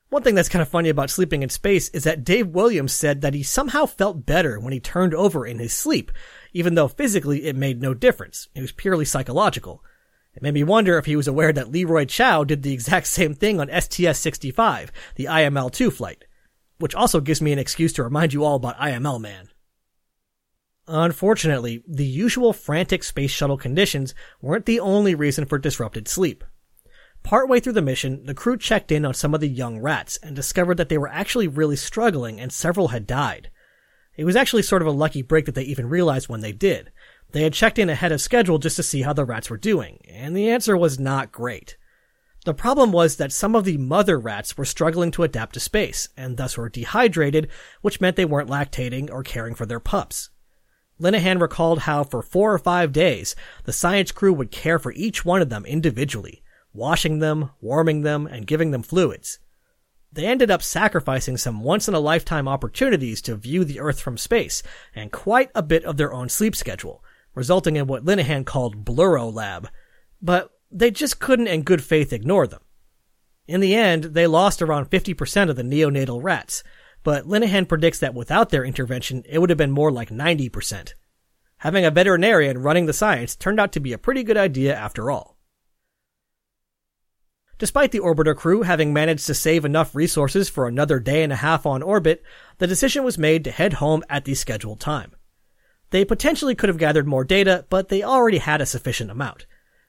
One 0.10 0.24
thing 0.24 0.34
that's 0.34 0.50
kind 0.50 0.64
of 0.64 0.68
funny 0.68 0.90
about 0.90 1.12
sleeping 1.12 1.44
in 1.44 1.50
space 1.50 1.90
is 1.90 2.04
that 2.04 2.24
Dave 2.24 2.48
Williams 2.48 2.94
said 2.94 3.22
that 3.22 3.36
he 3.36 3.44
somehow 3.44 3.86
felt 3.86 4.26
better 4.26 4.60
when 4.60 4.74
he 4.74 4.80
turned 4.80 5.14
over 5.14 5.46
in 5.46 5.60
his 5.60 5.72
sleep, 5.72 6.12
even 6.52 6.74
though 6.74 6.88
physically 6.88 7.46
it 7.46 7.56
made 7.56 7.80
no 7.80 7.94
difference. 7.94 8.48
It 8.56 8.62
was 8.62 8.72
purely 8.72 9.06
psychological. 9.06 9.84
It 10.34 10.42
made 10.42 10.56
me 10.56 10.64
wonder 10.64 10.98
if 10.98 11.06
he 11.06 11.16
was 11.16 11.28
aware 11.28 11.54
that 11.54 11.72
Leroy 11.72 12.06
Chiao 12.06 12.44
did 12.44 12.64
the 12.64 12.74
exact 12.74 13.06
same 13.08 13.36
thing 13.36 13.60
on 13.60 13.68
STS-65, 13.68 14.90
the 15.16 15.26
IML-2 15.26 15.94
flight. 15.94 16.26
Which 16.80 16.96
also 16.96 17.20
gives 17.20 17.42
me 17.42 17.52
an 17.52 17.60
excuse 17.60 17.94
to 17.94 18.04
remind 18.04 18.34
you 18.34 18.44
all 18.44 18.56
about 18.56 18.80
IML 18.80 19.22
Man. 19.22 19.50
Unfortunately, 20.88 21.84
the 21.88 22.06
usual 22.06 22.52
frantic 22.52 23.04
space 23.04 23.30
shuttle 23.30 23.58
conditions 23.58 24.16
weren't 24.42 24.66
the 24.66 24.80
only 24.80 25.14
reason 25.14 25.46
for 25.46 25.60
disrupted 25.60 26.08
sleep. 26.08 26.44
Partway 27.24 27.60
through 27.60 27.74
the 27.74 27.82
mission, 27.82 28.26
the 28.26 28.34
crew 28.34 28.58
checked 28.58 28.92
in 28.92 29.06
on 29.06 29.14
some 29.14 29.34
of 29.34 29.42
the 29.42 29.48
young 29.48 29.80
rats 29.80 30.18
and 30.24 30.36
discovered 30.36 30.78
that 30.78 30.90
they 30.90 30.98
were 30.98 31.10
actually 31.10 31.48
really 31.48 31.76
struggling 31.76 32.40
and 32.40 32.52
several 32.52 32.90
had 32.90 33.06
died. 33.06 33.52
It 34.18 34.26
was 34.26 34.36
actually 34.36 34.64
sort 34.64 34.82
of 34.82 34.88
a 34.88 34.92
lucky 34.92 35.22
break 35.22 35.46
that 35.46 35.56
they 35.56 35.64
even 35.64 35.88
realized 35.88 36.28
when 36.28 36.42
they 36.42 36.52
did. 36.52 36.92
They 37.32 37.44
had 37.44 37.54
checked 37.54 37.78
in 37.78 37.90
ahead 37.90 38.12
of 38.12 38.22
schedule 38.22 38.58
just 38.58 38.76
to 38.78 38.84
see 38.84 39.04
how 39.04 39.14
the 39.14 39.26
rats 39.26 39.50
were 39.50 39.58
doing, 39.58 40.00
and 40.10 40.36
the 40.36 40.50
answer 40.50 40.76
was 40.76 41.00
not 41.00 41.32
great. 41.32 41.78
The 42.46 42.54
problem 42.54 42.92
was 42.92 43.18
that 43.18 43.32
some 43.32 43.56
of 43.56 43.66
the 43.66 43.78
mother 43.78 44.18
rats 44.18 44.58
were 44.58 44.66
struggling 44.66 45.12
to 45.12 45.24
adapt 45.24 45.54
to 45.54 45.60
space, 45.60 46.10
and 46.18 46.38
thus 46.38 46.58
were 46.58 46.70
dehydrated, 46.70 47.50
which 47.82 48.02
meant 48.02 48.16
they 48.16 48.26
weren't 48.26 48.50
lactating 48.50 49.12
or 49.12 49.24
caring 49.24 49.56
for 49.56 49.66
their 49.66 49.80
pups. 49.80 50.30
Linnehan 51.00 51.40
recalled 51.40 51.80
how 51.80 52.04
for 52.04 52.22
four 52.22 52.54
or 52.54 52.60
five 52.60 52.92
days, 52.92 53.36
the 53.66 53.74
science 53.74 54.12
crew 54.12 54.34
would 54.34 54.52
care 54.52 54.80
for 54.80 54.92
each 54.94 55.24
one 55.24 55.42
of 55.42 55.50
them 55.50 55.66
individually, 55.66 56.42
washing 56.74 57.20
them, 57.20 57.52
warming 57.62 58.02
them, 58.02 58.28
and 58.28 58.48
giving 58.48 58.72
them 58.72 58.84
fluids. 58.84 59.40
They 60.12 60.26
ended 60.26 60.50
up 60.50 60.64
sacrificing 60.64 61.38
some 61.38 61.62
once 61.62 61.88
in 61.88 61.94
a 61.94 62.00
lifetime 62.00 62.48
opportunities 62.48 63.22
to 63.24 63.36
view 63.36 63.64
the 63.64 63.80
Earth 63.80 64.02
from 64.02 64.18
space, 64.18 64.64
and 64.96 65.12
quite 65.12 65.52
a 65.54 65.62
bit 65.62 65.84
of 65.86 65.98
their 65.98 66.14
own 66.14 66.30
sleep 66.30 66.56
schedule, 66.56 67.04
resulting 67.36 67.76
in 67.76 67.88
what 67.88 68.04
Linnehan 68.06 68.46
called 68.46 68.84
Blurro 68.84 69.32
Lab. 69.32 69.70
But 70.22 70.52
they 70.72 70.92
just 70.92 71.20
couldn't 71.20 71.48
in 71.48 71.62
good 71.62 71.84
faith 71.84 72.12
ignore 72.12 72.48
them. 72.48 72.62
In 73.48 73.62
the 73.62 73.76
end, 73.76 74.06
they 74.06 74.28
lost 74.28 74.62
around 74.62 74.90
50% 74.90 75.50
of 75.50 75.56
the 75.56 75.64
neonatal 75.64 76.24
rats, 76.24 76.64
but 77.04 77.26
Linnehan 77.26 77.68
predicts 77.68 78.00
that 78.00 78.14
without 78.14 78.50
their 78.50 78.66
intervention, 78.66 79.24
it 79.28 79.40
would 79.40 79.50
have 79.50 79.58
been 79.58 79.72
more 79.72 79.92
like 79.92 80.10
90%. 80.10 80.94
Having 81.58 81.86
a 81.86 81.92
veterinarian 81.92 82.60
running 82.60 82.86
the 82.86 82.94
science 82.94 83.36
turned 83.36 83.60
out 83.60 83.72
to 83.74 83.80
be 83.80 83.94
a 83.94 83.98
pretty 83.98 84.24
good 84.24 84.38
idea 84.38 84.76
after 84.76 85.12
all. 85.12 85.39
Despite 87.60 87.92
the 87.92 88.00
orbiter 88.00 88.36
crew 88.36 88.62
having 88.62 88.94
managed 88.94 89.28
to 89.28 89.34
save 89.34 89.66
enough 89.66 89.94
resources 89.94 90.48
for 90.48 90.66
another 90.66 90.98
day 90.98 91.24
and 91.24 91.34
a 91.34 91.36
half 91.36 91.66
on 91.66 91.84
orbit, 91.84 92.24
the 92.58 92.68
decision 92.68 93.04
was 93.04 93.18
made 93.18 93.44
to 93.44 93.52
head 93.52 93.74
home 93.74 94.02
at 94.10 94.24
the 94.24 94.34
scheduled 94.34 94.80
time. 94.80 95.12
They 95.90 96.06
potentially 96.06 96.56
could 96.56 96.70
have 96.70 96.78
gathered 96.78 97.06
more 97.06 97.26
data, 97.26 97.66
but 97.70 97.90
they 97.90 98.02
already 98.02 98.38
had 98.38 98.62
a 98.62 98.66
sufficient 98.66 99.12
amount. 99.12 99.46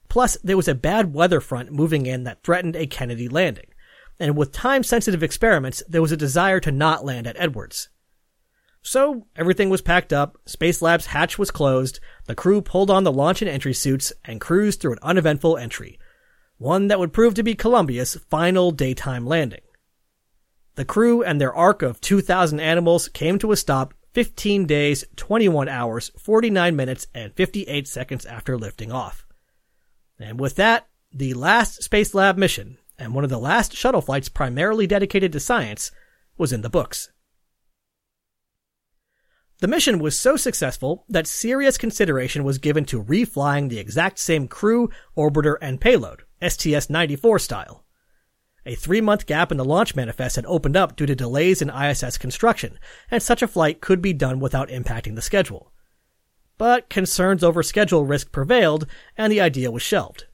Plus, 0.09 0.37
there 0.43 0.57
was 0.57 0.67
a 0.67 0.75
bad 0.75 1.15
weather 1.15 1.41
front 1.41 1.71
moving 1.71 2.07
in 2.07 2.25
that 2.25 2.43
threatened 2.43 2.75
a 2.75 2.89
Kennedy 2.89 3.29
landing. 3.29 3.69
And 4.19 4.37
with 4.37 4.51
time 4.51 4.83
sensitive 4.83 5.23
experiments, 5.23 5.81
there 5.89 6.03
was 6.03 6.11
a 6.11 6.17
desire 6.17 6.59
to 6.61 6.73
not 6.73 7.05
land 7.05 7.29
at 7.29 7.37
Edwards. 7.39 7.89
So, 8.83 9.29
everything 9.37 9.71
was 9.71 9.81
packed 9.81 10.13
up, 10.13 10.39
Space 10.45 10.83
Lab's 10.83 11.07
hatch 11.07 11.39
was 11.39 11.53
closed, 11.53 12.01
the 12.27 12.35
crew 12.35 12.63
pulled 12.63 12.91
on 12.91 13.05
the 13.05 13.13
launch 13.13 13.43
and 13.43 13.49
entry 13.49 13.75
suits, 13.75 14.13
and 14.25 14.41
cruised 14.41 14.81
through 14.81 14.93
an 14.93 14.99
uneventful 15.03 15.57
entry, 15.57 16.00
one 16.61 16.89
that 16.89 16.99
would 16.99 17.13
prove 17.13 17.33
to 17.33 17.43
be 17.43 17.55
Columbia's 17.55 18.17
final 18.29 18.71
daytime 18.71 19.27
landing. 19.27 19.63
The 20.75 20.85
crew 20.85 21.23
and 21.23 21.41
their 21.41 21.55
ark 21.55 21.81
of 21.81 22.03
2,000 22.03 22.61
animals 22.61 23.09
came 23.09 23.39
to 23.39 23.51
a 23.51 23.57
stop 23.57 23.95
15 24.13 24.67
days, 24.67 25.03
21 25.17 25.71
hours, 25.71 26.11
49 26.19 26.77
minutes, 26.77 27.07
and 27.15 27.33
58 27.35 27.89
seconds 27.89 28.27
after 28.27 28.59
lifting 28.59 28.93
off. 28.93 29.25
And 30.19 30.39
with 30.39 30.57
that, 30.57 30.87
the 31.11 31.33
last 31.33 31.83
Space 31.83 32.15
Lab 32.15 32.37
mission, 32.37 32.77
and 32.99 33.15
one 33.15 33.25
of 33.25 33.31
the 33.31 33.39
last 33.39 33.75
shuttle 33.75 34.03
flights 34.03 34.29
primarily 34.29 34.87
dedicated 34.87 35.33
to 35.33 35.41
science, 35.41 35.91
was 36.37 36.53
in 36.53 36.61
the 36.61 36.69
books. 36.69 37.11
The 39.61 39.69
mission 39.69 39.99
was 39.99 40.21
so 40.21 40.37
successful 40.37 41.07
that 41.09 41.27
serious 41.27 41.79
consideration 41.79 42.45
was 42.45 42.59
given 42.59 42.85
to 42.87 43.01
reflying 43.01 43.69
the 43.69 43.79
exact 43.79 44.19
same 44.19 44.47
crew, 44.47 44.91
orbiter, 45.17 45.57
and 45.63 45.81
payload, 45.81 46.25
STS-94 46.43 47.41
style. 47.41 47.85
A 48.67 48.75
three-month 48.75 49.27
gap 49.27 49.51
in 49.51 49.57
the 49.57 49.65
launch 49.65 49.97
manifest 49.97 50.37
had 50.37 50.47
opened 50.47 50.77
up 50.77 50.97
due 50.97 51.07
to 51.07 51.15
delays 51.15 51.63
in 51.63 51.71
ISS 51.71 52.19
construction, 52.19 52.79
and 53.11 53.23
such 53.23 53.43
a 53.43 53.49
flight 53.49 53.81
could 53.81 54.03
be 54.03 54.13
done 54.13 54.39
without 54.39 54.69
impacting 54.69 55.15
the 55.15 55.23
schedule. 55.23 55.73
But 56.59 56.91
concerns 56.91 57.43
over 57.43 57.63
schedule 57.63 58.05
risk 58.05 58.33
prevailed, 58.33 58.87
and 59.17 59.33
the 59.33 59.41
idea 59.41 59.71
was 59.71 59.83
shelved. 59.83 60.27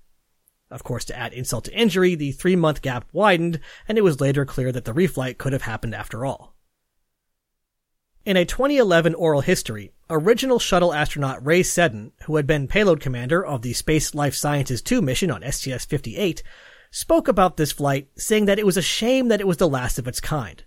Of 0.70 0.82
course, 0.82 1.04
to 1.04 1.16
add 1.16 1.32
insult 1.32 1.66
to 1.66 1.72
injury, 1.74 2.16
the 2.16 2.32
three-month 2.32 2.82
gap 2.82 3.06
widened, 3.12 3.60
and 3.86 3.96
it 3.96 4.02
was 4.02 4.20
later 4.20 4.44
clear 4.44 4.72
that 4.72 4.84
the 4.84 4.92
reflight 4.92 5.38
could 5.38 5.52
have 5.52 5.62
happened 5.62 5.94
after 5.94 6.26
all. 6.26 6.56
In 8.24 8.36
a 8.36 8.44
2011 8.44 9.14
oral 9.14 9.42
history, 9.42 9.92
original 10.08 10.58
shuttle 10.58 10.94
astronaut 10.94 11.44
Rhea 11.44 11.64
Seddon, 11.64 12.12
who 12.24 12.36
had 12.36 12.46
been 12.46 12.68
payload 12.68 13.00
commander 13.00 13.44
of 13.44 13.62
the 13.62 13.72
Space 13.72 14.14
Life 14.14 14.34
Sciences 14.34 14.82
2 14.82 15.02
mission 15.02 15.30
on 15.30 15.42
STS-58, 15.42 16.42
spoke 16.90 17.28
about 17.28 17.56
this 17.56 17.72
flight, 17.72 18.08
saying 18.16 18.46
that 18.46 18.58
it 18.58 18.66
was 18.66 18.76
a 18.76 18.82
shame 18.82 19.28
that 19.28 19.40
it 19.40 19.46
was 19.46 19.56
the 19.56 19.68
last 19.68 19.98
of 19.98 20.06
its 20.06 20.20
kind. 20.20 20.64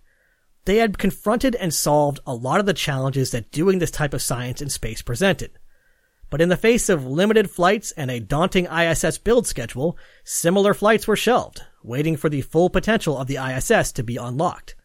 They 0.66 0.78
had 0.78 0.98
confronted 0.98 1.56
and 1.56 1.74
solved 1.74 2.20
a 2.28 2.36
lot 2.36 2.60
of 2.60 2.66
the 2.66 2.74
challenges 2.74 3.32
that 3.32 3.52
doing 3.52 3.80
this 3.80 3.92
type 3.92 4.14
of 4.14 4.22
science 4.22 4.62
in 4.62 4.70
space 4.70 5.02
presented. 5.02 5.52
But 6.30 6.42
in 6.42 6.50
the 6.50 6.58
face 6.58 6.90
of 6.90 7.08
limited 7.08 7.50
flights 7.50 7.92
and 7.94 8.12
a 8.12 8.20
daunting 8.20 8.66
ISS 8.66 9.18
build 9.18 9.48
schedule, 9.48 9.98
similar 10.24 10.74
flights 10.74 11.08
were 11.08 11.16
shelved, 11.16 11.64
waiting 11.82 12.18
for 12.18 12.30
the 12.30 12.42
full 12.42 12.70
potential 12.70 13.18
of 13.18 13.28
the 13.28 13.38
ISS 13.38 13.92
to 13.94 14.04
be 14.04 14.18
unlocked. 14.18 14.76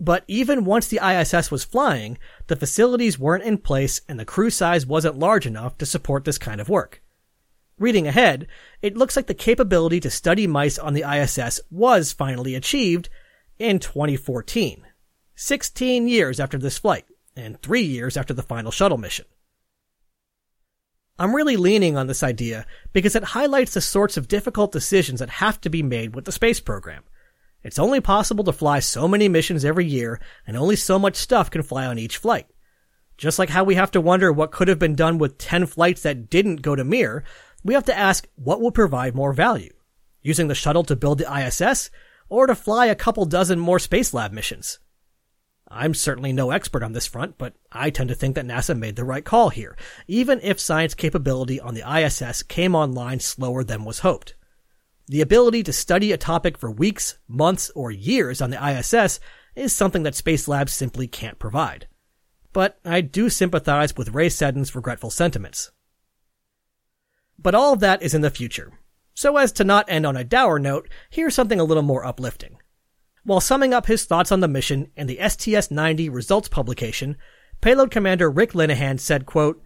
But 0.00 0.24
even 0.26 0.64
once 0.64 0.88
the 0.88 0.98
ISS 1.06 1.50
was 1.50 1.62
flying, 1.62 2.16
the 2.46 2.56
facilities 2.56 3.18
weren't 3.18 3.44
in 3.44 3.58
place 3.58 4.00
and 4.08 4.18
the 4.18 4.24
crew 4.24 4.48
size 4.48 4.86
wasn't 4.86 5.18
large 5.18 5.46
enough 5.46 5.76
to 5.78 5.86
support 5.86 6.24
this 6.24 6.38
kind 6.38 6.58
of 6.58 6.70
work. 6.70 7.02
Reading 7.78 8.06
ahead, 8.06 8.46
it 8.80 8.96
looks 8.96 9.14
like 9.14 9.26
the 9.26 9.34
capability 9.34 10.00
to 10.00 10.10
study 10.10 10.46
mice 10.46 10.78
on 10.78 10.94
the 10.94 11.04
ISS 11.04 11.60
was 11.70 12.12
finally 12.12 12.54
achieved 12.54 13.10
in 13.58 13.78
2014. 13.78 14.86
16 15.34 16.08
years 16.08 16.40
after 16.40 16.58
this 16.58 16.78
flight, 16.78 17.04
and 17.36 17.60
3 17.62 17.82
years 17.82 18.16
after 18.16 18.34
the 18.34 18.42
final 18.42 18.70
shuttle 18.70 18.98
mission. 18.98 19.26
I'm 21.18 21.36
really 21.36 21.58
leaning 21.58 21.98
on 21.98 22.06
this 22.06 22.22
idea 22.22 22.66
because 22.94 23.14
it 23.14 23.24
highlights 23.24 23.74
the 23.74 23.82
sorts 23.82 24.16
of 24.16 24.28
difficult 24.28 24.72
decisions 24.72 25.20
that 25.20 25.28
have 25.28 25.60
to 25.60 25.68
be 25.68 25.82
made 25.82 26.14
with 26.14 26.24
the 26.24 26.32
space 26.32 26.60
program. 26.60 27.04
It's 27.62 27.78
only 27.78 28.00
possible 28.00 28.44
to 28.44 28.52
fly 28.52 28.80
so 28.80 29.06
many 29.06 29.28
missions 29.28 29.64
every 29.64 29.86
year, 29.86 30.20
and 30.46 30.56
only 30.56 30.76
so 30.76 30.98
much 30.98 31.16
stuff 31.16 31.50
can 31.50 31.62
fly 31.62 31.86
on 31.86 31.98
each 31.98 32.16
flight. 32.16 32.46
Just 33.18 33.38
like 33.38 33.50
how 33.50 33.64
we 33.64 33.74
have 33.74 33.90
to 33.90 34.00
wonder 34.00 34.32
what 34.32 34.50
could 34.50 34.68
have 34.68 34.78
been 34.78 34.94
done 34.94 35.18
with 35.18 35.36
10 35.36 35.66
flights 35.66 36.02
that 36.02 36.30
didn't 36.30 36.62
go 36.62 36.74
to 36.74 36.84
Mir, 36.84 37.22
we 37.62 37.74
have 37.74 37.84
to 37.84 37.96
ask 37.96 38.26
what 38.36 38.62
will 38.62 38.72
provide 38.72 39.14
more 39.14 39.34
value. 39.34 39.74
Using 40.22 40.48
the 40.48 40.54
shuttle 40.54 40.84
to 40.84 40.96
build 40.96 41.18
the 41.18 41.30
ISS, 41.30 41.90
or 42.30 42.46
to 42.46 42.54
fly 42.54 42.86
a 42.86 42.94
couple 42.94 43.26
dozen 43.26 43.58
more 43.58 43.78
space 43.78 44.14
lab 44.14 44.32
missions. 44.32 44.78
I'm 45.68 45.94
certainly 45.94 46.32
no 46.32 46.50
expert 46.50 46.82
on 46.82 46.92
this 46.92 47.06
front, 47.06 47.38
but 47.38 47.54
I 47.70 47.90
tend 47.90 48.08
to 48.08 48.14
think 48.14 48.34
that 48.34 48.46
NASA 48.46 48.76
made 48.76 48.96
the 48.96 49.04
right 49.04 49.24
call 49.24 49.50
here, 49.50 49.76
even 50.08 50.40
if 50.42 50.58
science 50.58 50.94
capability 50.94 51.60
on 51.60 51.74
the 51.74 51.84
ISS 51.88 52.42
came 52.42 52.74
online 52.74 53.20
slower 53.20 53.62
than 53.62 53.84
was 53.84 54.00
hoped. 54.00 54.34
The 55.10 55.22
ability 55.22 55.64
to 55.64 55.72
study 55.72 56.12
a 56.12 56.16
topic 56.16 56.56
for 56.56 56.70
weeks, 56.70 57.18
months, 57.26 57.68
or 57.74 57.90
years 57.90 58.40
on 58.40 58.50
the 58.50 58.64
ISS 58.64 59.18
is 59.56 59.74
something 59.74 60.04
that 60.04 60.14
Space 60.14 60.46
Labs 60.46 60.72
simply 60.72 61.08
can't 61.08 61.40
provide. 61.40 61.88
But 62.52 62.78
I 62.84 63.00
do 63.00 63.28
sympathize 63.28 63.96
with 63.96 64.14
Rhea 64.14 64.30
Seddon's 64.30 64.72
regretful 64.72 65.10
sentiments. 65.10 65.72
But 67.36 67.56
all 67.56 67.72
of 67.72 67.80
that 67.80 68.00
is 68.02 68.14
in 68.14 68.20
the 68.20 68.30
future. 68.30 68.78
So 69.12 69.36
as 69.36 69.50
to 69.54 69.64
not 69.64 69.90
end 69.90 70.06
on 70.06 70.16
a 70.16 70.22
dour 70.22 70.60
note, 70.60 70.88
here's 71.10 71.34
something 71.34 71.58
a 71.58 71.64
little 71.64 71.82
more 71.82 72.06
uplifting. 72.06 72.58
While 73.24 73.40
summing 73.40 73.74
up 73.74 73.86
his 73.86 74.04
thoughts 74.04 74.30
on 74.30 74.38
the 74.38 74.46
mission 74.46 74.92
in 74.94 75.08
the 75.08 75.18
STS-90 75.18 76.08
results 76.14 76.48
publication, 76.48 77.16
payload 77.60 77.90
commander 77.90 78.30
Rick 78.30 78.52
Linnehan 78.52 79.00
said, 79.00 79.26
quote, 79.26 79.60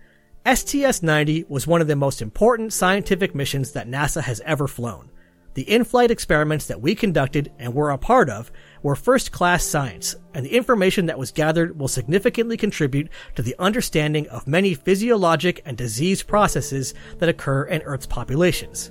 STS-90 0.47 1.51
was 1.51 1.66
one 1.66 1.82
of 1.82 1.86
the 1.86 1.97
most 1.97 2.22
important 2.22 2.72
scientific 2.72 3.34
missions 3.34 3.72
that 3.72 3.86
NASA 3.86 4.22
has 4.22 4.40
ever 4.47 4.66
flown. 4.66 5.11
The 5.55 5.62
in-flight 5.62 6.11
experiments 6.11 6.66
that 6.66 6.80
we 6.80 6.96
conducted 6.96 7.52
and 7.61 7.72
were 7.72 7.90
a 7.90 7.98
part 7.98 8.28
of 8.28 8.50
were 8.82 8.96
first-class 8.96 9.64
science, 9.64 10.16
and 10.34 10.44
the 10.44 10.55
information 10.55 11.07
that 11.07 11.18
was 11.18 11.30
gathered 11.30 11.78
will 11.78 11.86
significantly 11.86 12.57
contribute 12.57 13.09
to 13.36 13.42
the 13.42 13.55
understanding 13.61 14.28
of 14.28 14.48
many 14.48 14.74
physiologic 14.74 15.62
and 15.64 15.76
disease 15.76 16.24
processes 16.24 16.92
that 17.18 17.28
occur 17.28 17.64
in 17.64 17.82
Earth's 17.82 18.07
populations. 18.07 18.90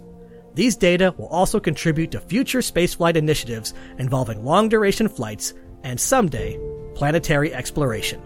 These 0.53 0.77
data 0.77 1.13
will 1.17 1.27
also 1.27 1.59
contribute 1.59 2.11
to 2.11 2.21
future 2.21 2.59
spaceflight 2.59 3.17
initiatives 3.17 3.73
involving 3.97 4.45
long-duration 4.45 5.09
flights 5.09 5.53
and 5.83 5.99
someday, 5.99 6.57
planetary 6.95 7.53
exploration. 7.53 8.21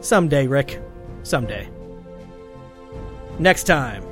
Someday, 0.00 0.46
Rick. 0.46 0.80
Someday. 1.24 1.68
Next 3.40 3.64
time 3.64 4.07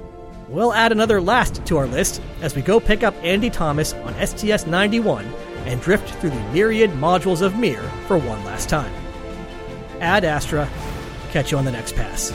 We'll 0.49 0.73
add 0.73 0.93
another 0.93 1.21
last 1.21 1.65
to 1.67 1.77
our 1.77 1.87
list 1.87 2.23
as 2.41 2.55
we 2.55 2.63
go 2.63 2.79
pick 2.79 3.03
up 3.03 3.15
Andy 3.23 3.51
Thomas 3.51 3.93
on 3.95 4.15
STS 4.25 4.67
91 4.67 5.27
and 5.65 5.81
drift 5.81 6.09
through 6.21 6.31
the 6.31 6.53
myriad 6.53 6.91
modules 6.91 7.43
of 7.43 7.59
Mir 7.59 7.83
for 8.07 8.17
one 8.17 8.45
last 8.45 8.69
time. 8.69 8.93
Ad 10.01 10.25
Astra. 10.25 10.69
Catch 11.31 11.51
you 11.51 11.59
on 11.59 11.65
the 11.65 11.73
next 11.73 11.97
pass. 11.97 12.33